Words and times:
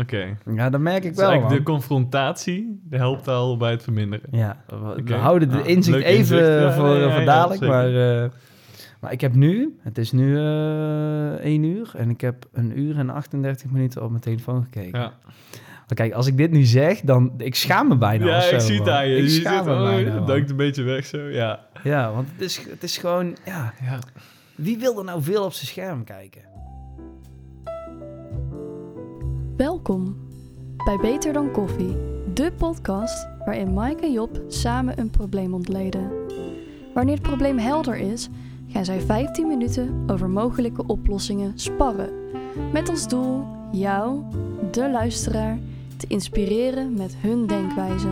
Oké. 0.00 0.36
Ja, 0.54 0.70
dat 0.70 0.80
merk 0.80 1.04
ik 1.04 1.16
Dus 1.16 1.26
wel, 1.26 1.48
de 1.48 1.62
confrontatie 1.62 2.80
de 2.84 2.96
helpt 2.96 3.28
al 3.28 3.56
bij 3.56 3.70
het 3.70 3.82
verminderen. 3.82 4.28
Ja, 4.30 4.62
we, 5.04 5.14
houden 5.14 5.48
de 5.48 5.54
Nou, 5.54 5.66
inzicht 5.66 5.98
even 5.98 6.18
inzicht. 6.18 6.74
Voor, 6.74 6.86
ja, 6.88 6.98
ja, 6.98 7.14
voor 7.14 7.24
dadelijk, 7.24 7.60
maar, 7.60 8.22
eh, 8.22 8.30
maar 9.00 9.12
ik 9.12 9.20
heb 9.20 9.34
nu, 9.34 9.78
het 9.80 9.98
is 9.98 10.12
nu 10.12 10.36
eh 10.38 11.44
1 11.44 11.62
uur 11.62 11.90
en 11.96 12.10
ik 12.10 12.20
heb 12.20 12.48
een 12.52 12.78
uur 12.78 12.98
en 12.98 13.10
38 13.10 13.70
minuten 13.70 14.02
op 14.02 14.10
mijn 14.10 14.22
telefoon 14.22 14.62
gekeken. 14.62 15.00
Ja, 15.00 15.12
Maar 15.86 15.94
kijk, 15.94 16.12
als 16.12 16.26
ik 16.26 16.36
dit 16.36 16.50
nu 16.50 16.62
zeg, 16.62 17.00
dan, 17.00 17.32
ik 17.36 17.54
schaam 17.54 17.88
me 17.88 17.96
bijna 17.96 18.26
ja 18.26 18.40
zo, 18.40 18.54
ik 18.54 18.60
zie 18.60 18.78
het 18.78 18.88
aan 18.88 19.08
je. 19.08 19.16
Ik 19.16 19.22
je 19.22 19.28
schaam 19.28 19.64
zit, 19.64 19.64
me 19.64 19.80
oh, 19.80 19.84
bijna, 19.84 20.14
man. 20.14 20.26
duikt 20.26 20.50
een 20.50 20.56
beetje 20.56 20.82
weg 20.82 21.06
zo, 21.06 21.18
ja. 21.18 21.66
Ja, 21.82 22.12
want 22.12 22.28
het 22.32 22.40
is, 22.40 22.66
het 22.70 22.82
is 22.82 22.98
gewoon, 22.98 23.36
ja, 23.44 23.72
ja. 23.82 23.98
wie 24.54 24.78
wil 24.78 24.98
er 24.98 25.04
nou 25.04 25.22
veel 25.22 25.44
op 25.44 25.52
zijn 25.52 25.66
scherm 25.66 26.04
kijken? 26.04 26.42
Welkom 29.56 30.16
bij 30.84 30.96
Beter 30.96 31.32
dan 31.32 31.50
Koffie, 31.50 31.96
de 32.34 32.52
podcast 32.58 33.28
waarin 33.44 33.74
Mike 33.74 34.02
en 34.02 34.12
Job 34.12 34.40
samen 34.48 34.98
een 34.98 35.10
probleem 35.10 35.54
ontleden. 35.54 36.10
Wanneer 36.94 37.14
het 37.14 37.22
probleem 37.22 37.58
helder 37.58 37.96
is, 37.96 38.28
gaan 38.68 38.84
zij 38.84 39.00
15 39.00 39.46
minuten 39.46 40.04
over 40.06 40.30
mogelijke 40.30 40.86
oplossingen 40.86 41.52
sparren. 41.58 42.10
Met 42.72 42.88
als 42.88 43.08
doel 43.08 43.44
jou, 43.72 44.22
de 44.70 44.90
luisteraar, 44.90 45.58
te 45.96 46.06
inspireren 46.06 46.94
met 46.94 47.16
hun 47.16 47.46
denkwijze. 47.46 48.08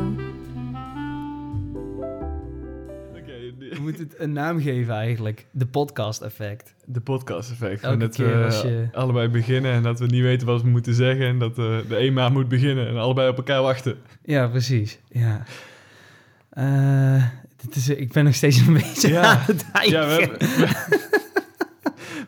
De- 3.84 3.91
moeten 3.91 4.09
het 4.09 4.20
een 4.20 4.33
naam 4.33 4.61
geven 4.61 4.95
eigenlijk, 4.95 5.47
de 5.51 5.66
podcast 5.66 6.20
effect. 6.23 6.74
de 6.84 7.01
podcast 7.01 7.51
effect. 7.51 7.83
Elke 7.83 7.97
dat 7.97 8.16
we 8.16 8.24
je- 8.24 8.88
allebei 8.93 9.29
beginnen 9.29 9.73
en 9.73 9.83
dat 9.83 9.98
we 9.98 10.07
niet 10.07 10.23
weten 10.23 10.47
wat 10.47 10.62
we 10.62 10.69
moeten 10.69 10.95
zeggen. 10.95 11.27
En 11.27 11.38
dat 11.38 11.51
eh, 11.59 11.77
de 11.88 11.98
een 11.98 12.12
maar 12.12 12.33
moet 12.33 12.48
beginnen 12.48 12.88
en 12.88 12.97
allebei 12.97 13.29
op 13.29 13.37
elkaar 13.37 13.62
wachten. 13.62 13.97
Ja, 14.24 14.47
precies, 14.47 14.98
ja. 15.09 15.43
Eh, 16.51 17.24
dit 17.57 17.77
is, 17.77 17.88
ik 17.88 18.12
ben 18.12 18.24
nog 18.24 18.35
steeds 18.35 18.59
een 18.59 18.73
beetje 18.73 19.09
Ja. 19.09 19.23
aan 19.23 19.43
het 19.46 19.65
Ja, 19.73 20.07
we 20.07 20.12
eigen. 20.12 20.30
hebben, 20.30 20.77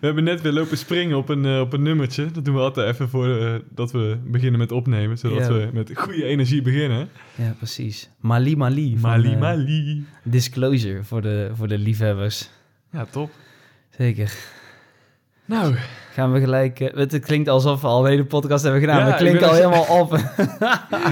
we 0.01 0.07
hebben 0.07 0.25
net 0.25 0.41
weer 0.41 0.53
lopen 0.53 0.79
springen 0.79 1.17
op 1.17 1.29
een, 1.29 1.45
eh, 1.45 1.61
op 1.61 1.73
een 1.73 1.83
nummertje. 1.83 2.31
Dat 2.31 2.45
doen 2.45 2.55
we 2.55 2.61
altijd 2.61 2.93
even 2.95 3.09
voor 3.09 3.39
eh, 3.39 3.55
dat 3.71 3.93
we 3.93 4.19
beginnen 4.25 4.59
met 4.59 4.73
opnemen. 4.73 5.19
Zodat 5.19 5.39
Ja. 5.47 5.53
we 5.53 5.69
met 5.73 5.91
goede 5.95 6.25
energie 6.25 6.63
beginnen. 6.63 7.09
Ja, 7.35 7.55
precies. 7.59 8.11
Mali 8.21 8.57
Mali. 8.57 8.97
van, 8.99 9.11
Mali 9.11 9.33
eh, 9.33 9.39
Mali. 9.39 10.05
Disclosure 10.23 11.05
voor 11.05 11.23
de, 11.23 11.51
voor 11.55 11.69
de 11.69 11.79
liefhebbers. 11.79 12.51
Ja, 12.93 13.07
top. 13.11 13.31
Zeker. 13.91 14.35
Nou, 15.45 15.75
Gaan 16.13 16.33
we 16.33 16.41
gelijk... 16.41 16.79
het, 16.79 17.19
klinkt 17.21 17.49
alsof 17.49 17.81
we 17.81 17.87
al 17.87 18.05
een 18.05 18.11
hele 18.11 18.25
podcast 18.25 18.63
hebben 18.63 18.81
gedaan. 18.81 18.97
Ja, 18.97 19.03
maar 19.03 19.13
het 19.13 19.21
klinkt 19.23 19.43
al 19.43 19.55
helemaal 19.55 19.87
op. 20.01 20.19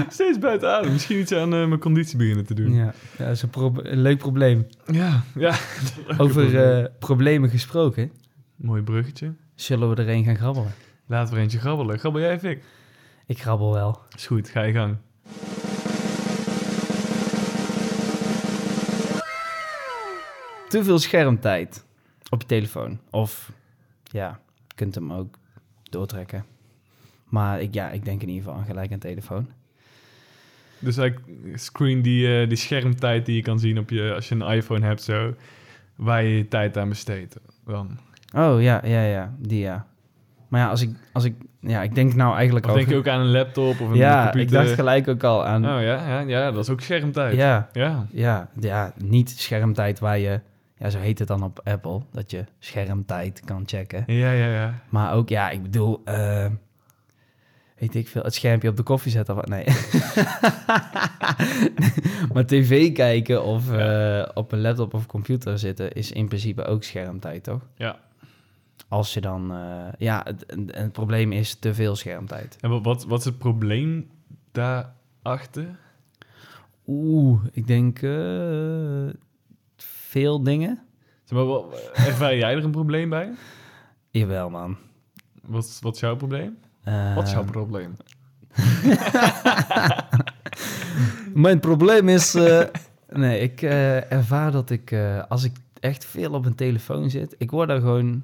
steeds 0.09 0.39
buiten 0.39 0.69
adem. 0.69 0.91
Misschien 0.91 1.19
iets 1.19 1.33
aan 1.33 1.49
mijn 1.49 1.79
conditie 1.79 2.17
beginnen 2.17 2.45
te 2.45 2.53
doen. 2.53 2.73
ja, 2.73 2.93
ja, 3.17 3.25
dat 3.25 3.35
is 3.35 3.41
een, 3.41 3.49
prob- 3.49 3.79
een 3.85 4.01
leuk 4.01 4.17
probleem. 4.17 4.67
ja. 4.91 5.23
ja. 5.35 5.53
Over 6.17 6.91
problemen 6.99 7.49
gesproken. 7.49 8.11
Mooi 8.55 8.81
bruggetje. 8.81 9.33
Zullen 9.55 9.89
we 9.89 9.95
er 9.95 10.09
een 10.09 10.23
gaan 10.23 10.35
grabbelen? 10.35 10.71
Laten 11.05 11.29
we 11.29 11.35
er 11.35 11.41
eentje 11.41 11.59
grabbelen. 11.59 11.99
Grabbel 11.99 12.21
jij, 12.21 12.39
Vic? 12.39 12.63
Ik 13.25 13.41
grabbel 13.41 13.73
wel. 13.73 14.01
Is 14.15 14.27
goed, 14.27 14.49
ga 14.49 14.61
je 14.61 14.73
gang. 14.73 14.97
Te 20.69 20.83
veel 20.83 20.99
schermtijd 20.99 21.85
op 22.29 22.41
je 22.41 22.47
telefoon. 22.47 22.99
Of 23.09 23.51
ja, 24.03 24.39
je 24.67 24.75
kunt 24.75 24.95
hem 24.95 25.13
ook 25.13 25.37
doortrekken. 25.83 26.45
Maar 27.23 27.61
ik, 27.61 27.73
ja, 27.73 27.89
ik 27.89 28.05
denk 28.05 28.21
in 28.21 28.27
ieder 28.27 28.43
geval 28.43 28.59
aan 28.59 28.65
gelijk 28.65 28.91
een 28.91 28.99
telefoon. 28.99 29.49
Dus 30.79 30.97
eigenlijk 30.97 31.57
screen 31.59 32.01
die, 32.01 32.41
eh, 32.41 32.47
die 32.47 32.57
schermtijd 32.57 33.25
die 33.25 33.35
je 33.35 33.41
kan 33.41 33.59
zien 33.59 33.79
op 33.79 33.89
je, 33.89 34.13
als 34.13 34.29
je 34.29 34.35
een 34.35 34.51
iPhone 34.51 34.85
hebt, 34.85 35.03
zo, 35.03 35.33
waar 35.95 36.23
je 36.23 36.37
je 36.37 36.47
tijd 36.47 36.77
aan 36.77 36.89
besteedt. 36.89 37.37
Dan. 37.65 37.99
Oh 38.35 38.61
ja, 38.61 38.81
ja, 38.85 39.01
ja, 39.03 39.33
die 39.39 39.59
ja. 39.59 39.85
Maar 40.47 40.61
ja, 40.61 40.69
als 40.69 40.81
ik, 40.81 40.89
als 41.13 41.23
ik, 41.23 41.35
ja, 41.59 41.81
ik 41.83 41.95
denk 41.95 42.13
nou 42.13 42.35
eigenlijk 42.35 42.65
Of 42.65 42.71
al- 42.71 42.77
denk 42.77 42.89
je 42.89 42.95
ook 42.95 43.07
aan 43.07 43.19
een 43.19 43.31
laptop 43.31 43.79
of 43.81 43.89
een 43.89 43.95
Ja, 43.95 44.25
ik 44.25 44.31
computer? 44.31 44.63
dacht 44.63 44.73
gelijk 44.75 45.07
ook 45.07 45.23
al 45.23 45.45
aan. 45.45 45.65
Oh 45.65 45.81
ja, 45.81 46.07
ja, 46.07 46.19
ja, 46.19 46.51
dat 46.51 46.63
is 46.63 46.69
ook 46.69 46.81
schermtijd. 46.81 47.35
ja, 47.35 47.69
Ja. 47.73 48.05
ja, 48.11 48.49
ja, 48.59 48.93
niet 48.97 49.29
schermtijd 49.29 49.99
waar 49.99 50.19
je, 50.19 50.39
ja, 50.77 50.89
zo 50.89 50.99
heet 50.99 51.19
het 51.19 51.27
dan 51.27 51.43
op 51.43 51.61
Apple, 51.63 52.01
dat 52.11 52.31
je 52.31 52.43
schermtijd 52.59 53.41
kan 53.45 53.63
checken. 53.65 54.03
Ja, 54.07 54.31
ja, 54.31 54.47
ja. 54.47 54.73
Maar 54.89 55.13
ook, 55.13 55.29
ja, 55.29 55.49
ik 55.49 55.61
bedoel, 55.61 56.01
eh, 56.05 56.45
weet 57.79 57.95
ik 57.95 58.07
veel, 58.07 58.23
het 58.23 58.33
schermpje 58.33 58.69
op 58.69 58.77
de 58.77 58.83
koffie 58.83 59.11
zetten. 59.11 59.33
of 59.35 59.39
wat? 59.39 59.49
Nee. 59.49 59.63
maar 62.33 62.45
tv 62.45 62.91
kijken 62.91 63.43
of 63.43 63.71
eh, 63.71 64.25
op 64.33 64.51
een 64.51 64.61
laptop 64.61 64.93
of 64.93 65.05
computer 65.05 65.59
zitten 65.59 65.91
is 65.91 66.11
in 66.11 66.27
principe 66.27 66.65
ook 66.65 66.83
schermtijd, 66.83 67.43
toch? 67.43 67.61
Ja. 67.75 67.97
Als 68.87 69.13
je 69.13 69.21
dan, 69.21 69.51
eh, 69.53 69.87
ja, 69.97 70.21
het, 70.23 70.43
het, 70.47 70.75
het 70.75 70.91
probleem 70.91 71.31
is 71.31 71.55
te 71.55 71.73
veel 71.73 71.95
schermtijd. 71.95 72.57
En 72.61 72.81
wat, 72.83 73.05
wat, 73.05 73.19
is 73.19 73.25
het 73.25 73.37
probleem 73.37 74.09
daarachter? 74.51 75.65
Oeh, 76.87 77.41
ik 77.51 77.67
denk 77.67 78.01
eh, 78.01 79.09
veel 79.75 80.43
dingen. 80.43 80.79
Zeg 81.23 81.37
maar, 81.37 81.47
wat- 81.47 81.89
ervaar 81.93 82.35
jij 82.35 82.55
er 82.55 82.63
een 82.63 82.71
probleem 82.71 83.09
bij? 83.09 83.31
Jawel, 84.09 84.49
man. 84.49 84.77
Wat, 85.45 85.63
is- 85.63 85.79
wat 85.81 85.93
is 85.95 85.99
jouw 85.99 86.15
probleem? 86.15 86.57
Wat 87.15 87.23
is 87.27 87.31
jouw 87.31 87.43
probleem? 87.45 87.95
Mijn 91.33 91.59
probleem 91.59 92.09
is. 92.09 92.35
eh, 92.35 92.61
nee, 93.09 93.39
ik 93.39 93.61
ervaar 93.61 94.51
dat 94.51 94.69
ik. 94.69 94.95
als 95.29 95.43
ik 95.43 95.51
echt 95.79 96.05
veel 96.05 96.33
op 96.33 96.45
een 96.45 96.55
telefoon 96.55 97.09
zit. 97.09 97.35
Ik 97.37 97.51
word 97.51 97.67
daar 97.67 97.79
gewoon. 97.79 98.23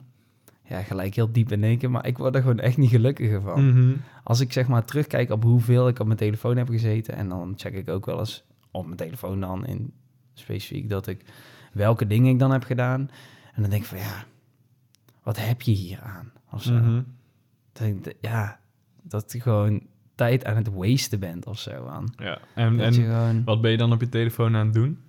Ja, 0.71 0.81
gelijk 0.81 1.15
heel 1.15 1.31
diep 1.31 1.51
in 1.51 1.63
één 1.63 1.77
keer. 1.77 1.91
Maar 1.91 2.07
ik 2.07 2.17
word 2.17 2.35
er 2.35 2.41
gewoon 2.41 2.59
echt 2.59 2.77
niet 2.77 2.89
gelukkiger 2.89 3.41
van. 3.41 3.67
Mhm. 3.69 3.95
Als 4.23 4.39
ik 4.39 4.53
zeg 4.53 4.67
maar 4.67 4.85
terugkijk 4.85 5.29
op 5.29 5.43
hoeveel 5.43 5.87
ik 5.87 5.99
op 5.99 6.05
mijn 6.05 6.17
telefoon 6.17 6.57
heb 6.57 6.69
gezeten. 6.69 7.15
En 7.15 7.29
dan 7.29 7.53
check 7.55 7.73
ik 7.73 7.89
ook 7.89 8.05
wel 8.05 8.19
eens 8.19 8.43
op 8.71 8.85
mijn 8.85 8.97
telefoon 8.97 9.39
dan 9.39 9.65
in 9.65 9.93
specifiek 10.33 10.89
dat 10.89 11.07
ik. 11.07 11.25
welke 11.73 12.07
dingen 12.07 12.31
ik 12.31 12.39
dan 12.39 12.51
heb 12.51 12.63
gedaan. 12.63 12.99
En 13.53 13.61
dan 13.61 13.69
denk 13.69 13.81
ik 13.81 13.87
van 13.87 13.97
ja. 13.97 14.23
Wat 15.23 15.45
heb 15.45 15.61
je 15.61 15.71
hier 15.71 15.99
aan? 16.01 16.31
Of 16.51 16.63
zo. 16.63 16.73
Mhm. 16.73 17.01
Dat 17.73 17.87
ik- 17.87 18.15
ja, 18.21 18.59
dat 19.01 19.31
je 19.31 19.39
gewoon 19.41 19.81
tijd 20.15 20.45
aan 20.45 20.55
het 20.55 20.69
wasten 20.73 21.19
bent 21.19 21.45
of 21.47 21.59
zo 21.59 21.87
aan. 21.87 22.05
Ja. 22.17 22.39
En, 22.55 22.79
en 22.79 22.93
gewoon... 22.93 23.43
wat 23.43 23.61
ben 23.61 23.71
je 23.71 23.77
dan 23.77 23.91
op 23.91 24.01
je 24.01 24.09
telefoon 24.09 24.55
aan 24.55 24.65
het 24.65 24.73
doen? 24.73 24.99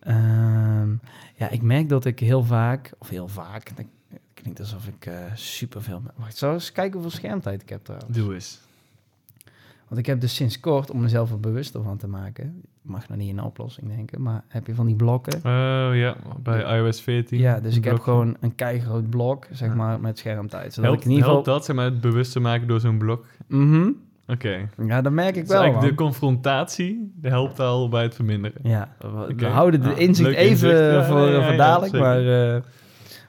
Ehm, 0.00 0.90
ja, 1.36 1.48
ik 1.48 1.62
merk 1.62 1.88
dat 1.88 2.04
ik 2.04 2.18
heel 2.18 2.42
vaak, 2.44 2.92
of 2.98 3.08
heel 3.08 3.28
vaak, 3.28 3.70
klinkt 4.40 4.60
alsof 4.60 4.86
ik 4.86 5.06
eh 5.06 5.14
superveel... 5.34 6.02
Wacht, 6.16 6.36
zal 6.36 6.52
eens 6.52 6.72
kijken 6.72 7.00
hoeveel 7.00 7.18
schermtijd 7.18 7.62
ik 7.62 7.68
heb 7.68 7.84
trouwens. 7.84 8.16
Doe 8.16 8.34
eens. 8.34 8.60
Want 9.88 10.00
ik 10.00 10.06
heb 10.06 10.20
dus 10.20 10.34
sinds 10.34 10.60
kort, 10.60 10.90
om 10.90 11.00
mezelf 11.00 11.30
er 11.30 11.40
bewuster 11.40 11.82
van 11.82 11.96
te 11.96 12.08
maken, 12.08 12.62
mag 12.82 13.08
nog 13.08 13.18
niet 13.18 13.28
in 13.28 13.38
een 13.38 13.44
oplossing 13.44 13.88
denken, 13.88 14.22
maar 14.22 14.44
heb 14.48 14.66
je 14.66 14.74
van 14.74 14.86
die 14.86 14.94
blokken? 14.96 15.36
Oh 15.36 15.96
ja, 15.96 16.16
bij 16.42 16.78
iOS 16.78 17.00
14. 17.00 17.38
Ja, 17.38 17.60
dus 17.60 17.76
ik 17.76 17.84
heb 17.84 18.00
gewoon 18.00 18.36
een 18.40 18.54
keigroot 18.54 19.10
blok, 19.10 19.46
zeg 19.52 19.68
Ja. 19.68 19.74
maar, 19.74 20.00
met 20.00 20.18
schermtijd. 20.18 20.74
Zodat 20.74 20.90
Helpt, 20.90 21.04
ik 21.04 21.04
in 21.10 21.10
ieder 21.16 21.28
geval... 21.28 21.42
dat, 21.44 21.64
zeg 21.64 21.76
maar, 21.76 21.84
het 21.84 22.00
bewust 22.00 22.32
te 22.32 22.40
maken 22.40 22.68
door 22.68 22.80
zo'n 22.80 22.98
blok? 22.98 23.26
Mhm. 23.46 23.90
Oké. 24.26 24.68
Ja, 24.86 25.02
dat 25.02 25.12
merk 25.12 25.36
ik 25.36 25.48
Dus 25.48 25.58
wel, 25.58 25.80
de 25.80 25.94
confrontatie 25.94 27.12
de 27.20 27.28
helpt 27.28 27.60
al 27.60 27.88
bij 27.88 28.02
het 28.02 28.14
verminderen. 28.14 28.60
Ja, 28.62 28.94
we, 29.36 29.46
houden 29.46 29.82
de 29.82 29.94
inzicht 29.94 30.30
even 30.30 30.50
inzicht. 30.50 30.78
Ja, 30.78 31.04
voor, 31.04 31.28
ja, 31.28 31.46
voor 31.46 31.56
dadelijk, 31.56 31.92
maar, 31.92 32.54
eh, 32.54 32.62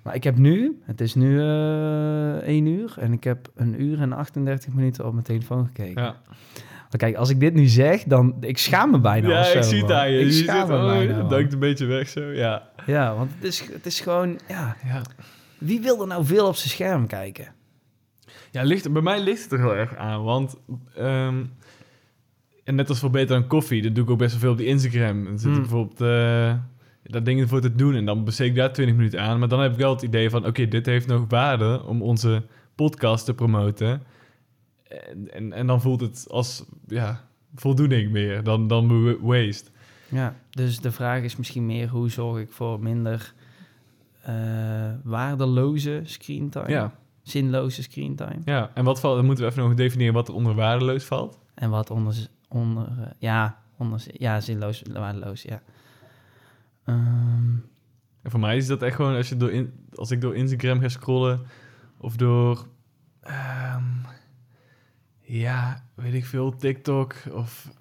maar 0.04 0.16
ik 0.16 0.24
heb 0.24 0.38
nu, 0.38 0.80
het 0.84 1.02
is 1.02 1.16
nu 1.16 1.40
eh 1.42 2.36
1 2.48 2.66
uur 2.66 2.94
en 3.00 3.14
ik 3.14 3.24
heb 3.24 3.52
een 3.56 3.82
uur 3.82 4.02
en 4.02 4.14
38 4.14 4.74
minuten 4.74 5.06
op 5.06 5.12
mijn 5.14 5.26
telefoon 5.26 5.66
gekeken. 5.66 6.02
Ja, 6.04 6.16
Maar 6.90 6.98
kijk, 6.98 7.16
als 7.16 7.30
ik 7.30 7.40
dit 7.40 7.54
nu 7.54 7.66
zeg, 7.66 8.04
dan, 8.04 8.36
ik 8.40 8.58
schaam 8.58 8.92
me 8.92 9.00
bijna 9.00 9.30
ja 9.30 9.44
zo, 9.44 9.58
ik 9.58 9.64
zie 9.64 9.82
het 9.82 9.92
aan 9.92 10.12
je. 10.12 10.20
Ik 10.20 10.26
je 10.26 10.32
schaam 10.32 10.60
zit, 10.60 10.68
me 10.68 10.76
oh, 10.84 10.86
bijna, 10.88 11.14
je 11.16 11.20
man. 11.22 11.30
duikt 11.30 11.54
een 11.54 11.60
beetje 11.60 11.86
weg 11.86 12.10
zo, 12.10 12.22
ja. 12.22 12.70
Ja, 12.86 13.16
want 13.16 13.32
het 13.36 13.44
is, 13.44 13.70
het 13.74 13.86
is 13.86 14.00
gewoon, 14.00 14.40
ja, 14.48 14.76
Ja, 14.86 15.02
wie 15.58 15.82
wil 15.82 16.02
er 16.02 16.08
nou 16.08 16.26
veel 16.26 16.48
op 16.48 16.56
zijn 16.56 16.70
scherm 16.70 17.08
kijken? 17.08 17.48
ja 18.52 18.64
ligt, 18.64 18.92
bij 18.94 19.02
mij 19.02 19.24
ligt 19.24 19.44
het 19.44 19.52
er 19.52 19.60
heel 19.60 19.76
erg 19.76 19.96
aan, 19.96 20.24
want... 20.24 20.56
ehm, 20.96 21.44
en 22.64 22.76
net 22.76 22.90
als 22.90 23.00
voor 23.00 23.10
Beter 23.10 23.40
dan 23.40 23.48
Koffie, 23.48 23.82
dat 23.82 23.96
doe 23.96 24.04
ik 24.04 24.10
ook 24.10 24.18
best 24.18 24.32
wel 24.32 24.40
veel 24.40 24.52
op 24.52 24.58
die 24.58 24.66
Instagram. 24.68 25.24
Dan 25.24 25.40
zit 25.40 25.44
Hmm. 25.52 25.54
ik 25.56 25.62
bijvoorbeeld 25.62 26.02
eh 26.02 26.54
daar 27.10 27.24
dingen 27.24 27.48
voor 27.48 27.62
te 27.62 27.76
doen 27.76 27.96
en 27.96 28.06
dan 28.06 28.24
besteed 28.24 28.50
ik 28.50 28.56
daar 28.56 28.74
20 28.74 28.96
minuten 28.96 29.22
aan. 29.22 29.40
Maar 29.40 29.48
dan 29.48 29.60
heb 29.60 29.72
ik 29.72 29.78
wel 29.78 29.94
het 29.94 30.02
idee 30.02 30.30
van, 30.30 30.46
oké, 30.46 30.68
dit 30.68 30.86
heeft 30.86 31.08
nog 31.08 31.26
waarde 31.28 31.84
om 31.86 32.02
onze 32.02 32.44
podcast 32.76 33.26
te 33.26 33.34
promoten. 33.34 34.02
En, 34.88 35.34
en, 35.34 35.54
en 35.54 35.68
dan 35.68 35.82
voelt 35.82 36.02
het 36.02 36.26
als, 36.30 36.64
ja, 36.88 37.28
voldoening 37.56 38.12
meer 38.12 38.44
dan, 38.44 38.68
dan 38.68 39.04
wa- 39.04 39.20
waste. 39.20 39.70
Ja, 40.10 40.36
dus 40.50 40.80
de 40.80 40.92
vraag 40.92 41.22
is 41.24 41.36
misschien 41.36 41.66
meer, 41.66 41.88
hoe 41.88 42.10
zorg 42.10 42.40
ik 42.42 42.52
voor 42.52 42.80
minder 42.80 43.34
eh, 44.22 44.34
waardeloze 45.04 46.02
screentime? 46.04 46.70
Ja, 46.70 46.94
zinloze 47.24 47.84
screentime. 47.84 48.42
Ja, 48.46 48.72
en 48.74 48.84
wat 48.84 49.00
valt, 49.00 49.16
dan 49.16 49.26
moeten 49.26 49.44
we 49.46 49.50
even 49.52 49.64
nog 49.64 49.74
definiëren 49.74 50.14
wat 50.14 50.28
er 50.28 50.34
onder 50.34 50.54
waardeloos 50.56 51.04
valt. 51.04 51.40
En 51.54 51.70
wat 51.70 51.90
onder, 51.90 52.16
onder 52.48 52.88
eh, 52.88 53.06
ja, 53.18 53.58
onder, 53.78 54.04
ja, 54.14 54.40
zinloos, 54.40 54.84
waardeloos, 54.94 55.42
ja. 55.42 55.62
Ehm, 56.90 57.56
En 58.22 58.32
voor 58.32 58.40
mij 58.40 58.58
is 58.58 58.68
dat 58.68 58.82
echt 58.82 58.96
gewoon 58.96 59.16
als, 59.16 59.30
je 59.30 59.38
door 59.38 59.52
in, 59.52 59.74
als 59.94 60.12
ik 60.12 60.22
door 60.22 60.36
Instagram 60.36 60.80
ga 60.80 60.88
scrollen 60.90 61.42
of 61.98 62.16
door, 62.16 62.68
ehm, 63.22 63.84
ja, 65.22 65.84
weet 65.94 66.14
ik 66.14 66.26
veel, 66.26 66.56
TikTok 66.56 67.16
of 67.32 67.72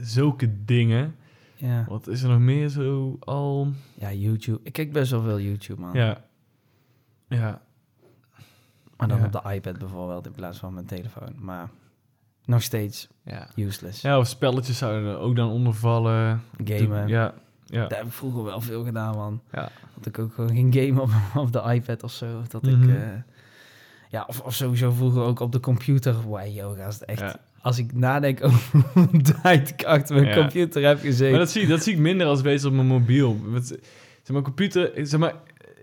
zulke 0.00 0.64
dingen. 0.64 1.14
ja. 1.54 1.84
Wat 1.88 2.06
is 2.06 2.22
er 2.22 2.28
nog 2.28 2.38
meer 2.38 2.68
zo 2.68 3.16
al? 3.20 3.72
ja, 3.94 4.12
YouTube. 4.12 4.60
Ik 4.62 4.72
kijk 4.72 4.92
best 4.92 5.10
wel 5.10 5.22
veel 5.22 5.40
YouTube, 5.40 5.80
man. 5.80 5.92
Ja, 5.94 6.24
ja, 7.28 7.62
Maar 8.96 9.08
dan 9.08 9.18
Ja. 9.18 9.24
op 9.24 9.32
de 9.32 9.54
iPad 9.54 9.78
bijvoorbeeld 9.78 10.26
in 10.26 10.32
plaats 10.32 10.58
van 10.58 10.74
mijn 10.74 10.86
telefoon. 10.86 11.34
Maar 11.38 11.68
nog 12.44 12.62
steeds 12.62 13.08
ja. 13.24 13.48
useless. 13.56 14.00
Ja, 14.02 14.18
of 14.18 14.26
spelletjes 14.26 14.78
zouden 14.78 15.10
er 15.10 15.18
ook 15.18 15.36
dan 15.36 15.50
onder 15.50 15.74
vallen. 15.74 16.42
Gamen. 16.64 17.08
Ja, 17.08 17.34
ja. 17.66 17.86
Daar 17.86 17.98
heb 17.98 18.06
ik 18.06 18.12
vroeger 18.12 18.44
wel 18.44 18.60
veel 18.60 18.84
gedaan, 18.84 19.14
man. 19.16 19.40
Ja. 19.52 19.68
Dat 19.94 20.06
ik 20.06 20.18
ook 20.18 20.34
gewoon 20.34 20.50
ging 20.50 20.74
gamen 20.74 21.02
op, 21.02 21.10
op 21.44 21.52
de 21.52 21.62
iPad 21.74 22.02
of 22.02 22.12
zo. 22.12 22.42
Dat 22.48 22.62
Mhm. 22.62 22.82
ik... 22.82 22.88
eh, 22.96 23.02
ja, 24.10 24.24
of, 24.28 24.40
of 24.40 24.54
sowieso 24.54 24.90
vroeger 24.90 25.22
ook 25.22 25.40
op 25.40 25.52
de 25.52 25.60
computer. 25.60 26.28
Wauw, 26.28 26.74
gast, 26.74 27.00
echt... 27.02 27.20
Ja. 27.20 27.36
Als 27.60 27.78
ik 27.78 27.92
nadenk 27.94 28.42
over 28.44 28.82
de 29.12 29.34
tijd 29.42 29.68
ik 29.70 29.84
achter 29.84 30.14
mijn 30.14 30.26
Ja. 30.28 30.34
computer 30.34 30.82
heb 30.84 31.00
gezeten. 31.00 31.30
Maar 31.30 31.38
dat 31.38 31.50
zie, 31.50 31.66
dat 31.66 31.82
zie 31.82 31.92
ik 31.92 31.98
minder 31.98 32.26
als 32.26 32.42
bezig 32.42 32.68
op 32.68 32.74
mijn 32.74 32.86
mobiel. 32.86 33.34
Met, 33.34 33.66
zeg 33.66 33.78
maar, 34.32 34.42
computer, 34.42 34.90
zeg 34.94 35.20
maar, 35.20 35.34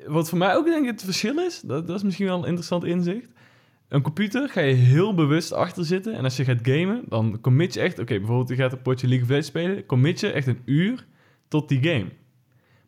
wat 0.07 0.29
voor 0.29 0.37
mij 0.37 0.55
ook 0.55 0.65
denk 0.65 0.83
ik 0.83 0.91
het 0.91 1.03
verschil 1.03 1.39
is, 1.39 1.61
dat, 1.65 1.87
dat 1.87 1.95
is 1.95 2.03
misschien 2.03 2.25
wel 2.25 2.37
een 2.37 2.45
interessant 2.45 2.83
inzicht. 2.83 3.27
Een 3.87 4.01
computer 4.01 4.49
ga 4.49 4.61
je 4.61 4.73
heel 4.73 5.13
bewust 5.13 5.53
achter 5.53 5.85
zitten. 5.85 6.13
En 6.13 6.23
als 6.23 6.35
je 6.37 6.43
gaat 6.43 6.59
gamen, 6.61 7.01
dan 7.09 7.37
commit 7.41 7.73
je 7.73 7.79
echt... 7.79 7.99
Oké, 7.99 8.17
bijvoorbeeld 8.17 8.49
je 8.49 8.55
gaat 8.55 8.71
een 8.71 8.81
potje 8.81 9.07
League 9.07 9.23
of 9.25 9.29
Legends 9.29 9.49
spelen. 9.49 9.85
Commit 9.85 10.19
je 10.19 10.31
echt 10.31 10.47
een 10.47 10.61
uur 10.65 11.05
tot 11.59 11.69
die 11.69 11.83
game. 11.83 12.05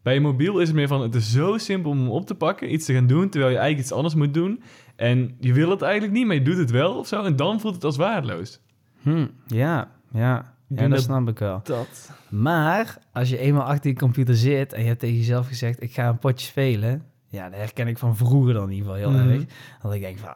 Bij 0.01 0.13
je 0.13 0.19
mobiel 0.21 0.59
is 0.59 0.67
het 0.67 0.75
meer 0.75 0.87
van... 0.87 1.01
Het 1.01 1.15
is 1.15 1.31
zo 1.31 1.57
simpel 1.57 1.91
om 1.91 1.97
hem 1.97 2.09
op 2.09 2.25
te 2.27 2.35
pakken, 2.35 2.73
iets 2.73 2.85
te 2.85 2.93
gaan 2.93 3.07
doen... 3.07 3.29
terwijl 3.29 3.51
je 3.51 3.57
eigenlijk 3.57 3.87
iets 3.87 3.95
anders 3.97 4.15
moet 4.15 4.33
doen. 4.33 4.63
En 4.95 5.35
je 5.39 5.53
wil 5.53 5.69
het 5.69 5.81
eigenlijk 5.81 6.13
niet, 6.13 6.25
maar 6.25 6.35
je 6.35 6.41
doet 6.41 6.57
het 6.57 6.71
wel 6.71 6.97
of 6.97 7.07
zo. 7.07 7.23
En 7.23 7.35
dan 7.35 7.59
voelt 7.59 7.73
het 7.75 7.83
als 7.83 7.97
waardeloos. 7.97 8.61
Hm, 9.01 9.27
ja, 9.47 9.91
ja. 10.11 10.53
Ja, 10.67 10.87
dat- 10.87 11.01
snap 11.01 11.27
ik 11.29 11.39
wel. 11.39 11.59
Dat... 11.63 12.11
Maar 12.29 12.97
als 13.11 13.29
je 13.29 13.37
eenmaal 13.37 13.63
achter 13.63 13.89
je 13.89 13.95
computer 13.95 14.35
zit 14.35 14.73
en 14.73 14.81
je 14.81 14.87
hebt 14.87 14.99
tegen 14.99 15.15
jezelf 15.17 15.47
gezegd, 15.47 15.81
ik 15.83 15.93
ga 15.93 16.07
een 16.09 16.19
potje 16.19 16.47
spelen. 16.47 17.03
Ja, 17.27 17.49
dat 17.49 17.59
herken 17.59 17.87
ik 17.87 17.97
van 17.97 18.15
vroeger 18.17 18.53
dan 18.53 18.63
in 18.69 18.75
ieder 18.75 18.91
geval 18.93 19.11
heel 19.11 19.19
Mhm. 19.23 19.29
erg. 19.29 19.43
Dat 19.81 19.93
ik 19.93 20.01
denk 20.01 20.17
van, 20.17 20.33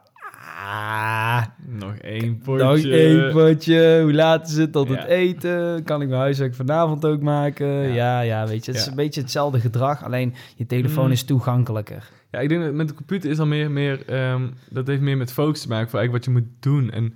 ah, 0.58 1.42
Nog 1.66 1.94
één 1.94 2.38
potje. 2.38 2.64
nog 2.64 2.76
één 2.84 3.32
potje. 3.32 4.00
Hoe 4.02 4.12
laat 4.12 4.48
is 4.48 4.56
het 4.56 4.72
tot 4.72 4.88
Ja. 4.88 4.94
het 4.94 5.04
eten? 5.04 5.82
Kan 5.84 6.02
ik 6.02 6.08
mijn 6.08 6.20
huiswerk 6.20 6.54
vanavond 6.54 7.04
ook 7.04 7.20
maken? 7.20 7.66
Ja. 7.66 7.94
Ja, 7.94 8.20
ja, 8.20 8.46
weet 8.46 8.64
je. 8.64 8.70
Het 8.70 8.80
is 8.80 8.86
een 8.86 8.94
beetje 8.94 9.20
hetzelfde 9.20 9.60
gedrag, 9.60 10.04
alleen 10.04 10.34
je 10.56 10.66
telefoon 10.66 11.04
Mhm. 11.04 11.12
is 11.12 11.24
toegankelijker. 11.24 12.08
Ja, 12.30 12.38
ik 12.38 12.48
denk 12.48 12.62
dat 12.62 12.72
met 12.72 12.88
de 12.88 12.94
computer 12.94 13.30
is 13.30 13.36
dan 13.36 13.48
meer, 13.48 13.70
meer 13.70 14.06
ehm, 14.08 14.42
dat 14.70 14.86
heeft 14.86 15.00
meer 15.00 15.16
met 15.16 15.32
focus 15.32 15.60
te 15.62 15.68
maken 15.68 15.90
voor 15.90 15.98
eigenlijk 15.98 16.26
wat 16.26 16.34
je 16.34 16.40
moet 16.40 16.52
doen. 16.62 16.90
En 16.90 17.14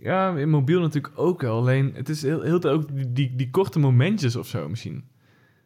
ja, 0.00 0.36
in 0.36 0.50
mobiel 0.50 0.80
natuurlijk 0.80 1.12
ook 1.18 1.40
wel. 1.42 1.56
Alleen 1.58 1.92
het 1.94 2.08
is 2.08 2.22
heel, 2.22 2.42
heel 2.42 2.62
ook 2.62 2.94
die, 2.96 3.12
die, 3.12 3.32
die 3.36 3.50
korte 3.50 3.78
momentjes 3.78 4.36
of 4.36 4.46
zo 4.46 4.68
misschien. 4.68 5.04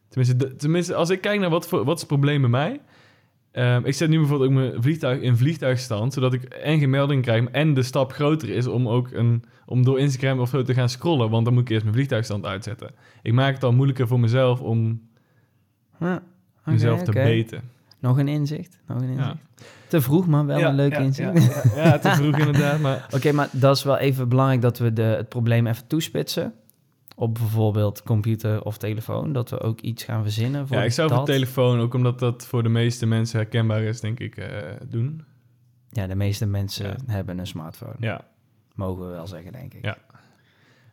Tenminste, 0.09 0.37
de- 0.37 0.55
tenminste 0.55 0.95
als 0.95 1.09
ik 1.09 1.21
kijk 1.21 1.39
naar 1.39 1.49
wat, 1.49 1.67
voor, 1.67 1.83
wat 1.85 1.93
is 1.95 1.99
het 2.01 2.09
probleem 2.09 2.41
bij 2.41 2.49
mij. 2.49 2.79
Ehm, 3.53 3.85
ik 3.85 3.93
zet 3.93 4.09
nu 4.09 4.17
bijvoorbeeld 4.17 4.49
ook 4.49 4.55
mijn 4.55 4.81
vliegtuig 4.81 5.21
in 5.21 5.37
vliegtuigstand, 5.37 6.13
zodat 6.13 6.33
ik 6.33 6.43
en 6.43 6.79
geen 6.79 6.89
melding 6.89 7.21
krijg 7.21 7.45
en 7.45 7.73
de 7.73 7.83
stap 7.83 8.11
groter 8.11 8.49
is 8.49 8.67
om 8.67 8.87
ook 8.87 9.11
een, 9.11 9.43
om 9.65 9.83
door 9.83 9.99
Instagram 9.99 10.39
of 10.39 10.49
zo 10.49 10.61
te 10.61 10.73
gaan 10.73 10.89
scrollen, 10.89 11.29
want 11.29 11.45
dan 11.45 11.53
moet 11.53 11.63
ik 11.63 11.69
eerst 11.69 11.83
mijn 11.83 11.95
vliegtuigstand 11.95 12.45
uitzetten. 12.45 12.91
Ik 13.21 13.33
maak 13.33 13.53
het 13.53 13.63
al 13.63 13.73
moeilijker 13.73 14.07
voor 14.07 14.19
mezelf 14.19 14.61
om 14.61 15.01
mezelf 16.63 17.03
te 17.03 17.11
oké. 17.11 17.23
meten. 17.23 17.61
Nog 17.99 18.17
een 18.17 18.27
inzicht, 18.27 18.79
nog 18.87 19.01
een 19.01 19.09
inzicht. 19.09 19.27
Ja. 19.27 19.63
Te 19.87 20.01
vroeg, 20.01 20.27
maar 20.27 20.45
wel 20.45 20.59
Ja, 20.59 20.69
een 20.69 20.75
leuk 20.75 20.91
ja, 20.91 20.99
inzicht. 20.99 21.75
Ja, 21.75 21.99
te 21.99 22.09
vroeg 22.09 22.37
inderdaad, 22.45 22.79
maar 22.79 23.07
Oké, 23.11 23.31
maar 23.31 23.49
dat 23.51 23.77
is 23.77 23.83
wel 23.83 23.97
even 23.97 24.29
belangrijk 24.29 24.61
dat 24.61 24.77
we 24.77 24.93
de, 24.93 25.01
het 25.01 25.29
probleem 25.29 25.67
even 25.67 25.87
toespitsen. 25.87 26.53
Op 27.15 27.33
bijvoorbeeld 27.33 28.03
computer 28.03 28.63
of 28.63 28.77
telefoon. 28.77 29.33
Dat 29.33 29.49
we 29.49 29.59
ook 29.59 29.81
iets 29.81 30.03
gaan 30.03 30.23
verzinnen 30.23 30.67
voor 30.67 30.77
Ja, 30.77 30.83
ik 30.83 30.91
zou 30.91 31.07
dat. 31.09 31.17
voor 31.17 31.27
telefoon, 31.27 31.79
ook 31.79 31.93
omdat 31.93 32.19
dat 32.19 32.45
voor 32.45 32.63
de 32.63 32.69
meeste 32.69 33.05
mensen 33.05 33.39
herkenbaar 33.39 33.81
is, 33.81 33.99
denk 33.99 34.19
ik, 34.19 34.37
eh, 34.37 34.71
doen. 34.87 35.23
Ja, 35.89 36.07
de 36.07 36.15
meeste 36.15 36.45
mensen 36.45 36.85
Ja. 36.87 36.95
hebben 37.13 37.37
een 37.39 37.47
smartphone. 37.47 37.95
Ja. 37.99 38.25
Mogen 38.75 39.05
we 39.07 39.11
wel 39.11 39.27
zeggen, 39.27 39.51
denk 39.51 39.73
ik. 39.73 39.83
Ja. 39.85 39.97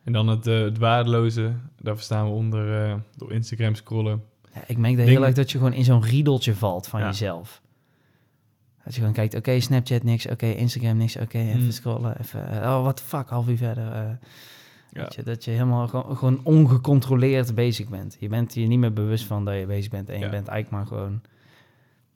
En 0.03 0.13
dan 0.13 0.27
het, 0.27 0.47
eh, 0.47 0.59
het 0.61 0.77
waardeloze, 0.77 1.53
daar 1.79 1.95
verstaan 1.95 2.25
we 2.25 2.31
onder 2.31 2.83
eh, 2.89 2.95
door 3.15 3.31
Instagram 3.31 3.75
scrollen. 3.75 4.23
Ja, 4.53 4.63
ik 4.67 4.77
merk 4.77 4.97
dat 4.97 5.07
heel 5.07 5.25
erg 5.25 5.35
dat 5.35 5.51
je 5.51 5.57
gewoon 5.57 5.73
in 5.73 5.83
zo'n 5.83 6.03
riedeltje 6.03 6.55
valt 6.55 6.87
van 6.87 6.99
Ja. 6.99 7.05
jezelf. 7.05 7.61
Dat 8.83 8.93
je 8.93 8.99
gewoon 8.99 9.15
kijkt, 9.15 9.35
oké, 9.35 9.59
Snapchat 9.59 10.03
niks, 10.03 10.27
oké, 10.27 10.45
Instagram 10.45 10.97
niks, 10.97 11.17
oké, 11.17 11.37
even 11.37 11.59
Hmm. 11.61 11.71
scrollen, 11.71 12.19
even, 12.19 12.41
oh, 12.49 12.89
the 12.89 13.03
fuck, 13.03 13.29
half 13.29 13.47
uur 13.47 13.57
verder. 13.57 14.19
Ja. 14.93 15.09
Je, 15.15 15.23
dat 15.23 15.43
je 15.45 15.51
helemaal 15.51 15.87
gewoon, 15.87 16.17
gewoon 16.17 16.39
ongecontroleerd 16.43 17.55
bezig 17.55 17.89
bent. 17.89 18.17
Je 18.19 18.27
bent 18.27 18.53
je 18.53 18.67
niet 18.67 18.79
meer 18.79 18.93
bewust 18.93 19.25
van 19.25 19.45
dat 19.45 19.55
je 19.59 19.65
bezig 19.65 19.91
bent 19.91 20.09
en 20.09 20.19
je 20.19 20.29
bent 20.29 20.47
eigenlijk 20.47 20.69
maar 20.69 20.85
gewoon 20.99 21.21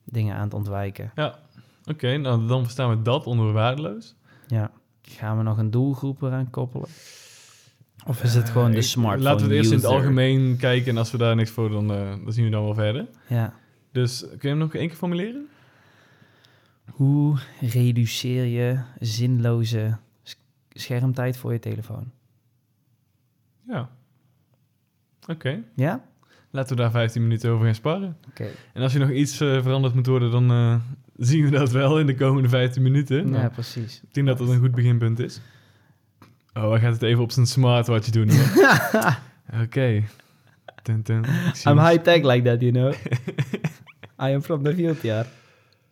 dingen 0.04 0.36
aan 0.36 0.44
het 0.44 0.54
ontwijken. 0.54 1.12
Ja, 1.16 1.39
oké, 1.86 2.18
nou 2.18 2.48
dan 2.48 2.63
verstaan 2.63 2.89
we 2.89 3.01
dat 3.01 3.25
onder 3.25 3.54
waardeloos. 3.54 4.16
Ja. 4.48 4.72
Gaan 5.01 5.38
we 5.38 5.44
nog 5.44 5.57
een 5.57 5.72
doelgroep 5.72 6.22
eraan 6.22 6.50
koppelen? 6.50 6.88
Of 8.07 8.24
is 8.24 8.33
het 8.36 8.50
gewoon 8.50 8.68
Eh, 8.68 8.72
de 8.74 8.78
ik- 8.80 8.83
smartphone 8.83 9.24
Laten 9.24 9.48
we 9.48 9.51
het 9.54 9.57
eerst 9.62 9.71
in 9.71 9.78
het 9.78 9.86
algemeen 9.86 10.57
kijken 10.57 10.88
en 10.92 10.98
als 10.98 11.12
we 11.12 11.18
daar 11.18 11.36
niks 11.36 11.50
voor, 11.51 11.69
dan, 11.69 11.92
eh, 11.92 12.10
dan 12.24 12.33
zien 12.33 12.45
we 12.45 12.51
dan 12.51 12.63
wel 12.63 12.74
verder. 12.74 13.06
Ja. 13.28 13.54
Dus 13.92 14.19
kun 14.28 14.38
je 14.42 14.48
hem 14.48 14.57
nog 14.57 14.74
één 14.74 14.88
keer 14.88 14.98
formuleren? 14.98 15.48
Hoe 16.92 17.38
reduceer 17.60 18.45
je 18.45 18.80
zinloze 19.00 19.98
schermtijd 20.69 21.38
voor 21.38 21.51
je 21.54 21.60
telefoon? 21.60 22.12
Ja. 23.68 23.90
Oké, 25.28 25.64
Ja? 25.76 26.04
laten 26.50 26.76
we 26.76 26.82
daar 26.82 26.92
15 26.92 27.22
minuten 27.22 27.52
over 27.52 27.66
gaan 27.66 27.76
sparren. 27.76 28.18
Oké. 28.30 28.48
En 28.74 28.82
als 28.82 28.94
je 28.94 29.00
nog 29.00 29.10
iets 29.10 29.40
eh, 29.40 29.62
veranderd 29.62 29.94
moet 29.94 30.06
worden, 30.08 30.32
dan 30.32 30.52
eh, 30.52 30.76
zien 31.30 31.44
we 31.44 31.50
dat 31.50 31.72
wel 31.72 32.00
in 32.00 32.06
de 32.06 32.16
komende 32.16 32.50
15 32.50 32.82
minuten. 32.82 33.18
Ja, 33.18 33.24
Nou, 33.38 33.50
precies. 33.50 34.02
Ik 34.08 34.14
denk 34.14 34.28
dat 34.28 34.38
dat 34.38 34.50
een 34.50 34.60
goed 34.60 34.76
beginpunt 34.76 35.20
is. 35.20 35.42
Oh, 36.54 36.70
hij 36.70 36.80
gaat 36.80 36.94
het 36.94 37.02
even 37.02 37.24
op 37.24 37.32
zijn 37.32 37.46
smartwatch 37.46 38.10
doen. 38.10 38.30
Oké. 39.64 40.04
Zie 41.54 41.72
I'm 41.72 41.80
high-tech 41.80 42.24
like 42.24 42.42
that, 42.50 42.62
you 42.62 42.72
know. 42.72 42.94
I 44.30 44.34
am 44.34 44.42
from 44.42 44.64
the 44.64 44.74
field, 44.76 45.02
ja. 45.02 45.26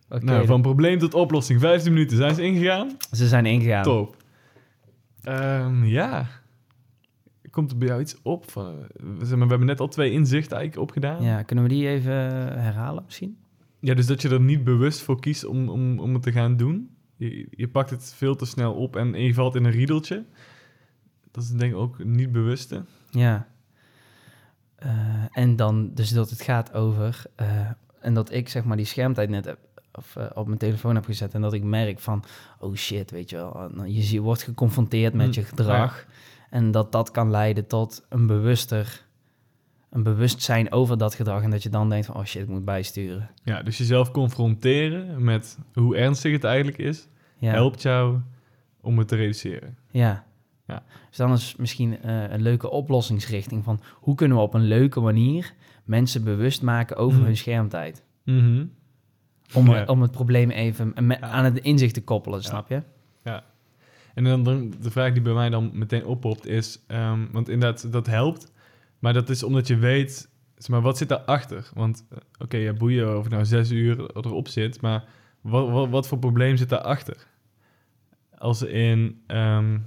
Oké, 0.10 0.24
Nou, 0.26 0.46
van 0.46 0.62
probleem 0.62 1.00
tot 1.00 1.14
oplossing. 1.14 1.60
15 1.60 1.94
minuten. 1.94 2.18
Zijn 2.18 2.36
ze 2.36 2.42
ingegaan? 2.42 2.98
ze 3.12 3.28
zijn 3.28 3.46
ingegaan. 3.46 3.84
Top. 3.84 4.16
Ehm, 5.24 5.84
ja. 5.86 6.28
Komt 7.54 7.72
er 7.72 7.78
bij 7.78 7.88
jou 7.88 8.02
iets 8.02 8.16
op? 8.22 8.52
Van, 8.52 8.66
eh, 8.66 9.06
we 9.20 9.36
hebben 9.38 9.66
net 9.66 9.80
al 9.80 9.88
twee 9.88 10.12
inzichten 10.12 10.58
eigenlijk 10.58 10.90
opgedaan. 10.90 11.24
Ja, 11.24 11.42
kunnen 11.42 11.64
we 11.64 11.70
die 11.70 11.88
even 11.88 12.14
herhalen 12.60 13.04
misschien? 13.06 13.38
Ja, 13.80 13.94
dus 13.94 14.06
dat 14.06 14.22
je 14.22 14.30
er 14.30 14.42
niet 14.42 14.64
bewust 14.64 15.02
voor 15.02 15.20
kiest 15.20 15.46
om, 15.46 15.70
om, 15.70 16.00
om 16.00 16.14
het 16.14 16.24
te 16.24 16.32
gaan 16.32 16.58
doen. 16.58 16.90
Je, 17.16 17.48
je 17.52 17.68
pakt 17.68 17.90
het 17.90 18.14
veel 18.18 18.36
te 18.36 18.46
snel 18.46 18.74
op 18.74 18.96
en, 18.96 19.16
en 19.16 19.24
je 19.24 19.34
valt 19.34 19.56
in 19.56 19.66
een 19.66 19.72
riedeltje. 19.72 20.26
Dat 21.32 21.44
is 21.44 21.50
denk 21.50 21.72
ik 21.72 21.78
ook 21.78 22.04
niet 22.04 22.32
bewuste. 22.32 22.84
Ja. 23.10 23.48
Eh, 24.76 24.90
en 25.32 25.56
dan, 25.56 25.92
dus 25.94 26.10
dat 26.10 26.30
het 26.30 26.42
gaat 26.42 26.74
over, 26.74 27.24
eh, 27.36 27.70
en 28.02 28.14
dat 28.14 28.32
ik 28.32 28.50
zeg 28.50 28.64
maar 28.64 28.78
die 28.78 28.86
schermtijd 28.86 29.30
net 29.30 29.46
heb, 29.46 29.58
of, 29.94 30.18
op 30.34 30.48
mijn 30.48 30.60
telefoon 30.60 30.96
heb 30.96 31.06
gezet 31.06 31.34
en 31.34 31.42
dat 31.42 31.54
ik 31.54 31.64
merk 31.64 32.00
van, 32.00 32.24
oh 32.60 32.76
shit, 32.76 33.12
weet 33.12 33.30
je 33.30 33.36
wel, 33.36 33.72
je 33.86 34.02
zie- 34.02 34.22
wordt 34.22 34.44
geconfronteerd 34.44 35.14
met 35.14 35.36
Hm, 35.36 35.40
je 35.42 35.46
gedrag 35.46 36.06
en 36.54 36.72
dat 36.72 36.92
dat 36.92 37.12
kan 37.12 37.32
leiden 37.32 37.68
tot 37.68 38.06
een 38.10 38.28
bewuster, 38.28 39.06
een 39.90 40.04
bewustzijn 40.04 40.72
over 40.72 40.98
dat 40.98 41.16
gedrag 41.16 41.44
en 41.44 41.50
dat 41.50 41.64
je 41.64 41.70
dan 41.70 41.90
denkt 41.90 42.06
van, 42.06 42.16
oh 42.16 42.24
shit, 42.24 42.42
ik 42.42 42.48
moet 42.48 42.66
bijsturen. 42.66 43.30
Ja, 43.44 43.62
dus 43.64 43.78
jezelf 43.78 44.12
confronteren 44.12 45.24
met 45.24 45.58
hoe 45.74 45.96
ernstig 45.98 46.32
het 46.32 46.44
eigenlijk 46.44 46.78
is, 46.78 47.08
Ja. 47.38 47.52
helpt 47.52 47.82
jou 47.82 48.20
om 48.82 48.98
het 48.98 49.08
te 49.08 49.16
reduceren. 49.16 49.78
Ja. 49.92 50.24
Ja. 50.68 50.84
Dus 51.08 51.18
dan 51.18 51.32
is 51.34 51.56
misschien 51.56 52.02
eh, 52.02 52.32
een 52.32 52.42
leuke 52.42 52.70
oplossingsrichting 52.70 53.64
van 53.64 53.80
hoe 53.94 54.16
kunnen 54.16 54.38
we 54.38 54.44
op 54.44 54.54
een 54.54 54.62
leuke 54.68 55.00
manier 55.00 55.54
mensen 55.84 56.24
bewust 56.24 56.62
maken 56.62 56.96
over 56.98 57.18
Mhm. 57.18 57.26
hun 57.26 57.38
schermtijd. 57.38 58.04
Mhm. 58.26 58.66
Om, 59.54 59.70
Ja. 59.70 59.86
om 59.86 60.02
het 60.02 60.12
probleem 60.12 60.50
even 60.50 60.94
Ja. 61.08 61.20
aan 61.20 61.44
het 61.46 61.58
inzicht 61.58 61.94
te 61.94 62.04
koppelen, 62.04 62.40
Ja. 62.40 62.46
snap 62.46 62.70
je? 62.70 62.82
En 64.14 64.24
dan, 64.24 64.44
dan 64.44 64.74
de 64.82 64.92
vraag 64.92 65.14
die 65.14 65.22
bij 65.22 65.34
mij 65.34 65.50
dan 65.50 65.72
meteen 65.74 66.06
oppopt 66.06 66.48
is, 66.48 66.80
ehm, 66.88 67.26
want 67.32 67.50
inderdaad, 67.50 67.92
dat 67.92 68.08
helpt, 68.08 68.52
maar 69.00 69.14
dat 69.14 69.30
is 69.30 69.44
omdat 69.44 69.68
je 69.68 69.78
weet, 69.78 70.30
zeg 70.58 70.70
maar, 70.70 70.82
wat 70.82 70.98
zit 70.98 71.10
daarachter? 71.10 71.70
Want, 71.74 72.06
eh, 72.10 72.18
oké, 72.40 72.58
ja, 72.58 72.74
boeien 72.74 73.18
of 73.18 73.30
nou 73.30 73.46
zes 73.46 73.72
uur 73.72 74.16
erop 74.16 74.48
zit, 74.48 74.82
maar 74.82 75.06
wat, 75.42 75.70
wat, 75.70 75.90
wat 75.90 76.08
voor 76.08 76.20
probleem 76.20 76.58
zit 76.58 76.70
daarachter? 76.70 77.28
Als 78.38 78.62
in, 78.62 79.22
ehm, 79.28 79.78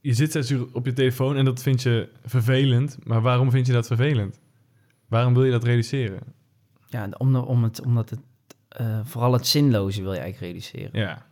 je 0.00 0.14
zit 0.14 0.32
zes 0.32 0.50
uur 0.50 0.66
op 0.72 0.86
je 0.86 0.92
telefoon 0.92 1.36
en 1.36 1.44
dat 1.44 1.62
vind 1.62 1.82
je 1.82 2.08
vervelend, 2.24 2.98
maar 3.04 3.20
waarom 3.20 3.50
vind 3.50 3.66
je 3.66 3.72
dat 3.72 3.86
vervelend? 3.86 4.40
Waarom 5.08 5.34
wil 5.34 5.44
je 5.44 5.50
dat 5.50 5.64
reduceren? 5.64 6.20
Ja, 6.86 7.08
om, 7.16 7.36
om 7.36 7.62
het, 7.62 7.82
omdat 7.84 8.10
het, 8.10 8.20
eh, 8.68 9.00
vooral 9.04 9.32
het 9.32 9.46
zinloze 9.46 10.02
wil 10.02 10.12
je 10.12 10.18
eigenlijk 10.18 10.52
reduceren. 10.52 10.90
Ja. 10.92 11.26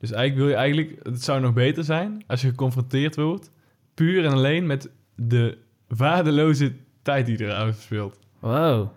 Dus 0.00 0.10
eigenlijk 0.10 0.36
wil 0.46 0.48
je 0.48 0.54
eigenlijk, 0.62 0.98
het 1.02 1.22
zou 1.24 1.40
nog 1.40 1.52
beter 1.52 1.84
zijn 1.84 2.24
als 2.26 2.40
je 2.40 2.48
geconfronteerd 2.48 3.16
wordt, 3.16 3.50
puur 3.94 4.24
en 4.24 4.32
alleen 4.32 4.66
met 4.66 4.90
de 5.16 5.58
waardeloze 5.88 6.72
tijd 7.02 7.26
die 7.26 7.46
er 7.46 7.74
speelt. 7.78 8.18
Wow. 8.38 8.88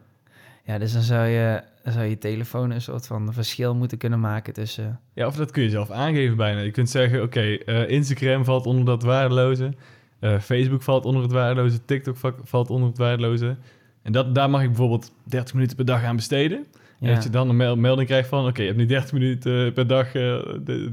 Ja, 0.65 0.77
dus 0.77 0.93
dan 0.93 1.01
zou 1.01 1.27
je, 1.27 1.61
dan 1.83 1.93
zou 1.93 2.05
je 2.05 2.17
telefoon 2.17 2.71
een 2.71 2.81
soort 2.81 3.07
van 3.07 3.33
verschil 3.33 3.75
moeten 3.75 3.97
kunnen 3.97 4.19
maken 4.19 4.53
tussen... 4.53 4.99
Ja, 5.13 5.27
of 5.27 5.35
dat 5.35 5.51
kun 5.51 5.63
je 5.63 5.69
zelf 5.69 5.91
aangeven 5.91 6.37
bijna. 6.37 6.59
Je 6.61 6.71
kunt 6.71 6.89
zeggen, 6.89 7.21
oké, 7.21 7.39
eh, 7.41 7.89
Instagram 7.89 8.43
valt 8.45 8.65
onder 8.65 8.85
dat 8.85 9.03
waardeloze. 9.03 9.73
eh, 10.19 10.39
Facebook 10.39 10.81
valt 10.81 11.05
onder 11.05 11.21
het 11.21 11.31
waardeloze. 11.31 11.85
TikTok 11.85 12.17
va- 12.17 12.33
valt 12.43 12.69
onder 12.69 12.87
het 12.89 12.97
waardeloze. 12.97 13.55
En 14.01 14.11
dat, 14.11 14.35
daar 14.35 14.49
mag 14.49 14.61
ik 14.61 14.67
bijvoorbeeld 14.67 15.11
30 15.23 15.53
minuten 15.53 15.75
per 15.75 15.85
dag 15.85 16.03
aan 16.03 16.15
besteden. 16.15 16.65
En 17.09 17.13
dat 17.15 17.23
je 17.23 17.29
dan 17.29 17.49
een 17.49 17.55
mel- 17.55 17.75
melding 17.75 18.07
krijgt 18.07 18.29
van... 18.29 18.47
oké, 18.47 18.61
je 18.61 18.67
hebt 18.67 18.79
nu 18.79 18.85
30 18.85 19.11
minuten 19.13 19.65
eh, 19.67 19.73
per 19.73 19.87
dag 19.87 20.13
eh, 20.15 20.39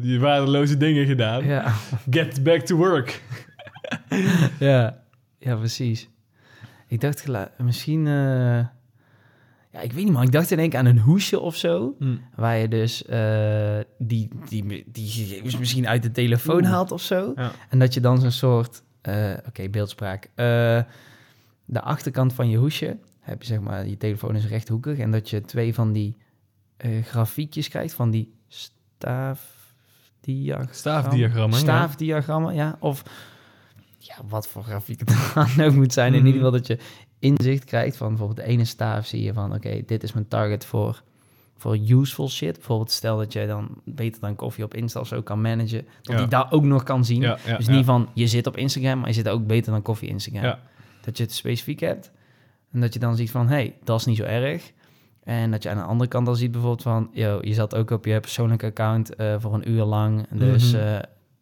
die 0.01 0.21
waardeloze 0.21 0.77
dingen 0.77 1.07
gedaan. 1.07 1.45
Ja. 1.45 1.73
Get 2.11 2.43
back 2.43 2.61
to 2.61 2.77
work. 2.77 3.23
ja. 4.59 5.03
ja, 5.39 5.57
precies. 5.57 6.09
Ik 6.87 7.01
dacht 7.01 7.27
misschien... 7.59 8.07
eh, 8.07 8.13
Ja, 9.73 9.81
ik 9.81 9.93
weet 9.93 10.05
niet, 10.05 10.13
man. 10.13 10.23
Ik 10.23 10.33
dacht 10.33 10.51
in 10.51 10.59
één 10.59 10.69
keer 10.69 10.79
aan 10.79 10.87
een 10.87 10.99
hoesje 10.99 11.41
of 11.41 11.57
zo. 11.57 11.97
Waar 12.37 12.57
je 12.59 12.69
dus 12.69 13.05
eh, 13.05 13.79
die, 13.99 14.29
die, 14.49 14.85
die 14.93 15.09
gegevens 15.09 15.59
misschien 15.59 15.89
uit 15.89 16.03
de 16.03 16.11
telefoon 16.11 16.61
Oeh. 16.63 16.71
haalt 16.71 16.93
of 16.93 17.03
zo. 17.03 17.33
Ja. 17.37 17.51
En 17.69 17.79
dat 17.79 17.95
je 17.95 18.01
dan 18.01 18.21
zo'n 18.21 18.31
soort... 18.31 18.83
Oké, 19.47 19.69
beeldspraak. 19.71 20.25
Eh, 20.35 20.81
de 21.65 21.81
achterkant 21.81 22.33
van 22.33 22.49
je 22.51 22.57
hoesje 22.57 22.97
heb 23.21 23.43
je 23.43 23.49
zeg 23.49 23.61
maar... 23.61 23.87
Je 23.89 23.97
telefoon 23.97 24.37
is 24.37 24.47
rechthoekig. 24.47 24.99
En 24.99 25.11
dat 25.11 25.31
je 25.31 25.41
twee 25.41 25.75
van 25.75 25.93
die 25.93 26.17
eh, 26.77 27.05
grafiekjes 27.05 27.69
krijgt. 27.69 27.95
Van 27.95 28.11
die 28.11 28.35
staafdiagrammen. 28.49 30.75
Staafdiagrammen, 30.75 31.57
ja. 31.59 31.65
Staafdiagrammen, 31.65 32.55
ja. 32.55 32.77
Of 32.81 33.03
ja, 33.99 34.15
wat 34.29 34.49
voor 34.49 34.63
grafiek 34.63 35.01
het 35.01 35.15
dan 35.57 35.67
ook 35.67 35.73
moet 35.75 35.93
zijn. 35.93 36.13
In 36.15 36.19
Mhm. 36.19 36.27
ieder 36.27 36.41
geval 36.43 36.59
dat 36.59 36.67
je 36.67 36.79
inzicht 37.19 37.65
krijgt 37.65 37.97
van 37.97 38.09
bijvoorbeeld 38.09 38.39
de 38.39 38.45
ene 38.53 38.65
staaf 38.65 39.07
zie 39.07 39.23
je 39.23 39.33
van... 39.33 39.55
Oké, 39.55 39.83
dit 39.87 40.03
is 40.03 40.13
mijn 40.13 40.29
target 40.29 40.65
voor, 40.65 41.03
voor 41.57 41.77
useful 41.79 42.29
shit. 42.29 42.55
Bijvoorbeeld 42.57 42.91
stel 42.91 43.17
dat 43.17 43.33
jij 43.33 43.47
dan 43.47 43.81
beter 43.85 44.21
dan 44.21 44.37
koffie 44.37 44.65
op 44.65 44.75
Insta 44.75 45.01
of 45.01 45.07
zo 45.07 45.23
kan 45.23 45.41
managen. 45.41 45.87
Dat 46.03 46.15
Ja. 46.15 46.19
die 46.21 46.29
daar 46.29 46.53
ook 46.53 46.65
nog 46.65 46.83
kan 46.83 47.05
zien. 47.05 47.21
Ja, 47.21 47.39
ja, 47.47 47.57
dus 47.57 47.67
ja. 47.67 47.73
niet 47.73 47.85
van 47.85 48.09
je 48.15 48.27
zit 48.27 48.47
op 48.47 48.57
Instagram, 48.57 48.99
maar 48.99 49.09
je 49.09 49.15
zit 49.15 49.29
ook 49.29 49.47
beter 49.47 49.73
dan 49.73 49.83
koffie 49.83 50.09
Instagram. 50.09 50.43
Ja. 50.43 50.59
Dat 51.01 51.17
je 51.17 51.23
het 51.23 51.33
specifiek 51.33 51.81
hebt. 51.81 52.11
En 52.73 52.81
dat 52.81 52.93
je 52.93 52.99
dan 52.99 53.17
ziet 53.17 53.31
van, 53.31 53.47
hé, 53.49 53.55
hey, 53.55 53.75
dat 53.85 53.99
is 54.01 54.07
niet 54.07 54.17
zo 54.17 54.23
erg. 54.25 54.73
En 55.25 55.51
dat 55.51 55.63
je 55.63 55.69
aan 55.71 55.77
de 55.77 55.83
andere 55.83 56.11
kant 56.11 56.27
dan 56.27 56.37
ziet 56.37 56.51
bijvoorbeeld 56.51 56.83
van... 56.83 57.11
Yo, 57.13 57.39
je 57.43 57.55
zat 57.55 57.75
ook 57.75 57.91
op 57.91 58.05
je 58.05 58.21
persoonlijke 58.21 58.67
account 58.67 59.15
eh, 59.15 59.35
voor 59.39 59.55
een 59.55 59.71
uur 59.71 59.83
lang. 59.85 60.29
Dus 60.29 60.73
Mhm. 60.73 60.83
eh, 60.83 60.99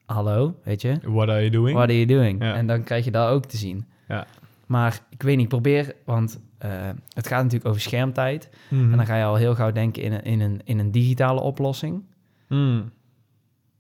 hallo, 0.07 0.55
weet 0.65 0.83
je? 0.83 0.99
What 1.03 1.29
are 1.29 1.39
you 1.39 1.51
doing? 1.51 1.77
What 1.77 1.89
are 1.89 2.05
you 2.05 2.07
doing? 2.07 2.43
Ja. 2.43 2.55
En 2.55 2.67
dan 2.67 2.83
krijg 2.83 3.05
je 3.05 3.11
dat 3.11 3.29
ook 3.31 3.45
te 3.45 3.57
zien. 3.57 3.87
Ja. 4.09 4.27
Maar 4.67 5.01
ik 5.11 5.23
weet 5.23 5.37
niet, 5.37 5.49
probeer... 5.49 5.95
Want 6.05 6.41
eh, 6.59 6.71
het 7.13 7.27
gaat 7.27 7.43
natuurlijk 7.43 7.69
over 7.71 7.81
schermtijd. 7.81 8.51
Mhm. 8.71 8.91
En 8.91 8.97
dan 8.97 9.07
ga 9.07 9.17
je 9.17 9.25
al 9.25 9.37
heel 9.37 9.55
gauw 9.55 9.73
denken 9.73 10.03
in 10.03 10.13
een, 10.13 10.23
in 10.23 10.41
een, 10.41 10.61
in 10.65 10.79
een 10.79 10.91
digitale 10.91 11.41
oplossing. 11.41 12.03
Hmm. 12.47 12.91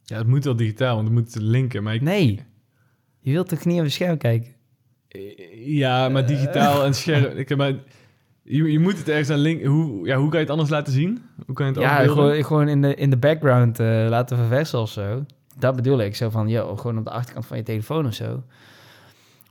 Ja, 0.02 0.16
het 0.18 0.26
moet 0.26 0.44
wel 0.44 0.56
digitaal, 0.56 0.94
want 0.94 1.06
het 1.08 1.16
moet 1.16 1.34
linken. 1.42 1.82
Maar 1.82 1.94
ik, 1.94 2.00
Nee, 2.02 2.40
je 3.20 3.32
wilt 3.32 3.48
toch 3.48 3.64
niet 3.64 3.78
op 3.78 3.84
je 3.84 3.90
scherm 3.90 4.16
kijken? 4.18 4.52
Ja, 5.64 6.08
maar 6.08 6.26
digitaal 6.26 6.84
en 6.84 6.94
scherm... 7.02 7.36
Ik 7.36 7.48
heb 7.48 7.58
maar, 7.58 7.72
je, 8.42 8.72
je 8.72 8.78
moet 8.78 8.98
het 8.98 9.08
ergens 9.08 9.30
aan 9.30 9.38
linken. 9.38 9.66
Hoe, 9.68 10.06
ja, 10.06 10.16
hoe 10.16 10.28
kan 10.28 10.38
je 10.38 10.44
het 10.44 10.50
anders 10.52 10.70
laten 10.70 10.92
zien? 10.92 11.22
Hoe 11.46 11.54
kan 11.54 11.66
je 11.66 11.72
het 11.72 11.80
Ja, 11.82 12.02
gewoon, 12.02 12.44
gewoon 12.44 12.68
in, 12.68 12.82
de, 12.82 12.94
in 12.94 13.10
de 13.10 13.16
background 13.16 13.80
eh, 13.80 14.06
laten 14.08 14.36
verversen 14.36 14.80
of 14.80 14.90
zo. 14.90 15.24
Dat 15.58 15.76
bedoel 15.76 16.00
ik. 16.00 16.16
Zo 16.16 16.30
van, 16.30 16.48
yo, 16.48 16.76
gewoon 16.76 16.98
op 16.98 17.04
de 17.04 17.10
achterkant 17.10 17.46
van 17.46 17.56
je 17.56 17.62
telefoon 17.62 18.06
of 18.06 18.14
zo. 18.14 18.42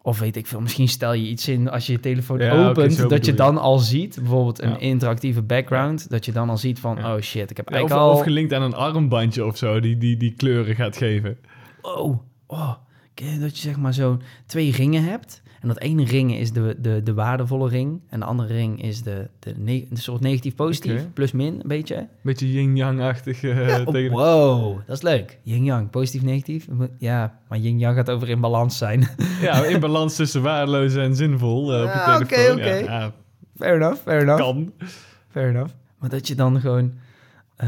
Of 0.01 0.19
weet 0.19 0.35
ik 0.35 0.47
veel, 0.47 0.61
misschien 0.61 0.87
stel 0.87 1.13
je 1.13 1.27
iets 1.27 1.47
in 1.47 1.69
als 1.69 1.85
je 1.85 1.91
je 1.91 1.99
telefoon 1.99 2.39
Ja, 2.39 2.69
opent, 2.69 3.09
dat 3.09 3.25
je 3.25 3.33
dan 3.33 3.57
al 3.57 3.79
ziet, 3.79 4.15
bijvoorbeeld 4.19 4.61
een 4.61 4.69
Ja. 4.69 4.77
interactieve 4.77 5.41
background, 5.41 6.09
dat 6.09 6.25
je 6.25 6.31
dan 6.31 6.49
al 6.49 6.57
ziet 6.57 6.79
van, 6.79 6.95
Ja. 6.95 7.15
oh 7.15 7.21
shit, 7.21 7.49
ik 7.51 7.57
heb 7.57 7.69
Ja, 7.69 7.73
of, 7.75 7.79
eigenlijk 7.79 8.09
al... 8.09 8.11
of 8.17 8.21
gelinkt 8.23 8.53
aan 8.53 8.61
een 8.61 8.73
armbandje 8.75 9.45
of 9.45 9.57
zo, 9.57 9.79
die, 9.79 9.97
die, 9.97 10.17
die 10.17 10.33
kleuren 10.33 10.75
gaat 10.75 10.97
geven. 10.97 11.37
oh, 11.81 12.19
oh, 12.47 12.73
ken 13.13 13.33
je 13.33 13.39
dat 13.39 13.55
je 13.57 13.61
zeg 13.67 13.77
maar 13.77 13.93
zo 13.93 14.19
twee 14.45 14.71
ringen 14.71 15.03
hebt. 15.03 15.41
En 15.61 15.67
dat 15.67 15.79
ene 15.79 16.03
ring 16.05 16.35
is 16.35 16.51
de, 16.51 16.75
de, 16.79 17.03
de 17.03 17.13
waardevolle 17.13 17.69
ring. 17.69 18.01
En 18.09 18.19
de 18.19 18.25
andere 18.25 18.53
ring 18.53 18.83
is 18.83 19.01
de, 19.03 19.27
de, 19.39 19.53
ne- 19.57 19.87
de 19.89 19.99
soort 19.99 20.21
negatief-positief, 20.21 20.99
Oké. 21.01 21.09
plus 21.13 21.31
min, 21.31 21.53
een 21.53 21.67
beetje. 21.67 22.07
Beetje 22.21 22.51
yin-yang-achtig. 22.53 23.41
Ja, 23.41 23.81
oh, 23.85 24.11
wow, 24.11 24.77
dat 24.85 24.95
is 24.95 25.01
leuk. 25.01 25.37
Yin-yang, 25.43 25.89
positief-negatief. 25.89 26.67
Ja, 26.97 27.39
maar 27.49 27.57
yin-yang 27.57 27.95
gaat 27.95 28.09
over 28.09 28.29
in 28.29 28.39
balans 28.41 28.77
zijn. 28.77 29.07
Ja, 29.41 29.65
in 29.65 29.79
balans 29.79 30.15
tussen 30.15 30.41
waardeloos 30.41 30.95
en 30.95 31.15
zinvol 31.15 31.73
je 31.73 31.83
Ja, 31.83 32.15
oké, 32.21 32.51
oké. 32.51 32.69
Ja, 32.73 32.99
ja, 32.99 33.11
fair 33.55 33.75
enough, 33.75 34.01
fair 34.01 34.21
enough. 34.21 34.41
kan. 34.41 34.71
Fair 35.29 35.49
enough. 35.49 35.73
Maar 35.99 36.09
dat 36.09 36.27
je 36.27 36.35
dan 36.35 36.59
gewoon... 36.61 36.93
eh, 37.55 37.67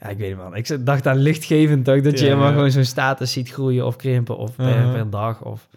ja, 0.00 0.08
ik 0.08 0.18
weet 0.18 0.28
het 0.30 0.38
man. 0.38 0.56
Ik 0.56 0.86
dacht 0.86 1.06
aan 1.06 1.16
lichtgevend 1.16 1.88
ook. 1.90 2.04
Dat 2.04 2.18
je 2.18 2.24
helemaal 2.24 2.52
gewoon 2.52 2.70
zo'n 2.70 2.84
status 2.84 3.32
ziet 3.32 3.50
groeien 3.50 3.86
of 3.86 3.96
krimpen. 3.96 4.36
Of 4.38 4.56
per, 4.56 4.66
Uh-huh. 4.66 4.92
per 4.92 5.10
dag. 5.10 5.42
Of, 5.44 5.68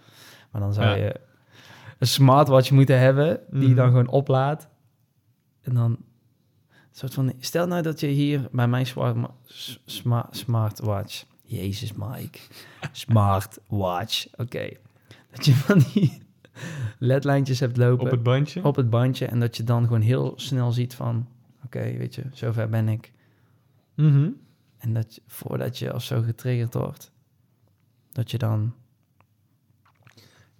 maar 0.51 0.61
dan 0.61 0.73
zou 0.73 0.87
Ja. 0.87 0.95
je 0.95 1.19
een 1.97 2.07
smartwatch 2.07 2.71
moeten 2.71 2.99
hebben. 2.99 3.39
Die 3.49 3.61
je 3.61 3.67
Mhm. 3.67 3.75
dan 3.75 3.87
gewoon 3.87 4.07
oplaadt. 4.07 4.67
En 5.61 5.73
dan... 5.73 5.91
Een 5.91 6.97
soort 6.97 7.13
van, 7.13 7.33
stel 7.39 7.67
nou 7.67 7.81
dat 7.81 7.99
je 7.99 8.07
hier 8.07 8.47
bij 8.51 8.67
mijn 8.67 8.85
smart, 8.85 9.17
sma- 9.85 10.27
smartwatch... 10.31 11.25
Jezus, 11.43 11.93
Mike. 11.93 12.39
Smartwatch. 12.91 14.27
Oké. 14.37 14.69
Dat 15.31 15.45
je 15.45 15.53
van 15.53 15.83
die 15.93 16.21
ledlijntjes 16.99 17.59
hebt 17.59 17.77
lopen 17.77 18.05
Op 18.05 18.11
het 18.11 18.23
bandje. 18.23 18.63
op 18.63 18.75
het 18.75 18.89
bandje 18.89 19.25
en 19.25 19.39
dat 19.39 19.57
je 19.57 19.63
dan 19.63 19.83
gewoon 19.83 20.01
heel 20.01 20.33
snel 20.35 20.71
ziet 20.71 20.95
van, 20.95 21.27
oké, 21.65 21.79
weet 21.97 22.15
je, 22.15 22.23
zover 22.33 22.69
ben 22.69 22.87
ik. 22.87 23.11
Mhm. 23.95 24.29
En 24.77 24.93
dat 24.93 25.15
je, 25.15 25.21
voordat 25.27 25.77
je 25.79 25.93
of 25.93 26.03
zo 26.03 26.21
getriggerd 26.21 26.73
wordt, 26.73 27.11
dat 28.11 28.31
je 28.31 28.37
dan, 28.37 28.73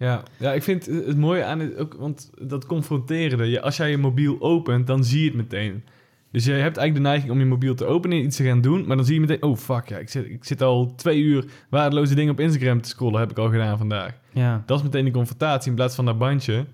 Ja, 0.02 0.22
ja, 0.36 0.52
ik 0.52 0.62
vind 0.62 0.86
het 0.86 1.16
mooie 1.16 1.44
aan 1.44 1.58
het 1.58 1.76
ook, 1.76 1.94
want 1.94 2.30
dat 2.40 2.66
confronterende. 2.66 3.44
Je, 3.46 3.60
als 3.60 3.76
jij 3.76 3.90
je 3.90 3.98
mobiel 3.98 4.40
opent, 4.40 4.86
dan 4.86 5.04
zie 5.04 5.20
je 5.20 5.26
het 5.26 5.36
meteen. 5.36 5.84
Dus 6.30 6.44
je 6.44 6.52
hebt 6.52 6.76
eigenlijk 6.76 6.94
de 6.94 7.00
neiging 7.10 7.32
om 7.32 7.38
je 7.38 7.44
mobiel 7.44 7.74
te 7.74 7.84
openen 7.84 8.18
en 8.18 8.24
iets 8.24 8.36
te 8.36 8.44
gaan 8.44 8.60
doen, 8.60 8.86
maar 8.86 8.96
dan 8.96 9.04
zie 9.04 9.14
je 9.14 9.20
meteen, 9.20 9.42
oh 9.42 9.56
fuck, 9.56 9.88
ja, 9.88 9.98
ik 9.98 10.08
zit, 10.08 10.28
ik 10.28 10.44
zit 10.44 10.62
al 10.62 10.94
twee 10.94 11.20
uur 11.20 11.44
waardeloze 11.70 12.14
dingen 12.14 12.32
op 12.32 12.40
Instagram 12.40 12.80
te 12.80 12.88
scrollen, 12.88 13.20
heb 13.20 13.30
ik 13.30 13.38
al 13.38 13.50
gedaan 13.50 13.78
vandaag. 13.78 14.18
ja, 14.32 14.62
Dat 14.66 14.78
is 14.78 14.84
meteen 14.84 15.04
die 15.04 15.12
confrontatie 15.12 15.70
in 15.70 15.76
plaats 15.76 15.94
van 15.94 16.04
dat 16.04 16.18
bandje. 16.18 16.66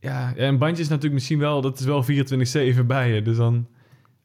Ja, 0.00 0.32
ja 0.36 0.46
een 0.46 0.58
bandje 0.58 0.82
is 0.82 0.88
natuurlijk 0.88 1.14
misschien 1.14 1.38
wel, 1.38 1.60
dat 1.60 1.78
is 1.78 1.84
wel 1.84 2.04
24-7 2.82 2.86
bij 2.86 3.14
je. 3.14 3.22
Dus 3.22 3.36
dan 3.36 3.66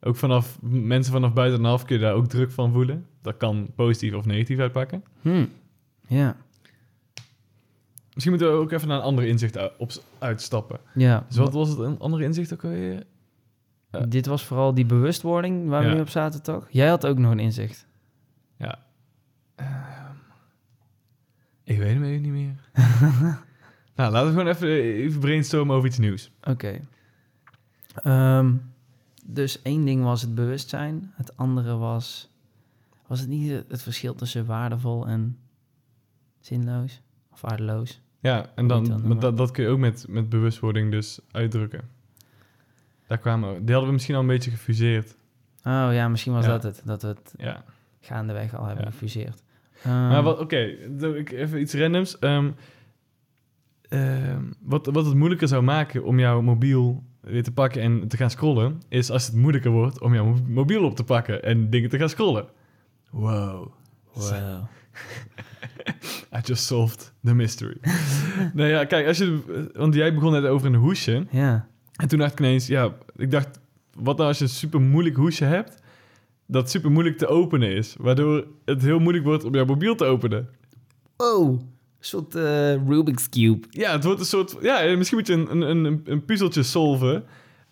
ook 0.01 0.15
vanaf 0.15 0.57
mensen 0.61 1.13
vanaf 1.13 1.33
buitenaf 1.33 1.85
kun 1.85 1.95
je 1.95 2.01
daar 2.01 2.13
ook 2.13 2.27
druk 2.27 2.51
van 2.51 2.71
voelen. 2.71 3.05
Dat 3.21 3.37
kan 3.37 3.67
positief 3.75 4.13
of 4.13 4.25
negatief 4.25 4.59
uitpakken. 4.59 5.03
hm. 5.21 5.45
ja, 6.07 6.35
Misschien 8.17 8.35
moeten 8.37 8.51
we 8.57 8.63
ook 8.63 8.71
even 8.71 8.87
naar 8.87 8.97
een 8.97 9.03
ander 9.03 9.25
inzicht 9.25 9.77
op, 9.77 9.91
uitstappen. 10.19 10.79
ja. 10.93 11.23
Dus 11.27 11.37
wat 11.37 11.53
was 11.53 11.69
het 11.69 11.77
een 11.79 11.99
andere 11.99 12.23
inzicht 12.23 12.53
ook 12.53 12.63
alweer? 12.63 13.03
Ja. 13.91 13.99
Dit 13.99 14.25
was 14.25 14.45
vooral 14.45 14.73
die 14.73 14.85
bewustwording 14.85 15.69
waar 15.69 15.81
we 15.83 15.87
Ja. 15.87 15.93
nu 15.93 16.01
op 16.01 16.09
zaten, 16.09 16.41
toch? 16.43 16.67
Jij 16.69 16.87
had 16.87 17.05
ook 17.05 17.17
nog 17.17 17.31
een 17.31 17.39
inzicht. 17.39 17.87
Ja. 18.57 18.79
Ehm, 19.55 20.13
ik 21.63 21.77
weet 21.77 21.93
hem 21.93 22.03
even 22.03 22.21
niet 22.21 22.31
meer. 22.31 22.55
nou, 23.95 24.11
laten 24.11 24.25
we 24.25 24.29
gewoon 24.39 24.47
even, 24.47 24.67
even 24.81 25.19
brainstormen 25.19 25.75
over 25.75 25.87
iets 25.87 25.97
nieuws. 25.97 26.31
Oké. 26.43 26.79
Ehm, 28.03 28.53
dus 29.25 29.61
één 29.61 29.85
ding 29.85 30.03
was 30.03 30.21
het 30.21 30.35
bewustzijn. 30.35 31.11
Het 31.15 31.37
andere 31.37 31.75
was, 31.75 32.29
was 33.07 33.19
het 33.19 33.29
niet 33.29 33.63
het 33.67 33.81
verschil 33.81 34.15
tussen 34.15 34.45
waardevol 34.45 35.07
en 35.07 35.37
zinloos? 36.39 37.01
Of 37.31 37.41
waardeloos? 37.41 38.01
Ja, 38.27 38.45
en 38.55 38.67
dan, 38.67 39.01
maar 39.07 39.19
dat, 39.19 39.37
dat 39.37 39.51
kun 39.51 39.63
je 39.63 39.69
ook 39.69 39.77
met, 39.79 40.05
met 40.09 40.29
bewustwording 40.29 40.91
dus 40.91 41.19
uitdrukken. 41.31 41.81
Daar 43.07 43.17
kwamen 43.17 43.49
die 43.49 43.69
hadden 43.69 43.85
we 43.87 43.91
misschien 43.93 44.15
al 44.15 44.21
een 44.21 44.27
beetje 44.27 44.51
gefuseerd. 44.51 45.15
Oh 45.63 45.89
ja, 45.91 46.07
misschien 46.07 46.33
was 46.33 46.45
Ja. 46.45 46.51
dat 46.51 46.63
het. 46.63 46.81
Dat 46.85 47.01
we 47.01 47.07
het 47.07 47.33
Ja. 47.37 47.63
gaandeweg 48.01 48.55
al 48.55 48.65
hebben 48.65 48.85
Ja. 48.85 48.91
gefuseerd. 48.91 49.43
maar 49.83 50.11
Ehm, 50.15 50.23
wat, 50.23 50.39
oké, 50.39 50.57
ik 51.15 51.31
even 51.31 51.59
iets 51.61 51.73
randoms. 51.73 52.19
Ehm, 52.19 52.51
ehm, 53.89 54.41
wat, 54.61 54.85
wat 54.85 55.05
het 55.05 55.15
moeilijker 55.15 55.47
zou 55.47 55.63
maken 55.63 56.03
om 56.03 56.19
jouw 56.19 56.41
mobiel 56.41 57.03
weer 57.21 57.43
te 57.43 57.51
pakken 57.51 57.81
en 57.81 58.07
te 58.07 58.17
gaan 58.17 58.29
scrollen, 58.29 58.81
is 58.89 59.09
als 59.11 59.25
het 59.25 59.35
moeilijker 59.35 59.71
wordt 59.71 60.01
om 60.01 60.13
jouw 60.13 60.25
mo- 60.25 60.39
mobiel 60.47 60.83
op 60.85 60.95
te 60.95 61.03
pakken 61.03 61.43
en 61.43 61.69
dingen 61.69 61.89
te 61.89 61.97
gaan 61.97 62.09
scrollen. 62.09 62.45
Wow. 63.09 63.71
Wow. 64.13 64.63
I 66.37 66.39
just 66.43 66.65
solved 66.65 67.13
the 67.23 67.33
mystery. 67.33 67.77
nou 68.53 68.69
ja, 68.69 68.85
kijk, 68.85 69.07
als 69.07 69.17
je, 69.17 69.69
want 69.73 69.93
jij 69.93 70.13
begon 70.13 70.31
net 70.31 70.45
over 70.45 70.67
een 70.67 70.75
hoesje. 70.75 71.25
Ja. 71.31 71.67
En 71.95 72.07
toen 72.07 72.19
dacht 72.19 72.31
ik 72.31 72.39
ineens, 72.39 72.67
ja, 72.67 72.93
ik 73.15 73.31
dacht, 73.31 73.59
wat 73.93 74.17
nou 74.17 74.29
als 74.29 74.37
je 74.37 74.43
een 74.43 74.49
super 74.49 74.81
moeilijk 74.81 75.15
hoesje 75.15 75.45
hebt, 75.45 75.81
dat 76.45 76.69
super 76.69 76.91
moeilijk 76.91 77.17
te 77.17 77.27
openen 77.27 77.71
is, 77.75 77.95
waardoor 77.99 78.47
het 78.65 78.81
heel 78.81 78.99
moeilijk 78.99 79.25
wordt 79.25 79.43
om 79.43 79.53
jouw 79.53 79.65
mobiel 79.65 79.95
te 79.95 80.05
openen. 80.05 80.49
Oh, 81.17 81.49
een 81.49 81.65
soort 81.99 82.35
eh, 82.35 82.87
Rubik's 82.87 83.29
Cube. 83.29 83.67
Ja, 83.69 83.91
het 83.91 84.03
wordt 84.03 84.19
een 84.19 84.25
soort, 84.25 84.55
ja, 84.61 84.95
misschien 84.97 85.17
moet 85.17 85.27
je 85.27 85.33
een, 85.33 85.61
een, 85.61 85.85
een, 85.85 86.01
een 86.05 86.25
puzzeltje 86.25 86.63
solven 86.63 87.23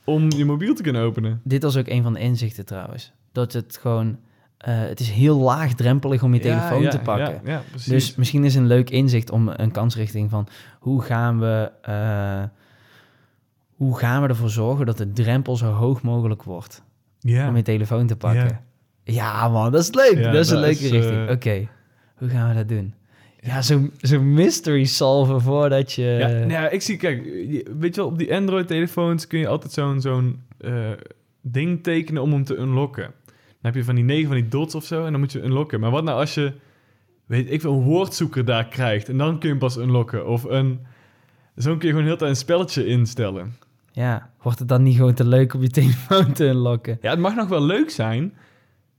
om 0.03 0.31
je 0.31 0.45
mobiel 0.45 0.75
te 0.75 0.81
kunnen 0.81 1.01
openen. 1.01 1.41
Dit 1.43 1.63
was 1.63 1.77
ook 1.77 1.87
een 1.87 2.03
van 2.03 2.13
de 2.13 2.19
inzichten 2.19 2.65
trouwens. 2.65 3.11
Dat 3.31 3.53
het 3.53 3.77
gewoon... 3.81 4.17
eh, 4.57 4.73
het 4.79 4.99
is 4.99 5.09
heel 5.09 5.37
laagdrempelig 5.37 6.23
om 6.23 6.33
je 6.33 6.39
telefoon 6.39 6.81
Ja, 6.81 6.89
te 6.89 6.99
pakken. 6.99 7.41
Ja. 7.45 7.61
Dus 7.87 8.15
misschien 8.15 8.43
is 8.43 8.55
een 8.55 8.67
leuk 8.67 8.89
inzicht 8.89 9.31
om 9.31 9.49
een 9.55 9.71
kansrichting 9.71 10.29
van 10.29 10.47
hoe 10.79 11.01
gaan 11.01 11.39
we, 11.39 11.71
eh, 11.81 12.43
hoe 13.75 13.97
gaan 13.97 14.21
we 14.21 14.27
ervoor 14.27 14.49
zorgen 14.49 14.85
dat 14.85 14.97
de 14.97 15.11
drempel 15.11 15.55
zo 15.55 15.71
hoog 15.71 16.01
mogelijk 16.01 16.43
wordt 16.43 16.83
om 17.47 17.55
je 17.55 17.61
telefoon 17.61 18.07
te 18.07 18.15
pakken. 18.15 18.47
Ja. 18.47 18.63
Ja, 19.03 19.49
man, 19.49 19.71
dat 19.71 19.81
is 19.81 19.93
leuk. 19.93 20.23
Dat 20.23 20.35
is 20.35 20.49
een 20.49 20.59
leuke 20.59 20.83
is, 20.83 20.89
richting. 20.91 21.27
eh, 21.27 21.33
Oké, 21.33 21.67
hoe 22.17 22.29
gaan 22.29 22.49
we 22.49 22.55
dat 22.55 22.69
doen? 22.69 22.93
Ja, 23.39 23.61
zo'n 23.61 23.91
zo 24.01 24.21
mystery 24.21 24.83
solven 24.85 25.41
voordat 25.41 25.93
je... 25.93 26.03
Ja, 26.03 26.27
nou 26.27 26.51
ja, 26.51 26.69
ik 26.69 26.81
zie, 26.81 26.97
kijk, 26.97 27.23
weet 27.79 27.95
je 27.95 28.01
wel, 28.01 28.05
op 28.05 28.17
die 28.17 28.35
Android-telefoons 28.35 29.27
kun 29.27 29.39
je 29.39 29.47
altijd 29.47 29.71
zo'n 29.71 30.01
zo'n 30.01 30.43
ding 31.41 31.83
tekenen 31.83 32.21
om 32.21 32.31
hem 32.31 32.43
te 32.43 32.55
unlocken. 32.57 33.11
Dan 33.65 33.73
heb 33.73 33.83
je 33.83 33.87
van 33.87 33.95
die 33.95 34.03
negen 34.03 34.27
van 34.27 34.35
die 34.35 34.47
dots 34.47 34.75
of 34.75 34.85
zo 34.85 35.05
en 35.05 35.11
dan 35.11 35.19
moet 35.19 35.31
je 35.31 35.43
unlocken. 35.43 35.79
Maar 35.79 35.91
wat 35.91 36.03
nou 36.03 36.19
als 36.19 36.33
je, 36.33 36.53
weet 37.25 37.51
ik 37.51 37.61
veel, 37.61 37.73
een 37.73 37.83
woordzoeker 37.83 38.45
daar 38.45 38.67
krijgt 38.67 39.09
en 39.09 39.17
dan 39.17 39.29
kun 39.31 39.39
je 39.41 39.47
hem 39.47 39.57
pas 39.59 39.77
unlocken? 39.77 40.27
Of 40.27 40.43
een, 40.43 40.79
zo 41.57 41.77
kun 41.77 41.87
je 41.87 41.93
gewoon 41.93 42.05
heel 42.07 42.17
tijd 42.17 42.29
een 42.29 42.35
spelletje 42.35 42.85
instellen. 42.85 43.55
Ja, 43.91 44.29
wordt 44.41 44.59
het 44.59 44.67
dan 44.67 44.83
niet 44.83 44.95
gewoon 44.95 45.13
te 45.13 45.27
leuk 45.27 45.53
om 45.53 45.61
je 45.61 45.69
telefoon 45.81 46.33
te 46.33 46.45
unlocken? 46.45 46.97
Ja, 47.01 47.09
het 47.09 47.19
mag 47.19 47.35
nog 47.35 47.47
wel 47.47 47.61
leuk 47.61 47.89
zijn, 47.89 48.33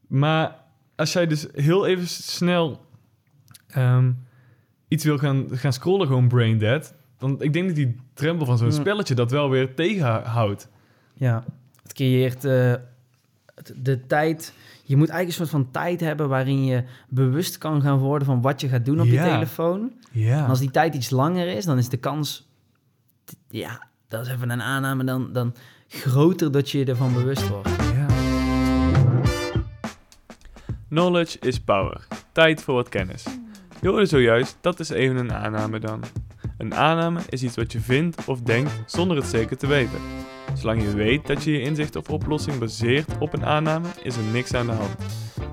maar 0.06 0.56
als 0.96 1.12
jij 1.12 1.26
dus 1.26 1.46
heel 1.54 1.86
even 1.86 2.06
snel 2.08 2.80
ehm, 3.66 4.12
iets 4.88 5.04
wil 5.04 5.18
gaan, 5.18 5.46
gaan 5.50 5.72
scrollen, 5.72 6.06
gewoon 6.06 6.28
brain 6.28 6.58
dead, 6.58 6.94
dan 7.18 7.42
ik 7.42 7.52
denk 7.52 7.66
dat 7.66 7.76
die 7.76 7.96
drempel 8.14 8.46
van 8.46 8.58
zo'n 8.58 8.66
Mm. 8.66 8.72
spelletje 8.72 9.14
dat 9.14 9.30
wel 9.30 9.50
weer 9.50 9.74
tegenhoudt. 9.74 10.68
Ja, 11.14 11.44
het 11.82 11.92
creëert 11.92 12.44
eh, 12.44 12.74
de 13.76 14.06
tijd. 14.06 14.52
Je 14.84 14.96
moet 14.96 15.08
eigenlijk 15.08 15.40
een 15.40 15.46
soort 15.46 15.62
van 15.64 15.70
tijd 15.70 16.00
hebben 16.00 16.28
waarin 16.28 16.64
je 16.64 16.84
bewust 17.08 17.58
kan 17.58 17.82
gaan 17.82 17.98
worden 17.98 18.26
van 18.26 18.40
wat 18.40 18.60
je 18.60 18.68
gaat 18.68 18.84
doen 18.84 19.00
op 19.00 19.06
je 19.06 19.16
telefoon. 19.16 19.92
Ja. 20.10 20.42
En 20.42 20.48
als 20.48 20.58
die 20.58 20.70
tijd 20.70 20.94
iets 20.94 21.10
langer 21.10 21.48
is, 21.48 21.64
dan 21.64 21.78
is 21.78 21.88
de 21.88 21.96
kans, 21.96 22.48
ja, 23.48 23.88
dat 24.08 24.26
is 24.26 24.32
even 24.32 24.50
een 24.50 24.62
aanname, 24.62 25.04
dan, 25.04 25.32
dan 25.32 25.54
groter 25.88 26.52
dat 26.52 26.70
je 26.70 26.78
je 26.78 26.84
ervan 26.84 27.12
bewust 27.12 27.48
wordt. 27.48 27.68
ja. 27.68 28.06
Knowledge 30.88 31.38
is 31.38 31.60
power. 31.60 32.06
Tijd 32.32 32.62
voor 32.62 32.74
wat 32.74 32.88
kennis. 32.88 33.24
Je 33.80 33.88
hoorde 33.88 34.06
zojuist, 34.06 34.56
dat 34.60 34.80
is 34.80 34.88
even 34.88 35.16
een 35.16 35.32
aanname 35.32 35.78
dan. 35.78 36.02
Een 36.58 36.74
aanname 36.74 37.20
is 37.28 37.42
iets 37.42 37.56
wat 37.56 37.72
je 37.72 37.80
vindt 37.80 38.24
of 38.24 38.40
denkt 38.40 38.72
zonder 38.86 39.16
het 39.16 39.26
zeker 39.26 39.56
te 39.56 39.66
weten. 39.66 39.98
Zolang 40.58 40.82
je 40.82 40.94
weet 40.94 41.26
dat 41.26 41.44
je 41.44 41.52
je 41.52 41.60
inzicht 41.60 41.96
of 41.96 42.10
oplossing 42.10 42.58
baseert 42.58 43.18
op 43.18 43.32
een 43.32 43.44
aanname, 43.46 43.88
is 44.02 44.16
er 44.16 44.22
niks 44.32 44.54
aan 44.54 44.66
de 44.66 44.72
hand. 44.72 44.96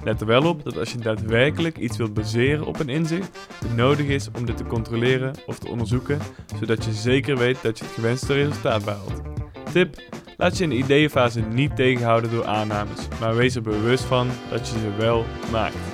Let 0.04 0.22
er 0.22 0.28
wel 0.28 0.46
op 0.46 0.64
dat 0.64 0.78
als 0.78 0.92
je 0.92 0.98
daadwerkelijk 0.98 1.78
iets 1.78 1.98
wilt 1.98 2.14
baseren 2.14 2.66
op 2.66 2.80
een 2.80 2.90
inzicht, 2.90 3.48
het 3.60 3.76
nodig 3.76 4.08
is 4.08 4.28
om 4.38 4.46
dit 4.46 4.58
te 4.58 4.66
controleren 4.66 5.34
of 5.46 5.60
te 5.60 5.70
onderzoeken, 5.70 6.20
zodat 6.60 6.86
je 6.86 6.94
zeker 6.94 7.38
weet 7.38 7.62
dat 7.62 7.78
je 7.78 7.86
het 7.86 7.94
gewenste 7.94 8.34
resultaat 8.34 8.86
behaalt. 8.86 9.22
Tip: 9.72 10.02
Laat 10.38 10.58
je 10.58 10.63
in 10.63 10.70
de 10.70 10.76
ideeënfase 10.76 11.42
niet 11.42 11.76
tegenhouden 11.76 12.32
door 12.32 12.46
aannames, 12.46 13.08
maar 13.20 13.36
wees 13.36 13.56
er 13.56 13.62
bewust 13.62 14.04
van 14.04 14.28
dat 14.50 14.70
je 14.70 14.80
ze 14.80 14.96
wel 14.98 15.26
maakt. 15.52 15.92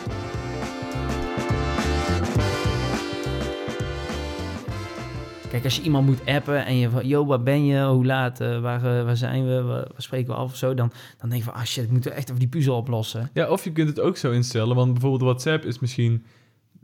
Kijk, 5.60 5.72
als 5.72 5.80
je 5.80 5.86
iemand 5.88 6.06
moet 6.06 6.26
appen 6.26 6.66
en 6.66 6.76
je 6.78 6.90
van, 6.90 7.08
yo, 7.08 7.26
waar 7.26 7.44
ben 7.44 7.66
je, 7.66 7.84
hoe 7.84 8.06
laat, 8.06 8.42
eh, 8.42 8.62
waar, 8.62 8.98
eh, 8.98 9.04
waar 9.04 9.18
zijn 9.18 9.48
we, 9.48 9.62
waar, 9.62 9.82
waar 9.82 10.02
spreken 10.02 10.34
we 10.34 10.40
af 10.40 10.52
of 10.52 10.56
zo, 10.56 10.74
dan, 10.74 10.92
dan 11.18 11.30
denk 11.30 11.42
je 11.42 11.50
van, 11.50 11.60
ah 11.60 11.66
shit, 11.66 11.84
ik 11.84 11.92
moet 11.92 12.08
echt 12.08 12.28
even 12.28 12.40
die 12.40 12.48
puzzel 12.48 12.76
oplossen. 12.76 13.30
ja, 13.34 13.50
of 13.50 13.64
je 13.64 13.72
kunt 13.72 13.88
het 13.88 14.00
ook 14.00 14.18
zo 14.18 14.32
instellen, 14.32 14.76
want 14.76 14.92
bijvoorbeeld 14.92 15.22
WhatsApp 15.22 15.66
is 15.66 15.80
misschien, 15.80 16.26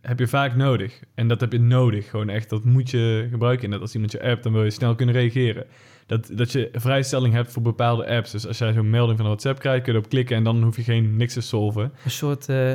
heb 0.02 0.20
je 0.20 0.28
vaak 0.28 0.56
nodig. 0.56 1.00
En 1.14 1.28
dat 1.28 1.42
heb 1.42 1.52
je 1.52 1.60
nodig, 1.60 2.10
gewoon 2.10 2.30
echt, 2.30 2.50
dat 2.50 2.64
moet 2.64 2.90
je 2.90 3.28
gebruiken. 3.32 3.66
En 3.66 3.72
dat 3.72 3.82
als 3.82 3.94
iemand 3.94 4.12
je 4.12 4.24
appt, 4.24 4.44
dan 4.44 4.54
wil 4.54 4.64
je 4.64 4.70
snel 4.70 4.96
kunnen 4.96 5.16
reageren. 5.16 5.66
Dat, 6.06 6.30
dat 6.34 6.52
je 6.52 6.70
vrijstelling 6.74 7.34
hebt 7.34 7.52
voor 7.52 7.62
bepaalde 7.62 8.08
apps. 8.08 8.32
Dus 8.32 8.48
als 8.48 8.58
jij 8.58 8.74
zo'n 8.74 8.90
melding 8.90 9.18
van 9.18 9.28
WhatsApp 9.28 9.60
krijgt, 9.60 9.84
kun 9.84 9.94
je 9.94 9.98
erop 9.98 10.10
klikken 10.10 10.36
en 10.36 10.44
dan 10.44 10.64
hoef 10.64 10.76
je 10.76 10.84
geen 10.84 11.16
niks 11.18 11.34
te 11.34 11.42
solven. 11.42 11.94
Een 12.04 12.12
soort 12.12 12.50
eh, 12.50 12.74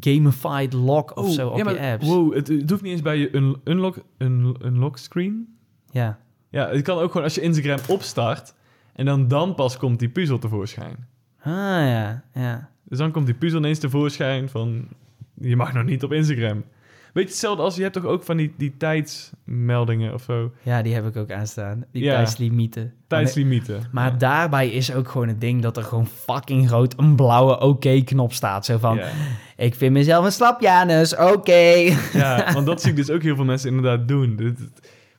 gamified 0.00 0.72
lock 0.72 1.16
of 1.16 1.30
zo 1.30 1.48
op 1.48 1.56
ja, 1.56 1.64
maar, 1.64 1.74
je 1.74 1.80
apps. 1.80 2.06
Wow, 2.06 2.34
het, 2.34 2.48
het 2.48 2.70
hoeft 2.70 2.82
niet 2.82 2.92
eens 2.92 3.02
bij 3.02 3.18
je 3.18 3.36
un, 3.36 3.56
unlock, 3.64 4.04
un, 4.18 4.56
unlock 4.64 4.98
screen. 4.98 5.56
Ja. 5.90 6.18
Ja, 6.50 6.68
het 6.68 6.82
kan 6.82 6.98
ook 6.98 7.10
gewoon 7.10 7.22
als 7.22 7.34
je 7.34 7.40
Instagram 7.40 7.78
opstart 7.88 8.54
en 8.92 9.04
dan, 9.04 9.28
dan 9.28 9.54
pas 9.54 9.76
komt 9.76 9.98
die 9.98 10.08
puzzel 10.08 10.38
tevoorschijn. 10.38 11.08
Ah 11.42 11.52
ja, 11.52 12.24
ja. 12.34 12.70
Dus 12.84 12.98
dan 12.98 13.10
komt 13.10 13.26
die 13.26 13.34
puzzel 13.34 13.58
ineens 13.58 13.78
tevoorschijn 13.78 14.48
van... 14.48 14.88
Je 15.34 15.56
mag 15.56 15.72
nog 15.72 15.84
niet 15.84 16.02
op 16.02 16.12
Instagram. 16.12 16.64
Weet 17.12 17.24
je, 17.24 17.30
hetzelfde 17.30 17.62
als... 17.62 17.76
Je 17.76 17.82
hebt 17.82 17.94
toch 17.94 18.04
ook 18.04 18.22
van 18.22 18.36
die, 18.36 18.54
die 18.56 18.76
tijdsmeldingen 18.76 20.14
of 20.14 20.22
zo. 20.22 20.52
Ja, 20.62 20.82
die 20.82 20.94
heb 20.94 21.06
ik 21.06 21.16
ook 21.16 21.30
aanstaan. 21.30 21.84
Die 21.92 22.02
Ja. 22.02 22.14
tijdslimieten. 22.14 22.92
Tijdslimieten. 23.06 23.82
Maar 23.92 24.10
Ja. 24.10 24.16
daarbij 24.16 24.68
is 24.70 24.94
ook 24.94 25.08
gewoon 25.08 25.28
het 25.28 25.40
ding 25.40 25.62
dat 25.62 25.76
er 25.76 25.82
gewoon 25.82 26.06
fucking 26.06 26.68
groot 26.68 26.94
een 26.98 27.16
blauwe 27.16 27.60
oké-knop 27.60 28.32
staat. 28.32 28.64
Zo 28.64 28.78
van, 28.78 28.96
Ja. 28.96 29.08
ik 29.56 29.74
vind 29.74 29.92
mezelf 29.92 30.24
een 30.24 30.32
slap 30.32 30.60
Janus, 30.60 31.16
oké. 31.16 31.52
ja, 32.12 32.52
want 32.52 32.66
dat 32.66 32.80
zie 32.80 32.90
ik 32.90 32.96
dus 32.96 33.10
ook 33.10 33.22
heel 33.22 33.36
veel 33.36 33.44
mensen 33.44 33.68
inderdaad 33.68 34.08
doen. 34.08 34.56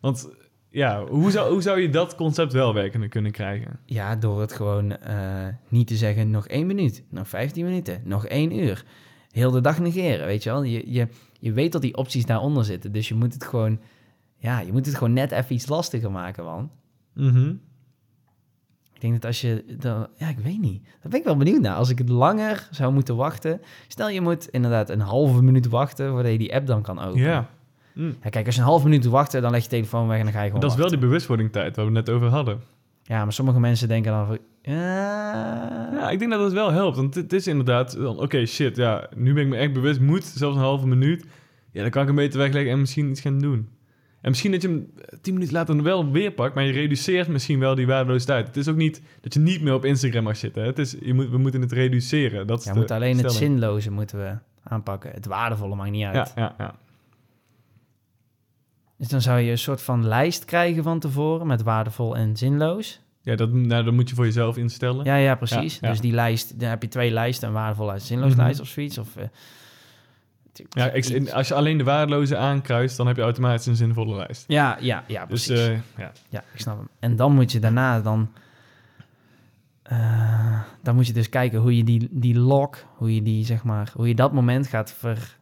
Want 0.02 0.30
ja, 0.70 1.04
hoe 1.06 1.32
zou, 1.32 1.52
hoe 1.52 1.62
zou 1.62 1.82
je 1.82 1.90
dat 1.90 2.16
concept 2.16 2.54
wel 2.54 2.74
werkende 2.74 3.08
kunnen 3.08 3.32
krijgen? 3.32 3.80
Ja, 3.86 4.16
door 4.16 4.42
het 4.42 4.54
gewoon 4.54 4.98
eh, 4.98 5.16
niet 5.70 5.88
te 5.88 5.96
zeggen 5.96 6.32
nog 6.32 6.48
één 6.48 6.68
minuut, 6.68 7.04
nog 7.10 7.28
15 7.28 7.66
minuten, 7.66 8.02
nog 8.06 8.26
één 8.26 8.60
uur. 8.60 8.84
Heel 9.32 9.52
de 9.52 9.62
dag 9.62 9.80
negeren, 9.80 10.26
weet 10.26 10.44
je 10.44 10.50
wel. 10.50 10.64
Je, 10.64 10.92
je, 10.92 11.08
je 11.40 11.52
weet 11.52 11.72
dat 11.72 11.82
die 11.82 11.98
opties 11.98 12.26
daaronder 12.26 12.66
zitten, 12.66 12.92
dus 12.92 13.08
je 13.08 13.16
moet 13.16 13.34
het 13.34 13.44
gewoon... 13.44 13.80
Ja, 14.38 14.60
je 14.60 14.72
moet 14.72 14.86
het 14.86 14.96
gewoon 14.96 15.14
net 15.14 15.32
even 15.32 15.56
iets 15.56 15.68
lastiger 15.68 16.12
maken, 16.12 16.44
man. 16.44 16.72
Mhm. 17.14 17.50
Ik 18.94 19.02
denk 19.02 19.14
dat 19.14 19.26
als 19.26 19.42
je... 19.42 19.66
Dan, 19.80 20.08
ja, 20.18 20.30
ik 20.30 20.40
weet 20.40 20.60
niet. 20.60 20.84
Daar 20.84 21.12
ben 21.12 21.20
ik 21.20 21.26
wel 21.26 21.38
benieuwd 21.38 21.62
naar. 21.62 21.76
Als 21.76 21.90
ik 21.90 21.98
het 21.98 22.10
langer 22.10 22.68
zou 22.72 22.94
moeten 22.94 23.16
wachten... 23.16 23.62
Stel, 23.88 24.10
je 24.10 24.22
moet 24.22 24.48
inderdaad 24.48 24.90
een 24.90 25.00
halve 25.00 25.44
minuut 25.44 25.68
wachten... 25.68 26.10
voordat 26.10 26.32
je 26.32 26.38
die 26.38 26.56
app 26.56 26.68
dan 26.68 26.82
kan 26.82 27.00
openen. 27.00 27.28
Ja. 27.28 27.50
Mm. 27.94 28.16
Ja, 28.24 28.30
kijk, 28.30 28.46
als 28.46 28.56
je 28.56 28.62
een 28.62 28.68
half 28.68 28.84
minuut 28.84 29.06
wacht, 29.06 29.32
dan 29.32 29.52
leg 29.52 29.64
je 29.64 29.70
telefoon 29.70 30.08
weg 30.08 30.18
en 30.18 30.24
dan 30.24 30.34
ga 30.34 30.40
je 30.40 30.46
gewoon 30.46 30.62
Dat 30.62 30.72
is 30.72 30.78
wel 30.78 30.90
die 30.90 30.98
bewustwordingtijd 30.98 31.76
waar 31.76 31.86
we 31.86 31.96
het 31.96 32.06
net 32.06 32.16
over 32.16 32.28
hadden. 32.28 32.62
Ja, 33.04 33.24
maar 33.24 33.34
sommige 33.34 33.60
mensen 33.60 33.88
denken 33.88 34.12
dan 34.12 34.26
van... 34.26 34.38
Ja, 34.62 35.90
Ja, 35.94 36.10
ik 36.10 36.20
denk 36.20 36.32
dat 36.32 36.44
het 36.44 36.54
wel 36.54 36.72
helpt. 36.72 36.98
Want 36.98 37.16
het 37.16 37.34
is 37.34 37.48
inderdaad... 37.48 37.96
dan, 37.96 38.20
Oké, 38.20 38.46
shit, 38.46 38.76
ja, 38.76 39.10
nu 39.16 39.34
ben 39.34 39.44
ik 39.44 39.50
me 39.50 39.58
echt 39.58 39.74
bewust. 39.74 40.00
Moet 40.00 40.24
zelfs 40.24 40.56
een 40.56 40.62
halve 40.62 40.88
minuut. 40.88 41.26
Ja, 41.72 41.82
dan 41.82 41.90
kan 41.92 42.02
ik 42.02 42.08
hem 42.08 42.16
beter 42.16 42.40
wegleggen 42.40 42.72
en 42.72 42.80
misschien 42.80 43.10
iets 43.10 43.22
gaan 43.22 43.40
doen. 43.40 43.70
En 44.22 44.30
misschien 44.30 44.52
dat 44.52 44.62
je 44.62 44.68
hem 44.68 44.92
eh, 44.98 45.18
tien 45.22 45.34
minuten 45.34 45.54
later 45.56 45.84
wel 45.84 46.12
weer 46.12 46.32
pakt, 46.32 46.56
maar 46.56 46.64
je 46.64 46.72
reduceert 46.72 47.28
misschien 47.28 47.60
wel 47.60 47.76
die 47.76 47.88
waardeloze 47.88 48.26
tijd. 48.26 48.48
Het 48.48 48.58
is 48.58 48.68
ook 48.68 48.76
niet 48.76 49.02
dat 49.22 49.34
je 49.34 49.40
niet 49.40 49.62
meer 49.62 49.74
op 49.74 49.86
Instagram 49.86 50.24
mag 50.24 50.38
zitten. 50.38 50.62
hè. 50.62 50.68
Het 50.68 50.80
is, 50.80 50.96
je 51.02 51.14
moet, 51.14 51.30
we 51.30 51.38
moeten 51.38 51.62
het 51.62 51.72
reduceren. 51.72 52.48
Dat 52.48 52.60
is 52.60 52.64
Ja, 52.66 52.70
de 52.70 52.74
we 52.74 52.80
moeten 52.80 52.96
alleen 52.96 53.18
het 53.18 53.32
zinloze 53.32 53.92
moeten 53.92 54.18
we 54.18 54.38
aanpakken. 54.64 55.12
Het 55.12 55.26
waardevolle 55.26 55.76
maakt 55.76 55.92
niet 55.92 56.06
uit. 56.06 56.16
Ja, 56.16 56.28
ja, 56.36 56.56
ja. 56.58 56.76
Dus 59.02 59.10
dan 59.10 59.22
zou 59.22 59.40
je 59.40 59.52
een 59.52 59.58
soort 59.58 59.82
van 59.82 60.08
lijst 60.08 60.46
krijgen 60.46 60.84
van 60.84 61.00
tevoren 61.00 61.48
met 61.48 61.64
waardevol 61.64 62.16
en 62.16 62.38
zinloos. 62.38 63.00
ja 63.22 63.36
dat, 63.36 63.52
nou, 63.52 63.84
dat 63.84 63.94
moet 63.94 64.10
je 64.10 64.16
voor 64.16 64.26
jezelf 64.26 64.58
instellen. 64.58 65.06
Ja, 65.06 65.16
ja, 65.16 65.36
precies. 65.36 65.74
Ja, 65.74 65.80
ja. 65.82 65.90
Dus 65.90 66.02
die 66.02 66.12
lijst, 66.14 66.60
dan 66.60 66.70
heb 66.70 66.82
je 66.82 66.88
twee 66.88 67.12
lijsten, 67.12 67.48
een 67.48 67.54
waardevol 67.54 67.94
en 67.94 68.02
zinloos 68.02 68.32
Mhm. 68.32 68.42
lijst 68.42 68.60
of 68.60 68.68
zoiets. 68.68 68.98
Of, 68.98 69.16
eh, 69.16 69.24
Ja, 70.70 70.90
ik, 70.92 71.30
als 71.30 71.48
je 71.48 71.54
alleen 71.54 71.78
de 71.78 71.84
waardeloze 71.84 72.38
aankruist, 72.38 72.98
dan 72.98 73.08
heb 73.08 73.16
je 73.16 73.22
automatisch 73.22 73.66
een 73.66 73.76
zinvolle 73.76 74.16
lijst. 74.16 74.44
ja, 74.48 74.78
ja, 74.80 75.04
ja, 75.08 75.26
Dus 75.26 75.46
precies. 75.46 75.66
eh, 75.68 75.78
ja. 75.98 76.12
ja, 76.30 76.44
ik 76.54 76.60
snap 76.60 76.78
hem. 76.78 76.88
En 77.00 77.16
dan 77.16 77.34
moet 77.36 77.52
je 77.52 77.60
daarna 77.60 78.00
dan... 78.02 78.30
eh, 79.84 80.60
dan 80.84 80.96
moet 80.96 81.08
je 81.08 81.14
dus 81.14 81.30
kijken 81.30 81.60
hoe 81.60 81.78
je 81.78 81.84
die, 81.84 82.08
die 82.12 82.40
lock, 82.40 82.78
hoe 82.96 83.16
je 83.16 83.22
die, 83.22 83.46
zeg 83.46 83.64
maar, 83.64 83.92
hoe 83.96 84.08
je 84.08 84.16
dat 84.16 84.34
moment 84.34 84.68
gaat 84.68 84.92
ver, 84.98 85.38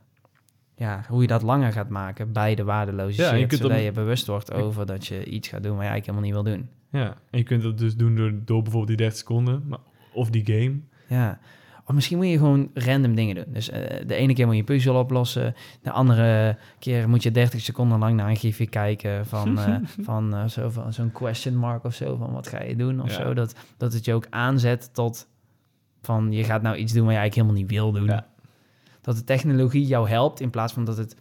ja, 0.80 1.04
hoe 1.08 1.22
je 1.22 1.28
dat 1.28 1.42
langer 1.42 1.72
gaat 1.72 1.90
maken 1.90 2.32
bij 2.34 2.56
de 2.56 2.64
waardeloze 2.64 3.22
Ja, 3.22 3.32
je 3.34 3.38
shit. 3.40 3.48
kunt 3.48 3.62
zodat 3.62 3.76
dan- 3.78 3.86
je 3.86 3.92
bewust 3.92 4.28
wordt 4.28 4.54
over 4.54 4.86
dat 4.86 5.06
je 5.08 5.26
iets 5.26 5.48
gaat 5.48 5.64
doen 5.64 5.76
waar 5.76 5.86
je 5.86 5.90
eigenlijk 5.90 6.20
helemaal 6.20 6.44
niet 6.44 6.54
wil 6.54 6.56
doen. 6.56 6.70
Ja, 7.02 7.16
en 7.32 7.38
je 7.38 7.44
kunt 7.44 7.64
dat 7.64 7.78
dus 7.78 7.96
doen 7.96 8.16
door, 8.16 8.32
door 8.46 8.62
bijvoorbeeld 8.62 8.88
die 8.88 8.98
30 8.98 9.18
seconden. 9.20 9.64
Maar, 9.68 9.80
of 10.14 10.30
die 10.30 10.46
game. 10.46 10.80
Ja. 11.08 11.40
Of 11.86 11.96
misschien 11.96 12.18
moet 12.18 12.28
je 12.28 12.38
gewoon 12.38 12.70
random 12.74 13.16
dingen 13.16 13.36
doen. 13.36 13.46
Dus 13.48 13.70
eh, 13.70 14.08
de 14.08 14.16
ene 14.16 14.34
keer 14.34 14.46
moet 14.46 14.56
je 14.56 14.64
puzzel 14.64 14.96
oplossen. 15.00 15.54
De 15.82 15.92
andere 15.92 16.58
keer 16.80 17.10
moet 17.10 17.24
je 17.24 17.32
30 17.32 17.62
seconden 17.62 18.00
lang 18.00 18.16
naar 18.16 18.30
een 18.30 18.36
gifje 18.36 18.68
kijken 18.68 19.26
van, 19.26 19.60
eh, 19.60 19.76
van 20.08 20.50
zo, 20.50 20.70
van 20.70 20.94
zo'n 20.94 21.12
question 21.12 21.56
mark 21.56 21.84
of 21.84 21.94
zo. 21.94 22.16
Van 22.16 22.32
wat 22.32 22.48
ga 22.48 22.64
je 22.64 22.76
doen 22.76 23.02
of 23.02 23.18
Ja. 23.18 23.24
zo. 23.24 23.34
Dat, 23.34 23.56
dat 23.78 23.94
het 23.94 24.06
je 24.06 24.14
ook 24.14 24.28
aanzet 24.30 24.94
tot 24.94 25.28
van 26.02 26.32
je 26.32 26.44
gaat 26.44 26.62
nou 26.62 26.76
iets 26.76 26.94
doen 26.94 27.04
waar 27.06 27.14
je 27.14 27.20
eigenlijk 27.20 27.48
helemaal 27.48 27.68
niet 27.68 27.80
wil 27.80 27.92
doen. 27.92 28.16
Ja. 28.16 28.28
Dat 29.10 29.18
de 29.18 29.24
technologie 29.24 29.86
jou 29.86 30.10
helpt 30.10 30.40
in 30.40 30.50
plaats 30.50 30.74
van 30.74 30.86
dat 30.86 30.98
het 30.98 31.16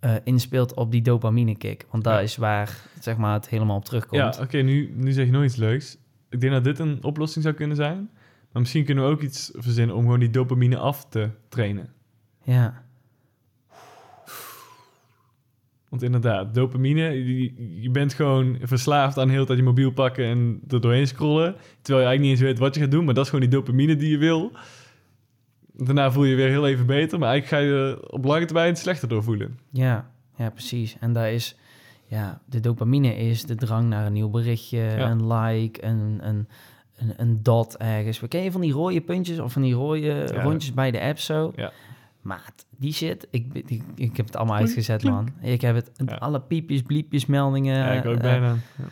eh, 0.00 0.14
inspeelt 0.24 0.74
op 0.74 0.90
die 0.90 1.02
dopamine 1.02 1.56
kick. 1.56 1.86
Want 1.90 2.04
daar 2.04 2.14
Ja. 2.14 2.20
is 2.20 2.36
waar 2.36 2.76
zeg 3.00 3.16
maar, 3.16 3.32
het 3.32 3.48
helemaal 3.48 3.76
op 3.76 3.84
terugkomt. 3.84 4.34
Ja, 4.36 4.42
oké, 4.42 4.58
nu, 4.58 4.92
nu 4.94 5.12
zeg 5.12 5.26
je 5.26 5.32
nog 5.32 5.44
iets 5.44 5.56
leuks. 5.56 5.96
Ik 6.30 6.40
denk 6.40 6.52
dat 6.52 6.64
dit 6.64 6.78
een 6.78 7.04
oplossing 7.04 7.44
zou 7.44 7.56
kunnen 7.56 7.76
zijn. 7.76 8.10
Maar 8.52 8.62
misschien 8.62 8.84
kunnen 8.84 9.04
we 9.04 9.10
ook 9.10 9.22
iets 9.22 9.50
verzinnen 9.54 9.96
om 9.96 10.02
gewoon 10.02 10.18
die 10.20 10.30
dopamine 10.30 10.76
af 10.76 11.08
te 11.08 11.30
trainen. 11.48 11.92
ja. 12.44 12.86
Want 15.88 16.02
inderdaad, 16.02 16.54
dopamine, 16.54 17.02
je, 17.82 17.90
bent 17.90 18.14
gewoon 18.14 18.58
verslaafd 18.62 19.18
aan 19.18 19.28
heel 19.28 19.46
tijd 19.46 19.58
je 19.58 19.64
mobiel 19.64 19.90
pakken 19.92 20.24
en 20.24 20.60
er 20.68 20.80
doorheen 20.80 21.06
scrollen. 21.06 21.54
Terwijl 21.82 22.04
je 22.04 22.08
eigenlijk 22.08 22.20
niet 22.20 22.30
eens 22.30 22.40
weet 22.40 22.58
wat 22.58 22.74
je 22.74 22.80
gaat 22.80 22.90
doen, 22.90 23.04
maar 23.04 23.14
dat 23.14 23.24
is 23.24 23.30
gewoon 23.30 23.48
die 23.50 23.58
dopamine 23.58 23.96
die 23.96 24.10
je 24.10 24.18
wil. 24.18 24.52
Daarna 25.84 26.12
voel 26.12 26.24
je 26.24 26.30
je 26.30 26.36
weer 26.36 26.48
heel 26.48 26.66
even 26.68 26.86
beter, 26.86 27.18
maar 27.18 27.28
eigenlijk 27.28 27.62
ga 27.62 27.68
je 27.70 28.06
op 28.10 28.24
lange 28.24 28.44
termijn 28.44 28.76
slechter 28.76 29.08
door 29.08 29.22
voelen. 29.22 29.58
Ja, 29.70 30.10
ja, 30.36 30.50
precies. 30.50 30.96
En 31.00 31.12
daar 31.12 31.32
is, 31.32 31.56
ja, 32.06 32.40
de 32.44 32.60
dopamine 32.60 33.16
is 33.16 33.44
de 33.44 33.54
drang 33.54 33.88
naar 33.88 34.06
een 34.06 34.12
nieuw 34.12 34.28
berichtje, 34.30 34.78
Ja. 34.78 35.10
een 35.10 35.32
like, 35.32 35.84
een, 35.84 36.18
een, 36.22 36.48
een, 36.96 37.12
een 37.16 37.42
dot 37.42 37.76
ergens. 37.76 38.20
Ken 38.28 38.42
je 38.42 38.52
van 38.52 38.60
die 38.60 38.72
rode 38.72 39.00
puntjes 39.00 39.38
of 39.38 39.52
van 39.52 39.62
die 39.62 39.74
rode 39.74 40.00
Ja. 40.00 40.42
rondjes 40.42 40.74
bij 40.74 40.90
de 40.90 41.00
app 41.00 41.18
zo? 41.18 41.52
Ja. 41.56 41.72
Maat, 42.22 42.66
die 42.76 42.92
shit, 42.92 43.26
ik, 43.30 43.46
ik, 43.52 43.82
ik 43.94 44.16
heb 44.16 44.26
het 44.26 44.36
allemaal 44.36 44.56
uitgezet, 44.56 45.02
man. 45.04 45.28
Ik 45.40 45.60
heb 45.60 45.74
het, 45.74 45.90
Ja. 46.06 46.14
alle 46.14 46.40
piepjes, 46.40 46.82
bliepjes, 46.82 47.26
meldingen. 47.26 47.76
Ja, 47.78 47.90
ik 47.90 48.06
ook 48.06 48.14
eh, 48.14 48.20
bijna. 48.20 48.46
Ja. 48.48 48.84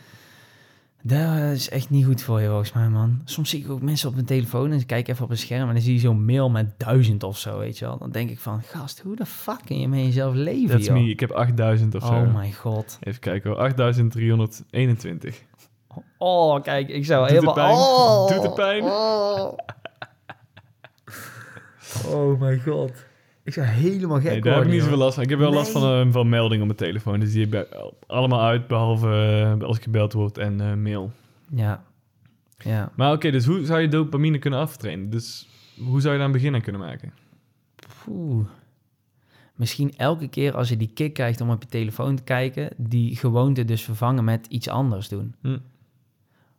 Dat 1.09 1.53
is 1.53 1.69
echt 1.69 1.90
niet 1.90 2.05
goed 2.05 2.23
voor 2.23 2.40
je, 2.40 2.49
volgens 2.49 2.73
mij, 2.73 2.88
man. 2.88 3.21
Soms 3.25 3.51
zie 3.51 3.64
ik 3.64 3.71
ook 3.71 3.83
mensen 3.83 4.09
op 4.09 4.14
hun 4.14 4.25
telefoon 4.25 4.73
en 4.73 4.81
ze 4.81 4.87
kijken 4.87 5.12
even 5.12 5.25
op 5.25 5.31
een 5.31 5.38
scherm 5.38 5.69
en 5.69 5.75
dan 5.75 5.83
zie 5.83 5.95
je 5.95 6.01
zo'n 6.01 6.25
mail 6.25 6.51
met 6.51 6.79
duizend 6.79 7.23
of 7.23 7.38
zo, 7.38 7.59
weet 7.59 7.79
je 7.79 7.85
wel. 7.85 7.99
Dan 7.99 8.11
denk 8.11 8.31
ik 8.31 8.38
van, 8.38 8.62
gast, 8.62 9.01
hoe 9.01 9.16
de 9.16 9.27
fuck 9.27 9.61
kun 9.64 9.81
je 9.81 9.88
met 9.88 10.01
jezelf 10.01 10.35
leven, 10.35 10.69
That's 10.69 10.87
joh? 10.87 10.97
me, 10.97 11.09
ik 11.11 11.21
heb 11.21 11.31
8000 11.31 11.95
of 11.95 12.03
zo. 12.07 12.12
Oh 12.12 12.35
mijn 12.35 12.53
god. 12.53 12.99
Even 13.01 13.21
kijken 13.21 13.51
hoor, 13.51 13.59
8321. 13.59 15.42
Oh, 16.19 16.62
kijk, 16.62 16.88
ik 16.88 17.05
zou 17.05 17.29
Doet 17.29 17.37
het 17.37 17.45
helemaal... 17.45 17.64
pijn? 17.64 17.77
Oh, 17.77 18.29
Doet 18.29 18.42
het 18.42 18.55
pijn? 18.55 18.83
Oh. 18.85 19.53
Oh 22.14 22.40
mijn 22.40 22.61
god. 22.61 22.90
Ik 23.46 23.52
zou 23.52 23.66
helemaal 23.66 24.20
gek 24.20 24.30
Nee, 24.30 24.40
daar 24.40 24.54
heb 24.54 24.64
ik 24.64 24.70
niet 24.70 24.82
zoveel 24.82 24.96
last 24.96 25.14
van. 25.14 25.22
Ik 25.22 25.28
heb 25.28 25.38
wel 25.38 25.52
last 25.52 25.70
van, 25.70 25.82
eh, 25.82 26.12
van 26.12 26.28
meldingen 26.28 26.70
op 26.70 26.78
mijn 26.78 26.90
telefoon. 26.90 27.20
Dus 27.20 27.32
die 27.32 27.46
heb 27.46 27.54
ik 27.54 27.92
allemaal 28.06 28.42
uit, 28.42 28.66
behalve 28.66 29.09
eh, 29.59 29.66
als 29.66 29.76
ik 29.76 29.82
gebeld 29.82 30.12
word 30.12 30.38
en 30.38 30.61
eh, 30.61 30.74
mail. 30.74 31.12
Ja. 31.54 31.85
Ja. 32.59 32.92
Maar 32.96 33.12
oké, 33.12 33.30
dus 33.30 33.44
hoe 33.44 33.64
zou 33.64 33.80
je 33.80 33.88
dopamine 33.88 34.38
kunnen 34.38 34.59
aftrainen? 34.59 35.11
Dus 35.11 35.48
hoe 35.78 36.00
zou 36.00 36.12
je 36.12 36.18
daar 36.18 36.26
een 36.26 36.32
begin 36.32 36.54
aan 36.54 36.61
kunnen 36.61 36.80
maken? 36.80 37.12
Oeh. 38.09 38.46
Misschien 39.54 39.92
elke 39.96 40.28
keer 40.28 40.56
als 40.56 40.68
je 40.68 40.76
die 40.76 40.90
kick 40.94 41.14
krijgt 41.14 41.40
om 41.40 41.50
op 41.50 41.62
je 41.62 41.68
telefoon 41.68 42.16
te 42.16 42.22
kijken, 42.22 42.70
die 42.76 43.16
gewoonte 43.16 43.64
dus 43.64 43.82
vervangen 43.82 44.24
met 44.24 44.46
iets 44.46 44.68
anders 44.68 45.09
doen. 45.09 45.35
Hm. 45.40 45.59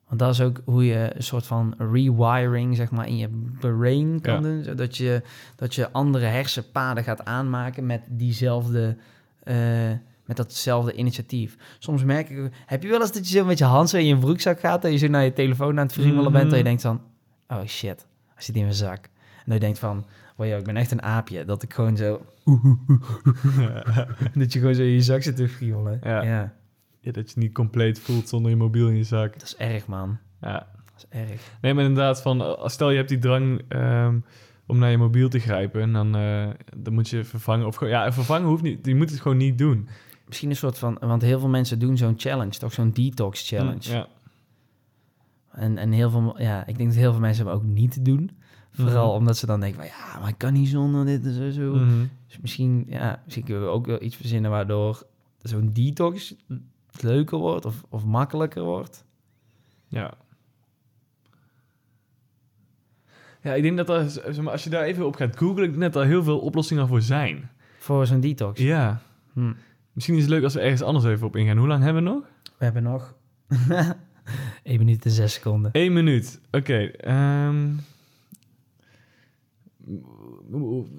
Want 0.07 0.19
dat 0.19 0.29
is 0.33 0.41
ook 0.41 0.61
hoe 0.65 0.85
je 0.85 1.11
een 1.15 1.23
soort 1.23 1.45
van 1.45 1.73
rewiring, 1.77 2.75
zeg 2.75 2.91
maar, 2.91 3.07
in 3.07 3.17
je 3.17 3.29
brain 3.59 4.21
kan 4.21 4.33
Ja. 4.33 4.39
doen. 4.41 4.63
Zodat 4.63 4.97
je, 4.97 5.21
dat 5.55 5.75
je 5.75 5.91
andere 5.91 6.25
hersenpaden 6.25 7.03
gaat 7.03 7.25
aanmaken 7.25 7.85
met 7.85 8.01
diezelfde, 8.09 8.97
eh, 9.43 9.55
met 10.25 10.37
datzelfde 10.37 10.93
initiatief. 10.93 11.57
Soms 11.79 12.03
merk 12.03 12.29
ik, 12.29 12.51
heb 12.65 12.83
je 12.83 12.89
wel 12.89 13.01
eens 13.01 13.11
dat 13.11 13.29
je 13.29 13.37
zo 13.37 13.45
met 13.45 13.57
je 13.57 13.63
hand 13.63 13.89
zo 13.89 13.97
in 13.97 14.05
je 14.05 14.17
broekzak 14.17 14.59
gaat 14.59 14.85
en 14.85 14.91
je 14.91 14.97
zo 14.97 15.07
naar 15.07 15.23
je 15.23 15.33
telefoon 15.33 15.79
aan 15.79 15.85
het 15.85 15.93
friemelen 15.93 16.31
bent 16.31 16.43
en 16.43 16.49
je 16.49 16.55
Mhm. 16.55 16.63
denkt 16.63 16.81
van, 16.81 17.01
oh 17.47 17.65
shit, 17.65 18.05
hij 18.33 18.43
zit 18.43 18.55
in 18.55 18.61
mijn 18.61 18.73
zak. 18.73 19.03
En 19.05 19.43
dan 19.45 19.53
je 19.53 19.59
denkt 19.59 19.79
van, 19.79 20.05
wow, 20.35 20.57
ik 20.57 20.63
ben 20.63 20.77
echt 20.77 20.91
een 20.91 21.01
aapje. 21.01 21.45
Dat 21.45 21.63
ik 21.63 21.73
gewoon 21.73 21.97
zo, 21.97 22.21
dat 24.33 24.53
je 24.53 24.59
gewoon 24.59 24.75
zo 24.75 24.81
in 24.81 24.87
je 24.91 25.01
zak 25.01 25.21
zit 25.23 25.35
te 25.35 25.47
friemelen. 25.49 25.99
Ja. 26.03 26.21
ja, 26.21 26.53
Ja, 27.07 27.13
dat 27.13 27.23
je 27.23 27.33
het 27.33 27.43
niet 27.43 27.53
compleet 27.53 27.99
voelt 27.99 28.29
zonder 28.29 28.51
je 28.51 28.57
mobiel 28.57 28.87
in 28.87 28.95
je 28.95 29.03
zak. 29.03 29.33
dat 29.33 29.43
is 29.43 29.55
erg, 29.55 29.87
man. 29.87 30.17
Ja. 30.41 30.67
Dat 30.85 30.93
is 30.97 31.05
erg. 31.19 31.51
Nee, 31.61 31.73
maar 31.73 31.83
inderdaad, 31.83 32.21
van, 32.21 32.57
stel 32.69 32.89
je 32.89 32.97
hebt 32.97 33.09
die 33.09 33.19
drang 33.19 33.61
ehm, 33.67 34.19
om 34.65 34.77
naar 34.77 34.91
je 34.91 34.97
mobiel 34.97 35.29
te 35.29 35.39
grijpen. 35.39 35.81
En 35.81 35.93
dan, 35.93 36.15
eh, 36.15 36.47
dan 36.77 36.93
moet 36.93 37.09
je 37.09 37.23
vervangen. 37.23 37.65
Of 37.67 37.87
ja, 37.87 38.11
vervangen 38.13 38.47
hoeft 38.47 38.63
niet. 38.63 38.85
Je 38.85 38.95
moet 38.95 39.09
het 39.09 39.19
gewoon 39.21 39.37
niet 39.37 39.57
doen. 39.57 39.87
Misschien 40.27 40.49
een 40.49 40.55
soort 40.55 40.77
van, 40.77 40.97
want 40.99 41.21
heel 41.21 41.39
veel 41.39 41.49
mensen 41.49 41.79
doen 41.79 41.97
zo'n 41.97 42.13
challenge, 42.17 42.57
toch 42.57 42.73
zo'n 42.73 42.91
detox 42.91 43.47
challenge. 43.47 43.91
Ja. 43.91 44.07
En, 45.51 45.77
en 45.77 45.91
heel 45.91 46.09
veel, 46.09 46.41
ja, 46.41 46.65
ik 46.65 46.77
denk 46.77 46.89
dat 46.89 46.97
heel 46.97 47.11
veel 47.11 47.21
mensen 47.21 47.45
hem 47.45 47.55
ook 47.55 47.63
niet 47.63 48.05
doen. 48.05 48.31
Vooral 48.71 49.07
Mhm. 49.07 49.17
omdat 49.17 49.37
ze 49.37 49.45
dan 49.45 49.59
denken 49.59 49.79
van, 49.79 49.87
ja, 49.87 50.19
maar 50.19 50.29
ik 50.29 50.37
kan 50.37 50.53
niet 50.53 50.67
zonder 50.69 51.05
dit 51.05 51.25
en 51.25 51.33
zo. 51.33 51.49
zo. 51.51 51.73
Mhm. 51.75 52.05
Dus 52.27 52.37
misschien, 52.39 52.85
ja, 52.89 53.21
misschien 53.23 53.45
kunnen 53.45 53.63
we 53.63 53.69
ook 53.69 53.85
wel 53.85 54.01
iets 54.01 54.15
verzinnen 54.15 54.51
waardoor 54.51 55.03
zo'n 55.41 55.69
detox 55.73 56.35
leuker 57.01 57.37
wordt 57.37 57.65
of, 57.65 57.83
of 57.89 58.05
makkelijker 58.05 58.63
wordt. 58.63 59.05
Ja. 59.87 60.13
Ja, 63.41 63.53
ik 63.53 63.63
denk 63.63 63.77
dat 63.77 63.89
er, 63.89 64.09
zeg 64.09 64.41
maar, 64.41 64.51
als 64.51 64.63
je 64.63 64.69
daar 64.69 64.83
even 64.83 65.05
op 65.05 65.15
gaat 65.15 65.37
googlen, 65.37 65.63
ik 65.63 65.69
denk 65.69 65.93
dat 65.93 66.03
er 66.03 66.07
heel 66.09 66.23
veel 66.23 66.39
oplossingen 66.39 66.87
voor 66.87 67.01
zijn. 67.01 67.49
Voor 67.77 68.05
zo'n 68.07 68.19
detox. 68.19 68.61
Ja. 68.61 69.01
Hm. 69.33 69.53
Misschien 69.91 70.15
is 70.15 70.21
het 70.21 70.31
leuk 70.31 70.43
als 70.43 70.53
we 70.53 70.59
ergens 70.59 70.81
anders 70.81 71.05
even 71.05 71.27
op 71.27 71.35
ingaan. 71.35 71.57
Hoe 71.57 71.67
lang 71.67 71.83
hebben 71.83 72.03
we 72.03 72.09
nog? 72.09 72.23
We 72.57 72.63
hebben 72.63 72.83
nog 72.83 73.15
1 74.63 74.77
minuut 74.77 75.05
en 75.05 75.11
6 75.11 75.33
seconden. 75.33 75.69
Eén 75.73 75.93
minuut. 75.93 76.41
Oké. 76.51 76.77
ehm, 76.85 77.67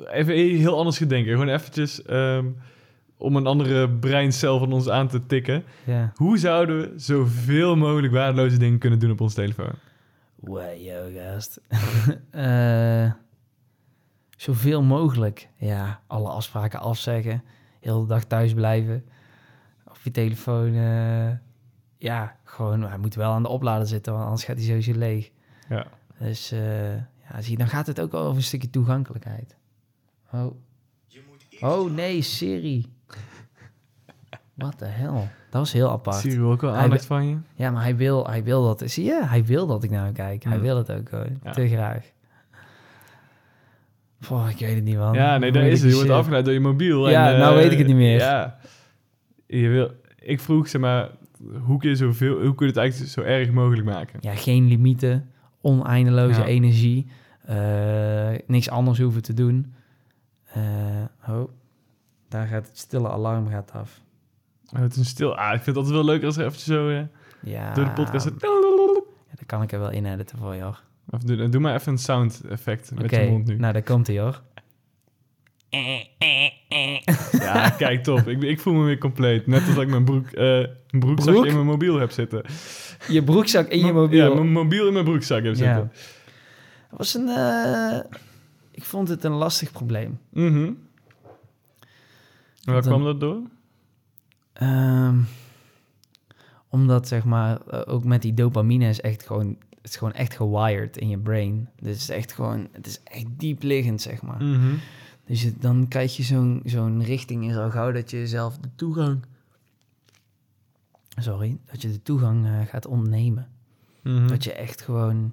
even 0.07 0.35
heel 0.35 0.79
anders 0.79 0.99
gedenken. 0.99 1.33
Gewoon 1.33 1.49
eventjes 1.49 2.03
ehm, 2.03 2.47
om 3.19 3.37
een 3.37 3.47
andere 3.47 3.91
breincel 3.91 4.59
van 4.59 4.73
ons 4.73 4.89
aan 4.89 5.09
te 5.09 5.27
tikken. 5.27 5.65
Ja. 5.85 6.13
Hoe 6.15 6.39
zouden 6.39 6.79
we 6.81 6.99
zoveel 6.99 7.77
mogelijk 7.77 8.13
waardeloze 8.13 8.59
dingen 8.59 8.79
kunnen 8.79 8.99
doen 8.99 9.11
op 9.11 9.21
ons 9.21 9.35
telefoon? 9.35 9.73
Wow, 10.35 10.77
yo, 10.81 11.11
gast. 11.15 11.61
Eh, 12.31 13.13
zoveel 14.37 14.83
mogelijk. 14.83 15.49
Ja, 15.57 16.01
alle 16.07 16.29
afspraken 16.29 16.81
afzeggen. 16.81 17.43
Heel 17.81 18.01
de 18.01 18.07
dag 18.07 18.25
thuis 18.25 18.55
blijven. 18.55 19.05
Op 19.85 19.99
je 20.03 20.11
telefoon. 20.11 20.75
eh, 20.75 21.31
ja, 21.99 22.37
gewoon, 22.45 22.83
hij 22.83 22.99
moet 22.99 23.15
wel 23.15 23.33
aan 23.33 23.43
de 23.43 23.49
oplader 23.49 23.87
zitten, 23.87 24.13
want 24.13 24.25
anders 24.25 24.45
gaat 24.45 24.57
hij 24.57 24.65
sowieso 24.67 24.93
leeg. 24.99 25.31
Ja. 25.69 25.87
Dus 26.19 26.53
eh, 26.53 26.95
ja, 26.97 27.41
zie, 27.41 27.57
dan 27.57 27.69
gaat 27.69 27.87
het 27.87 28.01
ook 28.01 28.13
wel 28.13 28.23
over 28.23 28.37
een 28.37 28.43
stukje 28.43 28.71
toegankelijkheid. 28.71 29.57
Oh. 30.33 30.47
Oh 31.61 31.91
nee, 31.93 32.23
Siri. 32.23 32.87
Wat 34.59 34.79
de 34.79 34.85
hel? 34.87 35.15
Dat 35.51 35.61
was 35.61 35.73
heel 35.73 35.91
apart. 35.91 36.17
Zie 36.17 36.31
je 36.33 36.41
ook 36.41 36.61
wel 36.61 36.75
aandacht 36.75 37.07
van 37.07 37.27
je? 37.29 37.37
Ja, 37.55 37.71
maar 37.71 37.83
hij 37.83 37.97
wil, 37.97 38.27
hij 38.27 38.45
wil 38.45 38.63
dat. 38.63 38.83
Zie 38.91 39.05
je? 39.05 39.21
Hij 39.25 39.45
wil 39.45 39.67
dat 39.67 39.83
ik 39.85 39.91
naar 39.91 40.05
hem 40.05 40.13
kijk. 40.13 40.45
Hij 40.45 40.57
Mm. 40.57 40.63
wil 40.63 40.77
het 40.77 40.93
ook 40.93 41.09
gewoon. 41.09 41.39
Ja. 41.45 41.51
Te 41.53 41.69
graag. 41.69 42.11
Oh, 44.31 44.47
ik 44.51 44.59
weet 44.59 44.75
het 44.75 44.85
niet, 44.85 44.97
man. 44.97 45.15
Ja, 45.15 45.39
nee, 45.39 45.53
daar 45.53 45.63
Moeilijke 45.63 45.71
is 45.71 45.81
het. 45.83 45.91
Je 45.91 45.97
wordt 45.97 46.11
afgeleid 46.11 46.45
door 46.45 46.55
je 46.55 46.61
mobiel. 46.61 47.09
Ja, 47.11 47.33
en, 47.33 47.39
nou 47.39 47.55
eh, 47.57 47.63
weet 47.63 47.73
ik 47.73 47.79
het 47.79 47.87
niet 47.87 47.97
meer. 47.97 48.19
Ja. 48.19 48.59
Je 49.47 49.69
wil, 49.69 49.91
ik 50.19 50.41
vroeg, 50.41 50.69
zeg 50.69 50.81
maar, 50.81 51.11
hoe 51.65 51.79
kun, 51.79 51.89
je 51.91 51.97
zoveel, 51.97 52.33
hoe 52.43 52.55
kun 52.55 52.67
je 52.67 52.73
het 52.73 52.81
eigenlijk 52.81 53.11
zo 53.13 53.21
erg 53.23 53.51
mogelijk 53.51 53.87
maken? 53.87 54.19
Ja, 54.23 54.35
geen 54.35 54.67
limieten. 54.69 55.31
Oneindeloze 55.61 56.41
Ja. 56.41 56.47
energie. 56.47 57.07
eh, 57.45 58.29
niks 58.47 58.71
anders 58.71 58.99
hoeven 58.99 59.23
te 59.23 59.35
doen. 59.35 59.75
Eh, 60.53 60.63
oh, 61.29 61.49
daar 62.29 62.47
gaat 62.47 62.67
het 62.69 62.79
stille 62.79 63.09
alarm 63.09 63.49
gaat 63.49 63.73
af. 63.73 64.01
Oh, 64.77 64.81
het 64.81 64.93
is 64.93 64.99
een 64.99 65.05
stil. 65.05 65.37
Ah, 65.37 65.47
ik 65.55 65.63
vind 65.63 65.67
het 65.67 65.77
altijd 65.77 65.95
wel 65.95 66.05
leuk 66.05 66.23
als 66.25 66.37
er 66.37 66.45
eventjes 66.45 66.65
zo 66.65 66.89
eh, 66.89 67.01
Ja, 67.43 67.75
door 67.75 67.85
de 67.85 67.91
podcast... 67.93 68.25
ja, 68.27 68.31
dat 69.37 69.47
kan 69.47 69.63
ik 69.63 69.73
er 69.73 69.79
wel 69.79 69.91
in 69.91 70.07
editen 70.07 70.39
voor 70.39 70.55
je, 70.55 70.63
hoor. 70.63 70.83
Of 71.11 71.23
doe, 71.23 71.49
doe 71.49 71.61
maar 71.61 71.75
even 71.75 71.93
een 71.93 71.99
sound 71.99 72.41
effect 72.49 72.91
met 72.95 73.05
Oké, 73.05 73.19
je 73.21 73.31
mond 73.31 73.47
nu. 73.47 73.57
nou, 73.57 73.73
daar 73.73 73.83
komt 73.83 74.07
hij, 74.07 74.19
hoor. 74.21 74.43
Ja, 77.39 77.71
kijk, 77.71 78.03
top. 78.03 78.29
Ik, 78.29 78.43
ik 78.43 78.61
voel 78.61 78.75
me 78.75 78.85
weer 78.85 78.99
compleet. 78.99 79.47
Net 79.47 79.67
als 79.67 79.75
dat 79.75 79.83
ik 79.83 79.89
mijn, 79.89 80.05
broek, 80.05 80.27
eh, 80.27 80.45
mijn 80.45 80.69
broekzak 80.91 81.33
Broek? 81.35 81.47
in 81.47 81.55
mijn 81.55 81.67
mobiel 81.67 81.99
heb 81.99 82.11
zitten. 82.11 82.43
Je 83.09 83.25
broekzak 83.25 83.69
in 83.69 83.79
je 83.79 83.93
Mo- 83.93 84.01
mobiel. 84.01 84.29
Ja, 84.29 84.35
mijn 84.35 84.53
mobiel 84.53 84.87
in 84.87 84.93
mijn 84.93 85.05
broekzak 85.05 85.43
heb 85.43 85.55
Ja. 85.57 85.75
zitten. 85.77 85.93
Was 86.91 87.15
een... 87.15 87.29
eh, 87.29 87.99
ik 88.71 88.85
vond 88.85 89.09
het 89.09 89.25
een 89.25 89.33
lastig 89.33 89.73
probleem. 89.73 90.19
Mhm. 90.31 90.57
En 90.65 90.77
waar 92.65 92.75
Dan- 92.75 92.83
kwam 92.83 93.05
dat 93.05 93.21
door? 93.21 93.41
Ehm, 94.59 95.19
omdat 96.69 97.09
zeg 97.09 97.25
maar 97.25 97.61
eh, 97.67 97.81
ook 97.95 98.05
met 98.05 98.23
die 98.23 98.35
dopamine 98.35 98.89
is 98.89 99.01
echt 99.01 99.27
gewoon 99.27 99.57
het 99.83 99.91
is 99.91 99.97
gewoon 99.97 100.13
echt 100.15 100.35
gewired 100.37 100.97
in 100.97 101.09
je 101.09 101.19
brain. 101.19 101.69
Dus 101.81 101.93
het 101.93 102.01
is 102.01 102.09
echt 102.09 102.33
gewoon 102.33 102.69
het 102.73 102.87
is 102.87 103.01
echt 103.05 103.27
diep 103.37 103.63
liggend 103.63 104.01
zeg 104.01 104.23
maar. 104.23 104.43
Mhm. 104.43 104.75
Dus 105.27 105.43
je- 105.43 105.59
dan 105.59 105.89
krijg 105.89 106.17
je 106.17 106.23
zo'n 106.23 106.61
zo'n 106.65 107.05
richting 107.05 107.45
in 107.45 107.53
zo 107.53 107.71
gauw 107.71 107.93
dat 107.93 108.11
je 108.11 108.17
jezelf 108.17 108.59
de 108.59 108.69
toegang 108.75 109.25
sorry 111.17 111.59
dat 111.71 111.83
je 111.83 111.89
de 111.91 112.03
toegang 112.03 112.47
eh, 112.47 112.53
gaat 112.67 112.87
ontnemen. 112.87 113.49
Mhm. 114.03 114.27
Dat 114.29 114.45
je 114.45 114.53
echt 114.53 114.81
gewoon 114.83 115.33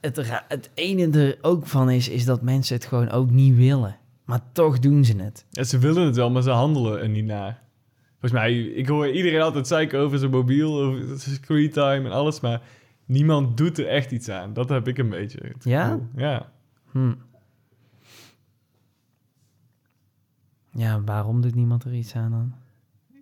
het 0.00 0.44
het 0.48 0.70
ene 0.74 1.10
er 1.18 1.38
ook 1.42 1.66
van 1.66 1.90
is 1.90 2.08
is 2.08 2.24
dat 2.24 2.42
mensen 2.42 2.74
het 2.76 2.84
gewoon 2.84 3.10
ook 3.10 3.30
niet 3.30 3.56
willen, 3.56 3.96
maar 4.24 4.40
toch 4.52 4.78
doen 4.78 5.04
ze 5.04 5.16
het. 5.16 5.44
Ja, 5.50 5.62
ze 5.64 5.78
willen 5.78 6.06
het 6.06 6.16
wel, 6.16 6.30
maar 6.30 6.42
ze 6.42 6.50
handelen 6.50 7.00
er 7.00 7.08
niet 7.08 7.24
naar. 7.24 7.62
Volgens 8.28 8.46
mij, 8.46 8.62
ik 8.62 8.88
hoor 8.88 9.10
iedereen 9.10 9.40
altijd 9.40 9.66
zeiken 9.66 9.98
over 9.98 10.18
zijn 10.18 10.30
mobiel, 10.30 10.80
over 10.80 11.18
zijn 11.18 11.34
screen 11.36 11.70
time 11.70 12.04
en 12.04 12.12
alles, 12.12 12.40
maar 12.40 12.62
niemand 13.04 13.56
doet 13.56 13.78
er 13.78 13.86
echt 13.86 14.10
iets 14.10 14.28
aan. 14.28 14.52
Dat 14.52 14.68
heb 14.68 14.88
ik 14.88 14.98
een 14.98 15.08
beetje. 15.08 15.40
Ja? 15.60 15.98
Ja. 16.16 16.52
Hm. 16.90 17.12
Ja, 20.70 21.02
waarom 21.04 21.40
doet 21.40 21.54
niemand 21.54 21.84
er 21.84 21.94
iets 21.94 22.14
aan 22.14 22.30
dan? 22.30 22.54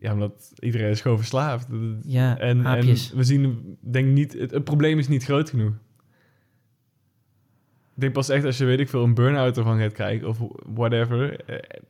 Ja, 0.00 0.12
omdat 0.12 0.52
iedereen 0.58 0.90
is 0.90 1.00
gewoon 1.00 1.18
verslaafd. 1.18 1.66
Ja, 2.02 2.38
en, 2.38 2.62
we 3.14 3.24
zien, 3.24 3.76
denk 3.80 4.12
niet, 4.12 4.32
het, 4.32 4.50
het 4.50 4.64
probleem 4.64 4.98
is 4.98 5.08
niet 5.08 5.24
groot 5.24 5.50
genoeg. 5.50 5.72
Ik 7.94 8.00
denk 8.00 8.12
pas 8.12 8.28
echt 8.28 8.44
als 8.44 8.58
je, 8.58 8.64
weet 8.64 8.80
ik 8.80 8.88
veel, 8.88 9.04
een 9.04 9.14
burn-out 9.14 9.56
ervan 9.56 9.78
gaat 9.78 9.92
krijgen 9.92 10.28
of 10.28 10.38
whatever. 10.74 11.40
eh, 11.44 11.80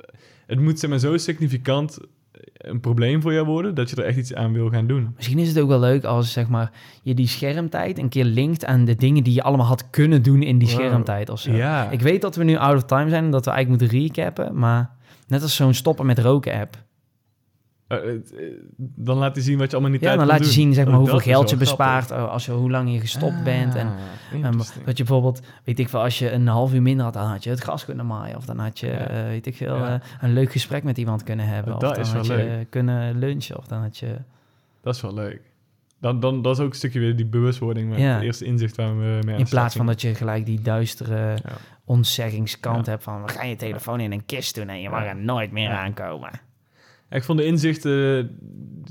Het 0.46 0.60
moet 0.60 0.78
zeg 0.78 0.90
maar 0.90 0.98
zo 0.98 1.16
significant 1.16 1.98
een 2.52 2.80
probleem 2.80 3.22
voor 3.22 3.32
jou 3.32 3.46
worden 3.46 3.74
dat 3.74 3.90
je 3.90 3.96
er 3.96 4.04
echt 4.04 4.16
iets 4.18 4.34
aan 4.34 4.52
wil 4.52 4.70
gaan 4.70 4.86
doen. 4.86 5.12
Misschien 5.16 5.38
is 5.38 5.48
het 5.48 5.58
ook 5.58 5.68
wel 5.68 5.80
leuk 5.80 6.04
als 6.04 6.32
zeg 6.32 6.48
maar, 6.48 6.70
je 7.02 7.14
die 7.14 7.26
schermtijd 7.26 7.98
een 7.98 8.08
keer 8.08 8.24
linkt 8.24 8.64
aan 8.64 8.84
de 8.84 8.96
dingen 8.96 9.24
die 9.24 9.34
je 9.34 9.42
allemaal 9.42 9.66
had 9.66 9.90
kunnen 9.90 10.22
doen 10.22 10.42
in 10.42 10.58
die 10.58 10.68
Wow. 10.68 10.76
schermtijd 10.78 11.30
of 11.30 11.40
zo. 11.40 11.52
Ja. 11.52 11.90
Ik 11.90 12.00
weet 12.00 12.22
dat 12.22 12.36
we 12.36 12.44
nu 12.44 12.56
out 12.56 12.76
of 12.76 12.84
time 12.84 13.08
zijn 13.10 13.24
en 13.24 13.30
dat 13.30 13.44
we 13.44 13.50
eigenlijk 13.50 13.82
moeten 13.82 14.00
recappen, 14.00 14.58
maar 14.58 14.90
net 15.28 15.42
als 15.42 15.56
zo'n 15.56 15.74
stoppen 15.74 16.06
met 16.06 16.18
roken 16.18 16.60
app. 16.60 16.76
Eh, 18.02 18.14
eh, 18.14 18.52
dan 18.76 19.16
laat 19.16 19.34
hij 19.34 19.44
zien 19.44 19.58
wat 19.58 19.66
je 19.70 19.72
allemaal 19.76 19.92
niet 19.92 20.00
Ja, 20.00 20.16
dan 20.16 20.26
laat 20.26 20.38
je 20.38 20.44
zien 20.52 20.74
zeg 20.74 20.84
maar, 20.84 20.92
Oh, 20.94 21.00
hoeveel 21.00 21.18
geld 21.18 21.50
je 21.50 21.56
bespaart 21.56 22.04
grappig. 22.04 22.26
oh, 22.26 22.32
als 22.32 22.44
je, 22.46 22.52
hoe 22.52 22.70
lang 22.70 22.92
je 22.92 23.00
gestopt 23.00 23.32
Ah, 23.36 23.42
bent. 23.44 23.74
En, 23.74 23.92
dat 24.84 24.96
je 24.96 25.04
bijvoorbeeld, 25.04 25.40
weet 25.64 25.78
ik 25.78 25.88
veel, 25.88 26.00
als 26.00 26.18
je 26.18 26.30
een 26.32 26.46
half 26.46 26.72
uur 26.74 26.82
minder 26.82 27.04
had, 27.04 27.14
dan 27.14 27.26
had 27.26 27.44
je 27.44 27.50
het 27.50 27.60
gras 27.60 27.84
kunnen 27.84 28.06
maaien. 28.06 28.36
Of 28.36 28.44
dan 28.44 28.58
had 28.58 28.78
je, 28.78 28.86
Ja. 28.86 29.08
eh, 29.08 29.22
weet 29.24 29.46
ik 29.46 29.56
veel, 29.56 29.76
Ja. 29.76 29.94
eh, 29.94 30.00
een 30.20 30.32
leuk 30.32 30.52
gesprek 30.52 30.82
met 30.82 30.98
iemand 30.98 31.22
kunnen 31.22 31.46
hebben. 31.46 31.68
Oh, 31.72 31.76
of 31.76 31.82
dat 31.82 31.94
dan 31.94 32.04
is 32.04 32.12
had 32.12 32.26
wel 32.26 32.38
je 32.38 32.66
kunnen 32.70 33.18
lunchen. 33.18 33.58
Of 33.58 33.66
dan 33.66 33.80
had 33.82 33.98
je... 33.98 34.16
Dat 34.82 34.94
is 34.94 35.00
wel 35.00 35.14
leuk. 35.14 35.40
Dan, 36.00 36.20
dan, 36.20 36.42
dat 36.42 36.58
is 36.58 36.64
ook 36.64 36.70
een 36.70 36.76
stukje 36.76 37.00
weer 37.00 37.16
die 37.16 37.26
bewustwording 37.26 37.88
met 37.90 37.98
Ja. 37.98 38.14
het 38.14 38.22
eerste 38.22 38.44
inzicht 38.44 38.76
waar 38.76 38.88
we 38.98 39.02
mee 39.02 39.12
aan 39.20 39.26
de 39.26 39.32
In 39.32 39.48
plaats 39.48 39.76
van 39.76 39.86
dat 39.86 40.00
je 40.00 40.14
gelijk 40.14 40.46
die 40.46 40.60
duistere 40.60 41.16
Ja. 41.16 41.52
hebt 42.84 43.02
van... 43.02 43.22
we 43.24 43.28
gaan 43.32 43.48
je 43.48 43.56
telefoon 43.56 44.00
in 44.00 44.12
een 44.12 44.26
kist 44.26 44.54
doen 44.54 44.68
en 44.68 44.80
je 44.80 44.90
mag 44.90 45.04
er 45.04 45.16
nooit 45.16 45.52
meer 45.52 45.68
Ja. 45.68 45.82
aankomen. 45.84 46.30
Ik 47.10 47.24
vond 47.24 47.38
de 47.38 47.44
inzichten, 47.44 48.36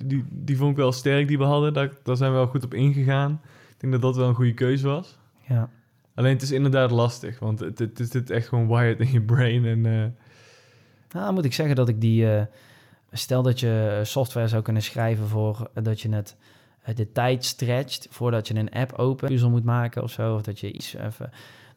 die, 0.05 0.25
die 0.29 0.57
vond 0.57 0.71
ik 0.71 0.77
wel 0.77 0.91
sterk 0.91 1.27
die 1.27 1.37
we 1.37 1.43
hadden. 1.43 1.73
Daar, 1.73 1.91
daar 2.03 2.17
zijn 2.17 2.31
we 2.31 2.37
wel 2.37 2.47
goed 2.47 2.63
op 2.63 2.73
ingegaan. 2.73 3.41
Ik 3.69 3.79
denk 3.79 3.93
dat 3.93 4.01
dat 4.01 4.15
wel 4.15 4.27
een 4.27 4.35
goede 4.35 4.53
keuze 4.53 4.87
was. 4.87 5.17
Ja. 5.47 5.69
Alleen 6.15 6.33
het 6.33 6.41
is 6.41 6.51
inderdaad 6.51 6.91
lastig, 6.91 7.39
want 7.39 7.59
het, 7.59 7.79
het, 7.79 7.97
het 7.97 8.11
zit 8.11 8.29
echt 8.29 8.47
gewoon 8.47 8.67
wired 8.67 8.99
in 8.99 9.11
je 9.11 9.21
brain. 9.21 9.65
En, 9.65 9.85
eh, 9.85 10.05
Nou, 11.21 11.33
moet 11.33 11.45
ik 11.45 11.53
zeggen 11.53 11.75
dat 11.75 11.89
ik 11.89 12.01
die... 12.01 12.35
eh, 12.35 12.45
stel 13.11 13.41
dat 13.41 13.59
je 13.59 13.99
software 14.03 14.47
zou 14.47 14.61
kunnen 14.61 14.81
schrijven 14.81 15.27
voor 15.27 15.69
eh, 15.73 15.83
dat 15.83 16.01
je 16.01 16.09
het... 16.09 16.37
eh, 16.81 16.95
de 16.95 17.11
tijd 17.11 17.45
stretcht 17.45 18.07
voordat 18.09 18.47
je 18.47 18.55
een 18.55 18.69
app 18.71 18.93
open 18.93 19.27
puzzel 19.27 19.49
moet 19.49 19.63
maken 19.63 20.03
of 20.03 20.11
zo. 20.11 20.35
Of 20.35 20.41
dat 20.41 20.59
je 20.59 20.71
iets 20.71 20.93
even... 20.93 21.29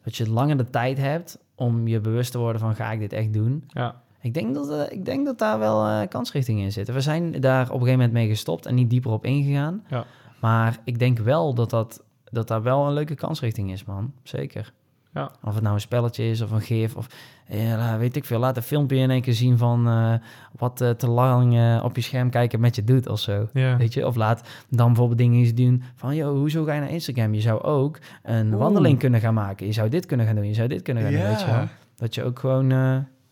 Dat 0.03 0.15
je 0.15 0.29
langer 0.29 0.57
de 0.57 0.69
tijd 0.69 0.97
hebt 0.97 1.37
om 1.55 1.87
je 1.87 1.99
bewust 1.99 2.31
te 2.31 2.37
worden 2.37 2.61
van 2.61 2.75
ga 2.75 2.91
ik 2.91 2.99
dit 2.99 3.13
echt 3.13 3.33
doen. 3.33 3.63
ja. 3.67 4.01
Ik 4.21 4.33
denk 4.33 4.53
dat, 4.53 4.71
eh, 4.71 4.91
ik 4.91 5.05
denk 5.05 5.25
dat 5.25 5.39
daar 5.39 5.59
wel 5.59 5.85
eh 5.85 6.07
kansrichtingen 6.07 6.63
in 6.63 6.71
zitten. 6.71 6.93
We 6.93 7.01
zijn 7.01 7.41
daar 7.41 7.61
op 7.61 7.73
een 7.73 7.79
gegeven 7.79 7.93
moment 7.93 8.13
mee 8.13 8.27
gestopt 8.27 8.65
en 8.65 8.75
niet 8.75 8.89
dieper 8.89 9.11
op 9.11 9.25
ingegaan. 9.25 9.83
Ja. 9.89 10.05
Maar 10.41 10.77
ik 10.83 10.99
denk 10.99 11.19
wel 11.19 11.53
dat, 11.53 11.69
dat, 11.69 12.03
dat 12.23 12.47
daar 12.47 12.63
wel 12.63 12.87
een 12.87 12.93
leuke 12.93 13.15
kansrichting 13.15 13.71
is, 13.71 13.85
man. 13.85 14.13
Zeker. 14.23 14.73
Ja. 15.13 15.31
Of 15.43 15.53
het 15.53 15.63
nou 15.63 15.75
een 15.75 15.81
spelletje 15.81 16.29
is 16.29 16.41
of 16.41 16.51
een 16.51 16.61
gif 16.61 16.95
of 16.95 17.07
ja, 17.49 17.97
weet 17.97 18.15
ik 18.15 18.25
veel. 18.25 18.39
Laat 18.39 18.57
een 18.57 18.63
filmpje 18.63 18.97
in 18.97 19.11
één 19.11 19.21
keer 19.21 19.33
zien 19.33 19.57
van 19.57 19.87
eh, 19.87 20.13
wat 20.57 20.81
eh, 20.81 20.89
te 20.89 21.07
lang 21.09 21.57
eh, 21.57 21.81
op 21.83 21.95
je 21.95 22.01
scherm 22.01 22.29
kijken 22.29 22.59
met 22.59 22.75
je 22.75 22.83
doet 22.83 23.07
of 23.07 23.19
zo. 23.19 23.49
Ja. 23.53 23.77
Weet 23.77 23.93
je, 23.93 24.07
of 24.07 24.15
laat 24.15 24.47
dan 24.69 24.87
bijvoorbeeld 24.87 25.17
dingen 25.17 25.39
eens 25.39 25.53
doen 25.53 25.83
van, 25.95 26.15
joh, 26.15 26.29
hoezo 26.29 26.63
ga 26.63 26.73
je 26.73 26.79
naar 26.79 26.89
Instagram? 26.89 27.33
Je 27.33 27.41
zou 27.41 27.61
ook 27.61 27.99
een 28.23 28.47
Oeh. 28.47 28.57
wandeling 28.57 28.99
kunnen 28.99 29.19
gaan 29.19 29.33
maken. 29.33 29.65
Je 29.65 29.71
zou 29.71 29.89
dit 29.89 30.05
kunnen 30.05 30.25
gaan 30.25 30.35
doen. 30.35 30.47
Je 30.47 30.53
zou 30.53 30.67
dit 30.67 30.81
kunnen 30.81 31.03
gaan 31.03 31.11
doen, 31.11 31.21
weet 31.21 31.39
je. 31.39 31.67
Dat 31.95 32.15
je 32.15 32.23
ook 32.23 32.39
gewoon, 32.39 32.71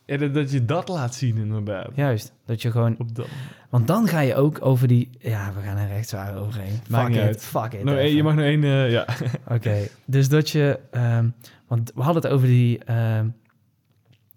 dat, 0.06 0.34
dat 0.34 0.52
je 0.52 0.66
dat 0.66 0.88
laat 0.88 1.16
zien 1.16 1.38
inderdaad. 1.38 1.90
juist, 1.96 2.34
dat 2.46 2.62
je 2.62 2.72
gewoon 2.72 2.96
Op 3.00 3.16
dat. 3.16 3.28
Want 3.70 3.88
dan 3.88 4.08
ga 4.08 4.20
je 4.20 4.36
ook 4.36 4.66
over 4.66 4.88
die... 4.88 5.10
Ja, 5.20 5.54
we 5.56 5.62
gaan 5.62 5.78
er 5.78 5.92
echt 5.92 6.10
zwaar 6.10 6.38
overheen. 6.38 6.80
Maakt 6.90 7.04
Fuck 7.06 7.08
niet 7.08 7.18
it, 7.18 7.24
uit. 7.28 7.44
fuck 7.46 7.74
it. 7.74 7.84
Nou, 7.84 7.98
je 8.00 8.24
mag 8.24 8.36
nog 8.36 8.44
één, 8.46 8.64
eh, 8.64 8.92
ja. 8.92 9.06
Oké, 9.56 9.88
dus 10.06 10.30
dat 10.30 10.50
je... 10.50 10.80
ehm, 10.92 11.28
want 11.68 11.92
we 11.96 12.02
hadden 12.02 12.24
het 12.24 12.32
over 12.32 12.48
die 12.48 12.84
ehm, 12.84 13.28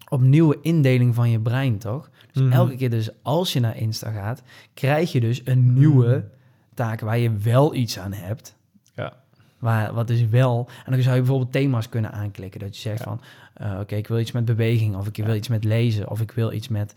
opnieuwe 0.09 0.57
indeling 0.61 1.15
van 1.15 1.29
je 1.29 1.39
brein, 1.39 1.77
toch? 1.77 2.09
Dus 2.31 2.43
Mhm. 2.43 2.51
elke 2.51 2.75
keer 2.75 2.89
dus 2.89 3.09
als 3.21 3.53
je 3.53 3.59
naar 3.59 3.77
Insta 3.77 4.11
gaat... 4.11 4.41
krijg 4.73 5.11
je 5.11 5.19
dus 5.19 5.41
een 5.43 5.73
nieuwe 5.73 6.07
Mhm. 6.07 6.21
taak 6.73 6.99
waar 6.99 7.17
je 7.17 7.37
wel 7.37 7.75
iets 7.75 7.99
aan 7.99 8.13
hebt. 8.13 8.55
Ja. 8.95 9.13
Waar, 9.59 9.93
wat 9.93 10.09
is 10.09 10.25
wel... 10.25 10.69
En 10.85 10.91
dan 10.91 11.01
zou 11.01 11.15
je 11.15 11.21
bijvoorbeeld 11.21 11.51
thema's 11.51 11.89
kunnen 11.89 12.11
aanklikken. 12.11 12.59
Dat 12.59 12.75
je 12.75 12.81
zegt 12.81 12.97
Ja. 12.99 13.03
van... 13.05 13.21
eh, 13.59 13.77
Oké, 13.79 13.95
ik 13.95 14.07
wil 14.07 14.19
iets 14.19 14.31
met 14.31 14.45
beweging. 14.45 14.95
Of 14.95 15.07
ik 15.07 15.25
wil 15.25 15.35
iets 15.35 15.47
met 15.47 15.63
lezen. 15.63 16.09
Of 16.09 16.21
ik 16.21 16.31
wil 16.31 16.51
iets 16.53 16.67
met... 16.67 16.95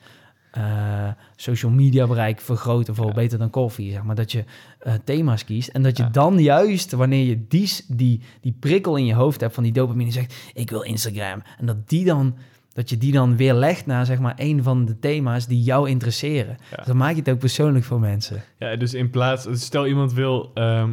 eh, 0.53 1.09
social 1.37 1.73
media 1.73 2.07
bereik 2.07 2.41
vergroten 2.41 2.95
voor 2.95 3.07
Ja. 3.07 3.13
beter 3.13 3.39
dan 3.39 3.51
koffie, 3.51 3.93
zeg 3.93 4.03
maar. 4.03 4.15
Dat 4.15 4.33
je 4.33 4.45
eh, 4.79 4.95
thema's 5.05 5.45
kiest 5.45 5.69
en 5.69 5.83
dat 5.83 5.97
je 5.97 6.03
Ja. 6.03 6.09
dan 6.09 6.39
juist, 6.39 6.93
wanneer 6.93 7.25
je 7.25 7.47
die, 7.49 7.71
die, 7.89 8.21
die 8.41 8.57
prikkel 8.61 8.97
in 8.97 9.05
je 9.07 9.15
hoofd 9.15 9.41
hebt 9.41 9.55
van 9.55 9.63
die 9.63 9.73
dopamine, 9.73 10.11
zegt, 10.11 10.35
ik 10.55 10.71
wil 10.71 10.81
Instagram. 10.83 11.43
En 11.59 11.67
dat, 11.67 11.89
die 11.89 12.05
dan, 12.05 12.35
dat 12.73 12.91
je 12.91 12.99
die 12.99 13.13
dan 13.13 13.37
weer 13.37 13.55
legt 13.55 13.87
naar, 13.87 14.07
zeg 14.07 14.19
maar, 14.19 14.35
een 14.37 14.63
van 14.63 14.85
de 14.85 14.99
thema's 14.99 15.47
die 15.47 15.63
jou 15.63 15.89
interesseren. 15.89 16.57
Ja. 16.71 16.77
Dus 16.77 16.87
dan 16.87 16.97
maak 16.97 17.13
je 17.13 17.19
het 17.19 17.31
ook 17.31 17.39
persoonlijk 17.39 17.85
voor 17.85 18.01
mensen. 18.01 18.43
ja, 18.59 18.77
dus 18.77 18.95
in 18.95 19.11
plaats... 19.11 19.47
Stel 19.53 19.87
iemand 19.87 20.13
wil 20.13 20.51
ehm, 20.55 20.91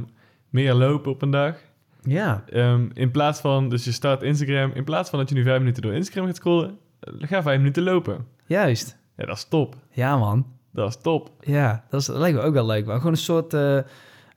meer 0.50 0.74
lopen 0.74 1.12
op 1.12 1.22
een 1.22 1.32
dag. 1.32 1.56
Ja, 2.02 2.44
Ehm, 2.50 2.88
in 2.94 3.12
plaats 3.12 3.40
van... 3.40 3.70
Dus 3.70 3.84
je 3.86 3.92
start 3.92 4.24
Instagram. 4.24 4.72
In 4.74 4.84
plaats 4.84 5.10
van 5.10 5.20
dat 5.20 5.30
je 5.30 5.36
nu 5.36 5.44
vijf 5.44 5.60
minuten 5.60 5.82
door 5.82 5.94
Instagram 5.94 6.26
gaat 6.26 6.36
scrollen... 6.36 6.78
eh, 7.00 7.14
ga 7.20 7.42
vijf 7.42 7.58
minuten 7.58 7.84
lopen. 7.84 8.26
juist. 8.46 8.98
Ja, 9.18 9.26
dat 9.26 9.36
is 9.38 9.46
top. 9.50 9.76
Ja, 9.92 10.18
man. 10.18 10.46
Dat 10.74 10.90
is 10.90 10.98
top. 11.02 11.30
Ja, 11.42 11.84
dat, 11.90 12.00
is, 12.00 12.06
dat 12.06 12.16
lijkt 12.18 12.38
me 12.38 12.44
ook 12.44 12.54
wel 12.54 12.66
leuk. 12.66 12.86
Maar 12.86 12.98
gewoon 12.98 13.12
een 13.12 13.18
soort... 13.18 13.54
eh, 13.54 13.78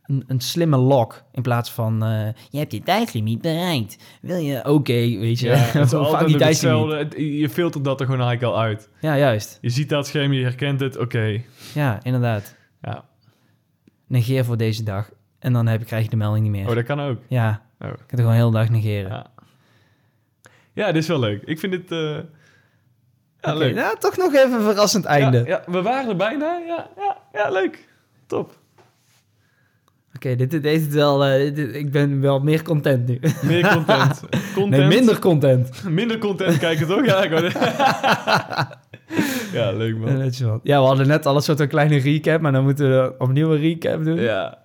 een, 0.03 0.25
een 0.27 0.41
slimme 0.41 0.77
lock. 0.77 1.23
In 1.33 1.43
plaats 1.43 1.71
van, 1.71 2.03
eh, 2.05 2.29
je 2.51 2.59
hebt 2.59 2.73
je 2.73 2.83
tijdlimiet 2.83 3.41
bereikt. 3.41 3.97
Wil 4.23 4.37
je, 4.37 4.65
oké, 4.65 4.93
weet 4.93 5.39
je. 5.41 5.49
Ja, 5.49 5.55
het 5.79 5.85
is 5.85 5.91
Vang 5.91 6.05
altijd 6.07 6.27
die 6.29 6.37
hetzelfde. 6.47 6.97
Het- 6.97 7.15
Je 7.17 7.49
filtert 7.49 7.85
dat 7.85 8.01
er 8.01 8.07
gewoon 8.07 8.21
eigenlijk 8.21 8.55
al 8.55 8.61
uit. 8.63 8.89
Ja, 9.01 9.19
juist. 9.19 9.59
Je 9.61 9.71
ziet 9.71 9.89
dat 9.89 10.07
scherm, 10.07 10.33
je 10.33 10.43
herkent 10.43 10.81
het, 10.81 10.97
oké. 10.99 11.41
Ja, 11.75 11.99
inderdaad. 12.03 12.57
Ja. 12.83 13.05
Negeer 14.07 14.45
voor 14.45 14.57
deze 14.57 14.83
dag. 14.83 15.11
En 15.43 15.53
dan 15.53 15.67
heb, 15.67 15.85
krijg 15.85 16.05
je 16.05 16.11
de 16.11 16.17
melding 16.17 16.43
niet 16.43 16.53
meer. 16.53 16.69
Oh, 16.69 16.75
dat 16.75 16.85
kan 16.85 17.01
ook. 17.01 17.19
Ja, 17.29 17.63
Oh. 17.81 17.89
ik 17.89 17.95
kan 17.97 18.05
het 18.09 18.21
gewoon 18.21 18.35
heel 18.35 18.51
de 18.51 18.57
dag 18.57 18.69
negeren. 18.69 19.11
Ja. 19.11 19.27
ja, 20.73 20.87
dit 20.93 21.03
is 21.03 21.09
wel 21.09 21.19
leuk. 21.19 21.43
Ik 21.45 21.59
vind 21.59 21.73
dit... 21.73 21.91
eh, 21.93 22.17
ja, 23.41 23.55
leuk. 23.55 23.75
nou, 23.75 23.99
toch 23.99 24.17
nog 24.17 24.35
even 24.35 24.53
een 24.53 24.61
verrassend 24.63 25.05
einde. 25.05 25.39
Ja, 25.39 25.45
ja, 25.47 25.63
we 25.73 25.83
waren 25.83 26.09
er 26.11 26.17
bijna. 26.17 26.59
Ja, 26.67 26.89
ja, 26.97 27.17
ja 27.33 27.51
leuk. 27.51 27.89
Top. 28.27 28.57
Oké, 30.17 30.37
dit, 30.37 30.51
dit 30.51 30.65
het 30.65 30.93
wel... 30.93 31.25
eh, 31.25 31.55
dit- 31.55 31.75
ik 31.75 31.91
ben 31.91 32.21
wel 32.21 32.41
meer 32.41 32.63
content 32.63 33.07
nu. 33.09 33.21
Meer 33.43 33.69
content. 33.73 34.21
content. 34.55 34.71
Nee, 34.71 34.87
minder 34.99 35.19
content. 35.19 35.83
Minder 35.89 36.19
content 36.19 36.59
kijken, 36.59 36.87
toch? 36.87 37.05
Ja, 37.05 37.25
ja 39.53 39.71
leuk 39.73 39.97
man. 39.97 40.31
Ja, 40.63 40.81
we 40.81 40.87
hadden 40.87 41.07
net 41.07 41.27
al 41.27 41.37
een 41.37 41.43
soort 41.43 41.61
een 41.61 41.69
kleine 41.69 41.97
recap, 41.99 42.41
maar 42.41 42.53
dan 42.53 42.63
moeten 42.65 42.91
we 42.91 43.15
opnieuw 43.19 43.53
een 43.53 43.61
recap 43.61 44.05
doen. 44.05 44.21
Ja. 44.21 44.59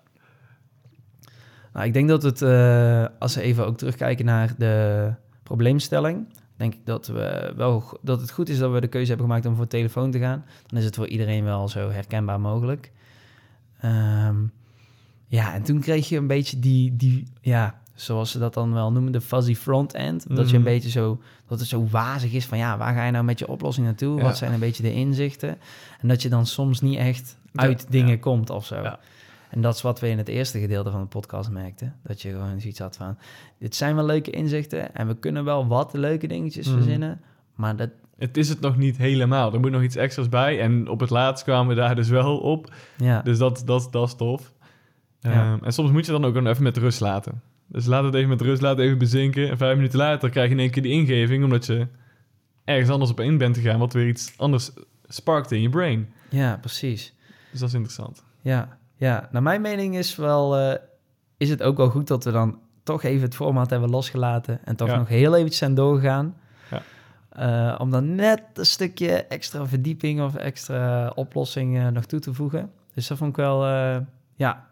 Nou, 1.78 1.90
ik 1.90 1.94
denk 1.96 2.10
dat 2.10 2.24
het, 2.24 2.42
eh, 2.42 3.06
als 3.20 3.36
we 3.36 3.42
even 3.42 3.66
ook 3.66 3.78
terugkijken 3.78 4.26
naar 4.26 4.54
de 4.58 5.10
probleemstelling, 5.44 6.28
denk 6.56 6.74
ik 6.74 6.86
dat, 6.86 7.08
we 7.08 7.54
wel, 7.56 7.98
dat 8.02 8.22
het 8.22 8.32
goed 8.32 8.50
is 8.50 8.58
dat 8.58 8.72
we 8.72 8.82
de 8.82 8.88
keuze 8.88 9.08
hebben 9.08 9.26
gemaakt 9.28 9.46
om 9.46 9.56
voor 9.56 9.68
telefoon 9.68 10.12
te 10.12 10.20
gaan. 10.20 10.46
Dan 10.68 10.80
is 10.80 10.86
het 10.86 10.96
voor 10.96 11.08
iedereen 11.08 11.44
wel 11.44 11.68
zo 11.70 11.90
herkenbaar 11.90 12.40
mogelijk. 12.40 12.92
Ehm, 13.82 14.36
ja, 15.28 15.54
en 15.54 15.64
toen 15.64 15.80
kreeg 15.80 16.10
je 16.10 16.18
een 16.18 16.28
beetje 16.28 16.60
die, 16.60 16.96
die 16.96 17.24
ja, 17.42 17.82
zoals 17.96 18.32
ze 18.32 18.40
dat 18.40 18.54
dan 18.54 18.74
wel 18.74 18.92
noemen, 18.92 19.12
de 19.12 19.22
fuzzy 19.22 19.56
front-end. 19.56 20.26
Dat 20.36 20.50
je 20.50 20.56
een 20.56 20.62
Mhm. 20.62 20.72
beetje 20.72 20.90
zo, 20.90 21.22
dat 21.48 21.60
het 21.60 21.68
zo 21.68 21.88
wazig 21.92 22.32
is 22.34 22.46
van 22.46 22.58
ja, 22.58 22.78
waar 22.78 22.94
ga 22.94 23.06
je 23.06 23.12
nou 23.12 23.24
met 23.26 23.40
je 23.40 23.48
oplossing 23.48 23.86
naartoe? 23.86 24.18
Ja. 24.18 24.24
Wat 24.24 24.38
zijn 24.38 24.54
een 24.54 24.60
beetje 24.60 24.84
de 24.84 24.94
inzichten? 24.94 25.58
En 26.02 26.08
dat 26.08 26.22
je 26.22 26.30
dan 26.30 26.46
soms 26.46 26.82
niet 26.82 26.98
echt 26.98 27.38
Ja, 27.52 27.62
uit 27.62 27.86
dingen 27.90 28.10
ja. 28.10 28.18
komt 28.18 28.50
of 28.50 28.66
zo. 28.66 28.98
En 29.50 29.62
dat 29.62 29.76
is 29.76 29.82
wat 29.82 30.00
we 30.00 30.10
in 30.10 30.18
het 30.18 30.28
eerste 30.28 30.60
gedeelte 30.60 30.92
van 30.92 31.02
de 31.02 31.08
podcast 31.08 31.50
merkten. 31.50 31.96
Dat 32.04 32.22
je 32.22 32.30
gewoon 32.32 32.60
zoiets 32.62 32.80
had 32.80 32.96
van, 32.98 33.18
dit 33.60 33.76
zijn 33.76 33.96
wel 33.96 34.06
leuke 34.06 34.32
inzichten 34.32 34.96
en 34.96 35.08
we 35.08 35.16
kunnen 35.18 35.44
wel 35.44 35.68
wat 35.68 35.94
leuke 35.94 36.28
dingetjes 36.28 36.68
Mhm. 36.68 36.76
verzinnen. 36.76 37.22
Maar 37.56 37.76
dat, 37.76 37.90
Het 38.18 38.38
is 38.38 38.50
het 38.50 38.60
nog 38.60 38.78
niet 38.78 38.98
helemaal. 38.98 39.54
Er 39.54 39.60
moet 39.60 39.72
nog 39.72 39.82
iets 39.82 39.96
extra's 39.96 40.30
bij. 40.30 40.60
En 40.62 40.88
op 40.90 41.00
het 41.00 41.10
laatst 41.10 41.44
kwamen 41.44 41.68
we 41.76 41.82
daar 41.82 41.96
dus 41.96 42.10
wel 42.10 42.38
op. 42.38 42.74
ja, 42.98 43.22
Dus 43.22 43.38
dat, 43.38 43.62
dat, 43.66 43.88
dat 43.92 44.08
is 44.08 44.16
tof. 44.16 44.54
Ja. 45.20 45.32
Ehm, 45.54 45.64
en 45.64 45.74
soms 45.74 45.92
moet 45.92 46.06
je 46.06 46.12
dan 46.12 46.26
ook 46.26 46.36
even 46.36 46.64
met 46.64 46.78
rust 46.78 47.00
laten. 47.00 47.42
Dus 47.68 47.86
laat 47.86 48.04
het 48.04 48.14
even 48.14 48.30
met 48.30 48.42
rust, 48.42 48.62
laat 48.62 48.78
het 48.78 48.86
even 48.86 48.98
bezinken. 48.98 49.50
En 49.50 49.58
vijf 49.58 49.76
minuten 49.76 49.98
later 50.00 50.30
krijg 50.30 50.48
je 50.48 50.54
in 50.54 50.60
één 50.60 50.72
keer 50.72 50.82
die 50.84 50.92
ingeving... 50.92 51.44
omdat 51.44 51.66
je 51.66 51.88
ergens 52.66 52.90
anders 52.90 53.12
op 53.12 53.20
in 53.20 53.38
bent 53.38 53.58
gegaan... 53.58 53.80
wat 53.80 53.94
weer 53.94 54.08
iets 54.08 54.34
anders 54.38 54.72
sparkt 55.08 55.52
in 55.52 55.62
je 55.62 55.70
brain. 55.70 56.10
ja, 56.30 56.58
precies. 56.62 57.14
Dus 57.52 57.60
dat 57.60 57.70
is 57.70 57.76
interessant. 57.76 58.24
Ja, 58.42 58.78
ja. 58.98 59.28
naar 59.32 59.44
mijn 59.44 59.62
mening 59.62 59.98
is, 59.98 60.16
wel, 60.16 60.58
eh, 60.58 60.80
is 61.38 61.50
het 61.50 61.64
ook 61.64 61.78
wel 61.78 61.90
goed 61.90 62.08
dat 62.08 62.24
we 62.24 62.32
dan 62.32 62.60
toch 62.84 63.04
even 63.04 63.22
het 63.22 63.36
format 63.36 63.70
hebben 63.70 63.90
losgelaten 63.90 64.60
en 64.66 64.76
toch 64.76 64.88
Ja. 64.88 64.98
nog 64.98 65.08
heel 65.08 65.34
eventjes 65.36 65.58
zijn 65.58 65.74
doorgegaan. 65.74 66.36
Ja. 66.72 66.82
Eh, 67.30 67.80
om 67.80 67.92
dan 67.92 68.16
net 68.16 68.42
een 68.54 68.66
stukje 68.66 69.12
extra 69.26 69.66
verdieping 69.66 70.22
of 70.22 70.36
extra 70.36 71.08
oplossing 71.16 71.92
nog 71.92 72.06
toe 72.06 72.20
te 72.20 72.34
voegen. 72.34 72.72
Dus 72.94 73.08
dat 73.08 73.18
vond 73.18 73.30
ik 73.30 73.36
wel, 73.36 73.66
eh, 73.66 73.98
ja, 74.36 74.66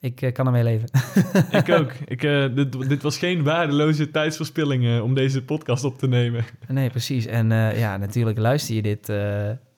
ik 0.00 0.30
kan 0.32 0.46
ermee 0.46 0.62
leven. 0.64 0.88
Ik 1.60 1.68
ook. 1.68 1.92
Ik, 2.04 2.20
dit, 2.54 2.88
dit 2.88 3.02
was 3.02 3.18
geen 3.18 3.42
waardeloze 3.42 4.10
tijdsverspilling 4.10 5.00
om 5.00 5.14
deze 5.14 5.44
podcast 5.44 5.84
op 5.84 5.98
te 5.98 6.08
nemen. 6.08 6.44
nee, 6.68 6.90
precies. 6.90 7.26
En 7.26 7.48
ja, 7.76 7.96
natuurlijk 7.96 8.38
luister 8.38 8.74
je 8.74 8.82
dit 8.82 9.08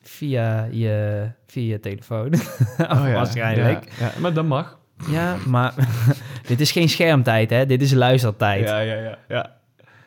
via, 0.09 0.69
je, 0.71 1.27
via 1.47 1.73
je 1.73 1.81
telefoon. 1.81 2.35
Oh 2.79 3.13
Waarschijnlijk. 3.13 3.89
Ja, 3.99 4.07
ja, 4.07 4.21
maar 4.21 4.33
dat 4.33 4.45
mag. 4.45 4.79
Ja, 5.11 5.37
maar 5.47 5.75
dit 6.47 6.61
is 6.61 6.73
geen 6.73 6.89
schermtijd, 6.89 7.51
hè? 7.51 7.67
Dit 7.67 7.83
is 7.83 7.93
luistertijd. 7.93 8.69
Ja, 8.69 8.79
ja, 8.79 8.95
ja. 8.95 9.19
ja. 9.29 9.57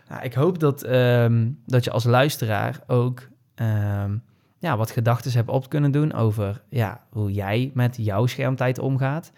Nou, 0.09 0.23
ik 0.23 0.33
hoop 0.33 0.59
dat, 0.59 0.83
ehm, 0.83 1.49
dat 1.65 1.83
je 1.83 1.91
als 1.91 2.03
luisteraar 2.03 2.79
ook 2.87 3.27
ehm, 3.55 4.15
ja, 4.59 4.77
wat 4.77 4.91
gedachten 4.91 5.31
hebt 5.31 5.49
op 5.49 5.69
kunnen 5.69 5.91
doen 5.91 6.13
over 6.13 6.61
ja, 6.69 7.01
hoe 7.09 7.31
jij 7.31 7.71
met 7.73 7.95
jouw 7.99 8.25
schermtijd 8.25 8.79
omgaat. 8.79 9.31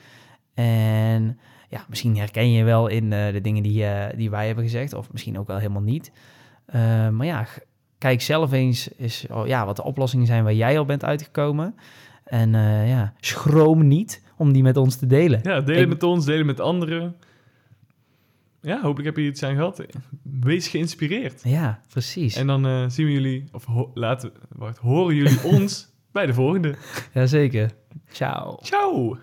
En 0.53 1.39
ja, 1.69 1.85
misschien 1.89 2.17
herken 2.17 2.51
je 2.51 2.63
wel 2.63 2.87
in 2.87 3.13
eh, 3.13 3.31
de 3.33 3.41
dingen 3.41 3.63
die, 3.63 3.85
eh, 3.85 4.17
die 4.17 4.29
wij 4.29 4.45
hebben 4.45 4.63
gezegd, 4.63 4.93
of 4.93 5.11
misschien 5.11 5.39
ook 5.39 5.47
wel 5.47 5.57
helemaal 5.57 5.81
niet. 5.81 6.11
Eh, 6.65 7.09
maar 7.09 7.25
ja, 7.25 7.45
kijk 7.99 8.21
zelf 8.21 8.51
eens, 8.51 8.89
eens 8.97 9.25
oh, 9.31 9.47
ja, 9.47 9.65
wat 9.65 9.75
de 9.75 9.83
oplossingen 9.83 10.25
zijn 10.25 10.43
waar 10.43 10.53
jij 10.53 10.77
al 10.79 10.85
bent 10.85 11.03
uitgekomen. 11.05 11.75
En 12.23 12.55
eh, 12.55 12.89
ja, 12.89 13.13
schroom 13.19 13.87
niet 13.87 14.23
om 14.37 14.53
die 14.53 14.63
met 14.63 14.77
ons 14.77 14.95
te 14.95 15.07
delen. 15.07 15.39
Ja, 15.43 15.55
Ik- 15.57 15.67
het 15.77 15.87
met 15.89 16.03
ons, 16.03 16.25
deel 16.25 16.37
het 16.37 16.45
met 16.45 16.59
anderen. 16.59 17.15
Ja, 18.61 18.81
hopelijk 18.81 19.05
heb 19.05 19.17
je 19.17 19.29
iets 19.31 19.43
aan 19.43 19.55
gehad. 19.55 19.85
Wees 20.23 20.67
geïnspireerd. 20.67 21.41
Ja, 21.43 21.81
precies. 21.89 22.35
En 22.35 22.47
dan 22.47 22.65
eh, 22.65 22.83
zien 22.87 23.05
we 23.05 23.11
jullie, 23.11 23.47
of 23.51 23.65
ho- 23.65 23.91
laten, 23.93 24.31
wacht, 24.49 24.77
horen 24.77 25.15
jullie 25.15 25.43
ons 25.55 25.89
bij 26.11 26.25
de 26.25 26.33
volgende. 26.33 26.75
Jazeker. 27.13 27.71
Ciao. 28.11 28.57
Ciao! 28.61 29.17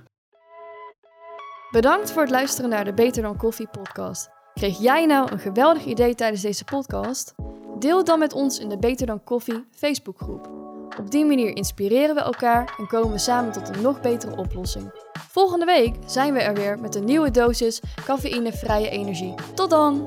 Bedankt 1.70 2.12
voor 2.12 2.22
het 2.22 2.30
luisteren 2.30 2.70
naar 2.70 2.84
de 2.84 2.94
Beter 2.94 3.22
dan 3.22 3.36
Koffie 3.36 3.68
podcast. 3.68 4.30
Kreeg 4.54 4.78
jij 4.78 5.06
nou 5.06 5.32
een 5.32 5.38
geweldig 5.38 5.84
idee 5.84 6.14
tijdens 6.14 6.42
deze 6.42 6.64
podcast? 6.64 7.34
Deel 7.78 8.04
dan 8.04 8.18
met 8.18 8.32
ons 8.32 8.58
in 8.58 8.68
de 8.68 8.78
Beter 8.78 9.06
dan 9.06 9.24
Koffie 9.24 9.64
Facebookgroep. 9.70 10.50
Op 10.98 11.10
die 11.10 11.24
manier 11.24 11.56
inspireren 11.56 12.14
we 12.14 12.20
elkaar 12.20 12.74
en 12.78 12.86
komen 12.86 13.12
we 13.12 13.18
samen 13.18 13.52
tot 13.52 13.68
een 13.68 13.82
nog 13.82 14.00
betere 14.00 14.36
oplossing. 14.36 14.90
Volgende 15.30 15.64
week 15.64 15.94
zijn 16.06 16.32
we 16.32 16.40
er 16.40 16.54
weer 16.54 16.78
met 16.78 16.94
een 16.94 17.04
nieuwe 17.04 17.30
dosis 17.30 17.80
cafeïnevrije 18.04 18.88
energie. 18.88 19.34
Tot 19.54 19.70
dan! 19.70 20.06